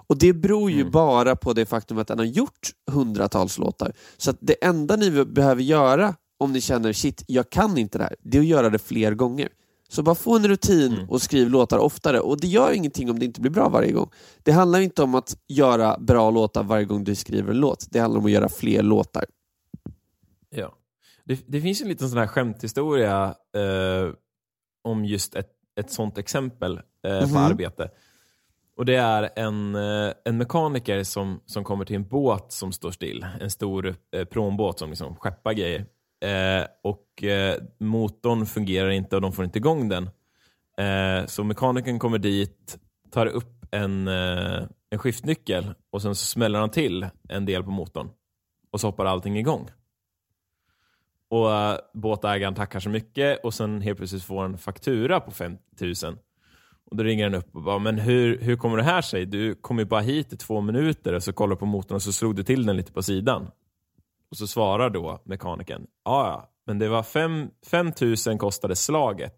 Och 0.08 0.18
det 0.18 0.34
beror 0.34 0.72
ju 0.72 0.80
Mm. 0.80 0.92
bara 0.92 1.36
på 1.36 1.54
det 1.54 1.66
faktum 1.66 1.98
att 1.98 2.08
den 2.08 2.18
har 2.20 2.26
gjort 2.26 2.72
hundratals 2.92 3.58
låtar. 3.58 3.94
Så 4.18 4.34
det 4.40 4.54
enda 4.66 4.96
ni 4.96 5.26
behöver 5.26 5.62
göra 5.62 6.16
om 6.40 6.54
ni 6.54 6.62
känner 6.62 6.94
shit, 6.94 7.24
jag 7.28 7.50
kan 7.50 7.78
inte 7.78 7.98
det 7.98 8.04
här, 8.04 8.16
det 8.24 8.38
är 8.38 8.42
att 8.42 8.48
göra 8.48 8.70
det 8.70 8.80
fler 8.80 9.14
gånger. 9.14 9.50
Så 9.92 10.04
bara 10.04 10.16
få 10.16 10.36
en 10.36 10.48
rutin 10.48 10.94
Mm. 10.94 11.10
och 11.10 11.22
skriv 11.22 11.50
låtar 11.50 11.78
oftare. 11.78 12.20
Och 12.20 12.40
det 12.42 12.48
gör 12.48 12.72
ingenting 12.72 13.10
om 13.10 13.20
det 13.20 13.26
inte 13.26 13.42
blir 13.42 13.52
bra 13.52 13.70
varje 13.70 13.92
gång. 13.92 14.10
Det 14.44 14.52
handlar 14.52 14.80
inte 14.80 15.04
om 15.04 15.16
att 15.16 15.38
göra 15.48 15.98
bra 16.00 16.32
låtar 16.32 16.64
varje 16.64 16.86
gång 16.86 17.04
du 17.04 17.16
skriver 17.16 17.52
en 17.52 17.60
låt. 17.60 17.88
Det 17.92 18.00
handlar 18.00 18.20
om 18.20 18.26
att 18.26 18.32
göra 18.32 18.50
fler 18.50 18.84
låtar. 18.84 19.26
Ja. 20.50 20.76
Det, 21.24 21.44
det 21.48 21.62
finns 21.62 21.82
en 21.82 21.88
liten 21.88 22.10
sån 22.10 22.18
här 22.20 22.28
skämthistoria 22.28 23.36
eh, 23.56 24.14
om 24.84 25.06
just 25.06 25.36
ett, 25.36 25.50
ett 25.80 25.92
sånt 25.92 26.18
exempel 26.18 26.80
eh, 27.08 27.22
Mhm. 27.22 27.34
på 27.34 27.40
arbete. 27.40 27.90
Och 28.78 28.86
Det 28.86 28.96
är 28.96 29.30
en, 29.36 29.76
eh, 29.76 30.14
en 30.26 30.38
mekaniker 30.38 31.04
som, 31.04 31.40
som 31.46 31.64
kommer 31.64 31.86
till 31.86 31.96
en 31.96 32.08
båt 32.08 32.52
som 32.52 32.72
står 32.72 32.92
still. 32.92 33.26
En 33.42 33.52
stor 33.52 33.96
eh, 34.16 34.26
pråmbåt 34.26 34.80
som 34.80 34.90
liksom 34.90 35.16
skeppar 35.16 35.54
grejer. 35.54 35.86
Eh, 36.22 36.66
och 36.84 37.24
eh, 37.24 37.58
motorn 37.80 38.46
fungerar 38.46 38.90
inte 38.90 39.16
och 39.16 39.22
de 39.22 39.32
får 39.32 39.46
inte 39.46 39.60
igång 39.60 39.90
den. 39.90 40.10
Eh, 40.78 41.26
så 41.26 41.44
mekanikern 41.44 42.00
kommer 42.00 42.18
dit, 42.18 42.78
tar 43.12 43.26
upp 43.26 43.66
en, 43.72 44.08
eh, 44.08 44.64
en 44.90 45.00
skiftnyckel 45.00 45.74
och 45.90 46.02
sen 46.02 46.16
så 46.16 46.26
smäller 46.26 46.60
han 46.60 46.70
till 46.70 47.08
en 47.30 47.46
del 47.46 47.64
på 47.64 47.72
motorn. 47.72 48.10
Och 48.72 48.82
så 48.82 48.88
hoppar 48.88 49.06
allting 49.06 49.38
igång. 49.38 49.70
Och 51.30 51.52
eh, 51.54 51.78
båtägaren 51.94 52.56
tackar 52.56 52.80
så 52.80 52.90
mycket 52.90 53.46
och 53.46 53.54
sen 53.54 53.82
helt 53.82 53.98
plötsligt 53.98 54.24
får 54.24 54.46
en 54.46 54.58
faktura 54.58 55.20
på 55.20 55.32
5000. 55.32 56.18
Och 56.92 56.98
då 56.98 57.04
ringer 57.04 57.24
han 57.24 57.36
upp 57.36 57.56
och 57.56 57.64
bara, 57.64 57.80
men 57.80 58.00
hur, 58.00 58.40
hur 58.40 58.56
kommer 58.56 58.78
det 58.78 58.84
här 58.84 59.02
sig? 59.02 59.26
Du 59.26 59.56
kom 59.56 59.80
ju 59.80 59.86
bara 59.86 60.02
hit 60.02 60.34
i 60.34 60.38
två 60.38 60.62
minuter 60.62 61.14
och 61.14 61.24
så 61.24 61.34
kollade 61.34 61.60
på 61.60 61.66
motorn 61.66 61.96
och 61.96 62.02
så 62.02 62.14
slog 62.14 62.36
du 62.36 62.44
till 62.44 62.66
den 62.66 62.78
lite 62.78 62.92
på 62.92 63.04
sidan. 63.04 63.48
Och 64.32 64.38
så 64.38 64.48
svarar 64.48 64.90
då 64.90 65.22
mekanikern, 65.26 65.86
ja 66.06 66.48
men 66.68 66.80
det 66.80 66.90
var 66.90 67.04
5 67.04 67.48
5000 67.68 68.38
kostade 68.38 68.76
slaget. 68.76 69.36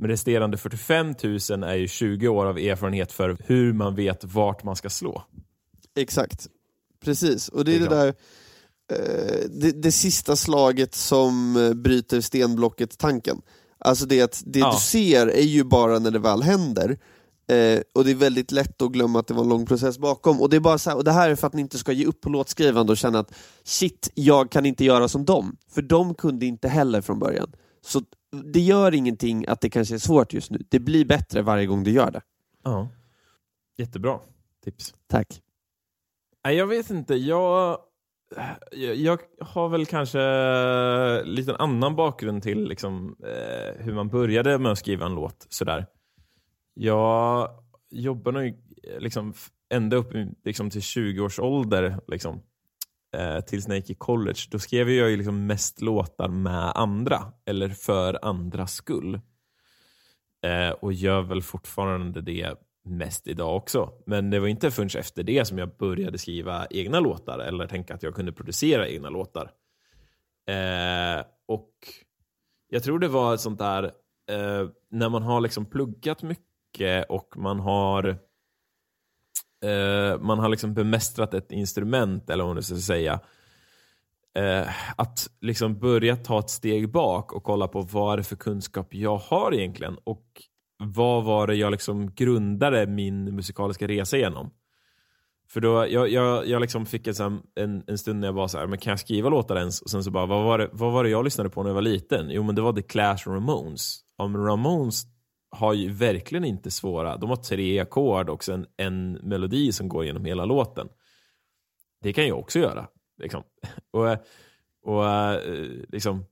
Men 0.00 0.10
resterande 0.10 0.56
45 0.56 1.06
000 1.50 1.62
är 1.64 1.74
ju 1.74 1.88
20 1.88 2.28
år 2.28 2.46
av 2.46 2.58
erfarenhet 2.58 3.12
för 3.12 3.36
hur 3.44 3.72
man 3.72 3.94
vet 3.94 4.24
vart 4.24 4.64
man 4.64 4.76
ska 4.76 4.90
slå. 4.90 5.22
Exakt. 5.96 6.46
Precis, 7.04 7.48
och 7.48 7.64
det 7.64 7.74
är 7.74 7.80
Det 7.80 7.86
det, 7.88 7.96
är 7.96 8.04
där 8.04 8.14
eh, 8.92 9.50
det, 9.50 9.82
det 9.82 9.92
sista 9.92 10.36
slaget 10.36 10.94
som 10.94 11.56
eh, 11.56 11.74
bryter 11.74 12.20
stenblocket-tanken. 12.20 13.42
Alltså 13.78 14.06
det 14.06 14.20
att 14.22 14.42
det 14.46 14.58
Ja. 14.58 14.72
du 14.72 14.78
ser 14.78 15.26
är 15.26 15.42
ju 15.42 15.64
bara 15.64 15.98
när 15.98 16.10
det 16.10 16.18
väl 16.18 16.42
händer. 16.42 16.98
Eh, 17.48 17.80
och 17.94 18.04
det 18.04 18.10
är 18.10 18.14
väldigt 18.14 18.52
lätt 18.52 18.82
att 18.82 18.92
glömma 18.92 19.18
att 19.18 19.26
det 19.26 19.34
var 19.34 19.42
en 19.42 19.48
lång 19.48 19.66
process 19.66 19.98
bakom. 19.98 20.40
Och 20.40 20.50
det 20.50 20.56
är 20.56 20.60
bara 20.60 20.78
så 20.78 20.90
här, 20.90 20.96
och 20.96 21.04
det 21.04 21.12
här 21.12 21.30
är 21.30 21.34
för 21.36 21.46
att 21.46 21.52
ni 21.52 21.60
inte 21.60 21.78
ska 21.78 21.92
ge 21.92 22.06
upp 22.06 22.20
på 22.20 22.30
låtskrivande 22.30 22.92
och 22.92 22.96
känna 22.96 23.18
att 23.18 23.34
shit, 23.64 24.10
jag 24.14 24.50
kan 24.50 24.66
inte 24.66 24.84
göra 24.84 25.08
som 25.08 25.24
dem. 25.24 25.56
För 25.74 25.82
de 25.82 26.14
kunde 26.14 26.46
inte 26.46 26.68
heller 26.68 27.00
från 27.00 27.18
början. 27.18 27.52
Så 27.80 28.02
det 28.44 28.60
gör 28.60 28.94
ingenting 28.94 29.46
att 29.46 29.60
det 29.60 29.70
kanske 29.70 29.94
är 29.94 29.98
svårt 29.98 30.32
just 30.32 30.50
nu. 30.50 30.58
Det 30.68 30.78
blir 30.78 31.04
bättre 31.04 31.42
varje 31.42 31.66
gång 31.66 31.84
du 31.84 31.90
gör 31.90 32.10
det. 32.10 32.20
Ja. 32.64 32.88
Jättebra 33.78 34.18
tips. 34.64 34.94
Tack. 35.06 35.42
Nej, 36.44 36.56
jag 36.56 36.66
vet 36.66 36.90
inte. 36.90 37.14
Jag, 37.14 37.78
jag, 38.70 38.96
jag 38.96 39.20
har 39.40 39.68
väl 39.68 39.86
kanske 39.86 40.18
lite 41.24 41.56
annan 41.56 41.96
bakgrund 41.96 42.42
till 42.42 42.68
liksom, 42.68 43.16
eh, 43.22 43.84
hur 43.84 43.94
man 43.94 44.08
började 44.08 44.58
med 44.58 44.72
att 44.72 44.78
skriva 44.78 45.06
en 45.06 45.14
låt. 45.14 45.46
Sådär. 45.48 45.86
Jag 46.80 47.50
jobbar 47.90 48.32
nog 48.32 48.54
liksom, 48.98 49.34
ända 49.70 49.96
upp 49.96 50.12
liksom, 50.44 50.70
till 50.70 50.82
20 50.82 51.20
års 51.20 51.38
ålder. 51.38 52.00
Liksom, 52.08 52.42
eh, 53.16 53.40
tills 53.40 53.68
när 53.68 53.74
jag 53.74 53.80
gick 53.80 53.90
i 53.90 53.94
college. 53.94 54.40
Då 54.50 54.58
skrev 54.58 54.90
jag 54.90 55.10
ju 55.10 55.16
liksom 55.16 55.46
mest 55.46 55.80
låtar 55.80 56.28
med 56.28 56.72
andra. 56.74 57.32
Eller 57.46 57.68
för 57.68 58.24
andras 58.24 58.74
skull. 58.74 59.20
Eh, 60.42 60.70
och 60.70 60.92
gör 60.92 61.22
väl 61.22 61.42
fortfarande 61.42 62.20
det 62.20 62.54
mest 62.84 63.26
idag 63.26 63.56
också. 63.56 63.92
Men 64.06 64.30
det 64.30 64.40
var 64.40 64.48
inte 64.48 64.70
förrän 64.70 65.00
efter 65.00 65.22
det 65.22 65.44
som 65.44 65.58
jag 65.58 65.76
började 65.76 66.18
skriva 66.18 66.66
egna 66.70 67.00
låtar 67.00 67.38
eller 67.38 67.66
tänka 67.66 67.94
att 67.94 68.02
jag 68.02 68.14
kunde 68.14 68.32
producera 68.32 68.88
egna 68.88 69.10
låtar. 69.10 69.50
Eh, 70.48 71.24
och 71.46 71.72
jag 72.68 72.82
tror 72.82 72.98
det 72.98 73.08
var 73.08 73.34
ett 73.34 73.40
sånt 73.40 73.58
där, 73.58 73.84
eh, 74.30 74.68
när 74.90 75.08
man 75.08 75.22
har 75.22 75.40
liksom 75.40 75.66
pluggat 75.66 76.22
mycket 76.22 76.47
och 77.08 77.34
man 77.36 77.60
har 77.60 78.08
eh, 79.64 80.20
man 80.20 80.38
har 80.38 80.48
liksom 80.48 80.74
bemästrat 80.74 81.34
ett 81.34 81.52
instrument, 81.52 82.30
eller 82.30 82.44
vad 82.44 82.54
man 82.54 82.62
ska 82.62 82.76
säga. 82.76 83.20
Eh, 84.38 84.68
att 84.96 85.30
liksom 85.40 85.78
börja 85.78 86.16
ta 86.16 86.38
ett 86.38 86.50
steg 86.50 86.90
bak 86.90 87.32
och 87.32 87.44
kolla 87.44 87.68
på 87.68 87.80
vad 87.80 88.12
är 88.12 88.16
det 88.16 88.22
för 88.22 88.36
kunskap 88.36 88.94
jag 88.94 89.16
har 89.16 89.54
egentligen 89.54 89.96
och 90.04 90.24
vad 90.84 91.24
var 91.24 91.46
det 91.46 91.54
jag 91.54 91.70
liksom 91.70 92.14
grundade 92.14 92.86
min 92.86 93.34
musikaliska 93.34 93.88
resa 93.88 94.16
genom. 94.16 94.50
För 95.50 95.60
då, 95.60 95.86
jag, 95.88 96.08
jag, 96.08 96.46
jag 96.46 96.60
liksom 96.60 96.86
fick 96.86 97.06
en, 97.06 97.42
en, 97.54 97.84
en 97.86 97.98
stund 97.98 98.20
när 98.20 98.28
jag 98.28 98.32
var 98.32 98.48
så 98.48 98.58
här, 98.58 98.66
men 98.66 98.78
kan 98.78 98.90
jag 98.90 99.00
skriva 99.00 99.28
låtar 99.28 99.56
ens? 99.56 99.80
Och 99.80 99.90
sen 99.90 100.04
så 100.04 100.10
bara, 100.10 100.26
vad 100.26 100.44
var, 100.44 100.58
det, 100.58 100.68
vad 100.72 100.92
var 100.92 101.04
det 101.04 101.10
jag 101.10 101.24
lyssnade 101.24 101.50
på 101.50 101.62
när 101.62 101.70
jag 101.70 101.74
var 101.74 101.82
liten? 101.82 102.30
Jo 102.30 102.42
men 102.42 102.54
det 102.54 102.62
var 102.62 102.72
The 102.72 102.82
Clash 102.82 103.18
och 103.26 103.34
Ramones. 103.34 104.00
Ja 104.18 104.28
men 104.28 104.44
Ramones 104.44 105.04
har 105.50 105.74
ju 105.74 105.92
verkligen 105.92 106.44
inte 106.44 106.70
svåra, 106.70 107.16
de 107.16 107.28
har 107.28 107.36
tre 107.36 107.80
ackord 107.80 108.30
och 108.30 108.44
sen 108.44 108.66
en 108.76 109.12
melodi 109.12 109.72
som 109.72 109.88
går 109.88 110.04
genom 110.04 110.24
hela 110.24 110.44
låten. 110.44 110.88
Det 112.02 112.12
kan 112.12 112.26
jag 112.26 112.38
också 112.38 112.58
göra. 112.58 112.88
Liksom. 113.18 113.42
Och, 113.90 114.06
och 114.82 115.06
eh, 115.06 115.40
liksom, 115.88 116.24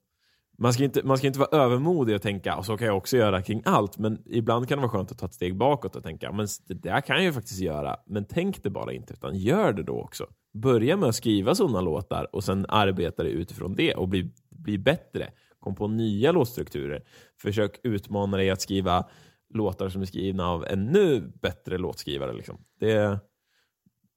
man 0.58 0.72
ska, 0.72 0.84
inte, 0.84 1.02
man 1.02 1.18
ska 1.18 1.26
inte 1.26 1.38
vara 1.38 1.62
övermodig 1.62 2.14
och 2.14 2.22
tänka 2.22 2.56
och 2.56 2.66
så 2.66 2.76
kan 2.76 2.86
jag 2.86 2.96
också 2.96 3.16
göra 3.16 3.42
kring 3.42 3.62
allt, 3.64 3.98
men 3.98 4.22
ibland 4.26 4.68
kan 4.68 4.78
det 4.78 4.82
vara 4.82 4.92
skönt 4.92 5.12
att 5.12 5.18
ta 5.18 5.26
ett 5.26 5.34
steg 5.34 5.56
bakåt 5.56 5.96
och 5.96 6.02
tänka 6.02 6.32
men 6.32 6.46
det 6.66 6.74
där 6.74 7.00
kan 7.00 7.16
jag 7.16 7.24
ju 7.24 7.32
faktiskt 7.32 7.60
göra, 7.60 7.96
men 8.06 8.24
tänk 8.24 8.62
det 8.62 8.70
bara 8.70 8.92
inte, 8.92 9.12
utan 9.12 9.34
gör 9.36 9.72
det 9.72 9.82
då 9.82 10.00
också. 10.00 10.26
Börja 10.54 10.96
med 10.96 11.08
att 11.08 11.14
skriva 11.14 11.54
sådana 11.54 11.80
låtar 11.80 12.34
och 12.36 12.44
sen 12.44 12.66
arbeta 12.68 13.22
dig 13.22 13.32
utifrån 13.32 13.74
det 13.74 13.94
och 13.94 14.08
bli, 14.08 14.30
bli 14.50 14.78
bättre. 14.78 15.32
Kom 15.66 15.74
på 15.74 15.88
nya 15.88 16.32
låtstrukturer. 16.32 17.02
Försök 17.42 17.80
utmana 17.82 18.36
dig 18.36 18.50
att 18.50 18.60
skriva 18.62 19.08
låtar 19.54 19.88
som 19.88 20.02
är 20.02 20.06
skrivna 20.06 20.48
av 20.48 20.64
ännu 20.64 21.32
bättre 21.42 21.78
låtskrivare. 21.78 22.32
Liksom. 22.32 22.58
Det 22.80 23.18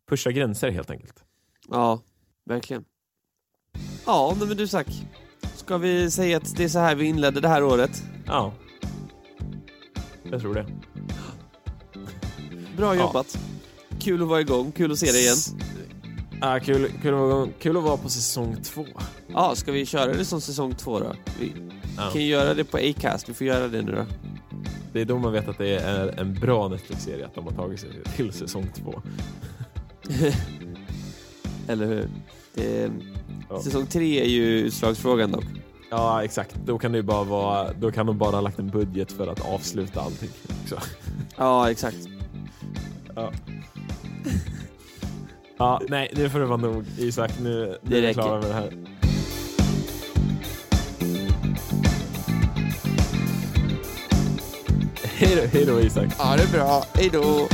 Pusha 0.09 0.31
gränser 0.31 0.69
helt 0.71 0.89
enkelt. 0.91 1.23
Ja, 1.69 2.01
verkligen. 2.45 2.85
Ja, 4.05 4.35
men 4.39 4.57
du 4.57 4.67
Zack. 4.67 4.87
Ska 5.55 5.77
vi 5.77 6.11
säga 6.11 6.37
att 6.37 6.55
det 6.57 6.63
är 6.63 6.67
så 6.67 6.79
här 6.79 6.95
vi 6.95 7.05
inledde 7.05 7.41
det 7.41 7.47
här 7.47 7.63
året? 7.63 8.03
Ja. 8.25 8.53
Jag 10.31 10.41
tror 10.41 10.53
det. 10.53 10.65
Bra 12.77 12.95
Ja. 12.95 13.01
jobbat. 13.01 13.39
Kul 13.99 14.21
att 14.21 14.27
vara 14.27 14.41
igång, 14.41 14.71
kul 14.71 14.91
att 14.91 14.99
se 14.99 15.11
dig 15.11 15.21
igen. 15.21 15.37
Ja, 16.41 16.59
kul, 16.63 16.91
kul, 17.01 17.13
att 17.13 17.19
vara- 17.19 17.47
kul 17.59 17.77
att 17.77 17.83
vara 17.83 17.97
på 17.97 18.09
säsong 18.09 18.55
två. 18.63 18.85
Ja, 19.33 19.55
ska 19.55 19.71
vi 19.71 19.85
köra 19.85 20.13
det 20.13 20.25
som 20.25 20.41
säsong 20.41 20.75
två 20.75 20.99
då? 20.99 21.13
Vi 21.39 21.53
Ja. 21.97 22.09
kan 22.13 22.21
ju 22.21 22.27
göra 22.27 22.53
det 22.53 22.63
på 22.63 22.77
Acast, 22.77 23.29
vi 23.29 23.33
får 23.33 23.47
göra 23.47 23.67
det 23.67 23.81
nu 23.81 23.91
då. 23.91 24.05
Det 24.93 25.01
är 25.01 25.05
då 25.05 25.17
man 25.19 25.31
vet 25.33 25.47
att 25.47 25.57
det 25.57 25.75
är 25.75 26.19
en 26.19 26.33
bra 26.33 26.67
Netflix-serie, 26.67 27.25
att 27.25 27.35
de 27.35 27.45
har 27.45 27.51
tagit 27.51 27.79
sig 27.79 27.89
till 28.15 28.33
säsong 28.33 28.67
två. 28.75 29.01
Eller 31.67 31.85
hur? 31.85 32.07
Det, 32.53 32.91
Ja. 33.49 33.61
Säsong 33.61 33.85
tre 33.85 34.21
är 34.21 34.25
ju 34.29 34.45
utslagsfrågan 34.59 35.31
dock. 35.31 35.45
Ja, 35.91 36.23
exakt. 36.23 36.55
Då 36.65 36.77
kan 36.79 36.91
det 36.91 37.03
bara 37.03 37.23
vara, 37.23 37.73
då 37.73 37.91
kan 37.91 38.05
de 38.05 38.17
bara 38.17 38.31
ha 38.31 38.41
lagt 38.41 38.59
en 38.59 38.69
budget 38.69 39.11
för 39.11 39.27
att 39.27 39.45
avsluta 39.53 40.01
allting. 40.01 40.29
också. 40.63 40.79
Ja, 41.37 41.71
exakt. 41.71 41.97
Ja. 43.15 43.31
ja, 45.57 45.81
nej, 45.89 46.11
nu 46.15 46.29
får 46.29 46.39
det 46.39 46.45
vara 46.45 46.57
nog 46.57 46.85
Isak. 46.97 47.31
Nu, 47.41 47.77
nu 47.81 47.97
är 47.97 48.07
vi 48.07 48.13
klara 48.13 48.39
med 48.41 48.49
det 48.49 48.53
här. 48.53 48.73
Hej 55.19 55.35
då, 55.35 55.57
hej 55.57 55.65
då 55.65 55.81
Isak. 55.81 56.05
Ja, 56.17 56.35
det 56.37 56.43
är 56.43 56.47
bra. 56.47 56.85
Hej 56.93 57.09
då! 57.13 57.47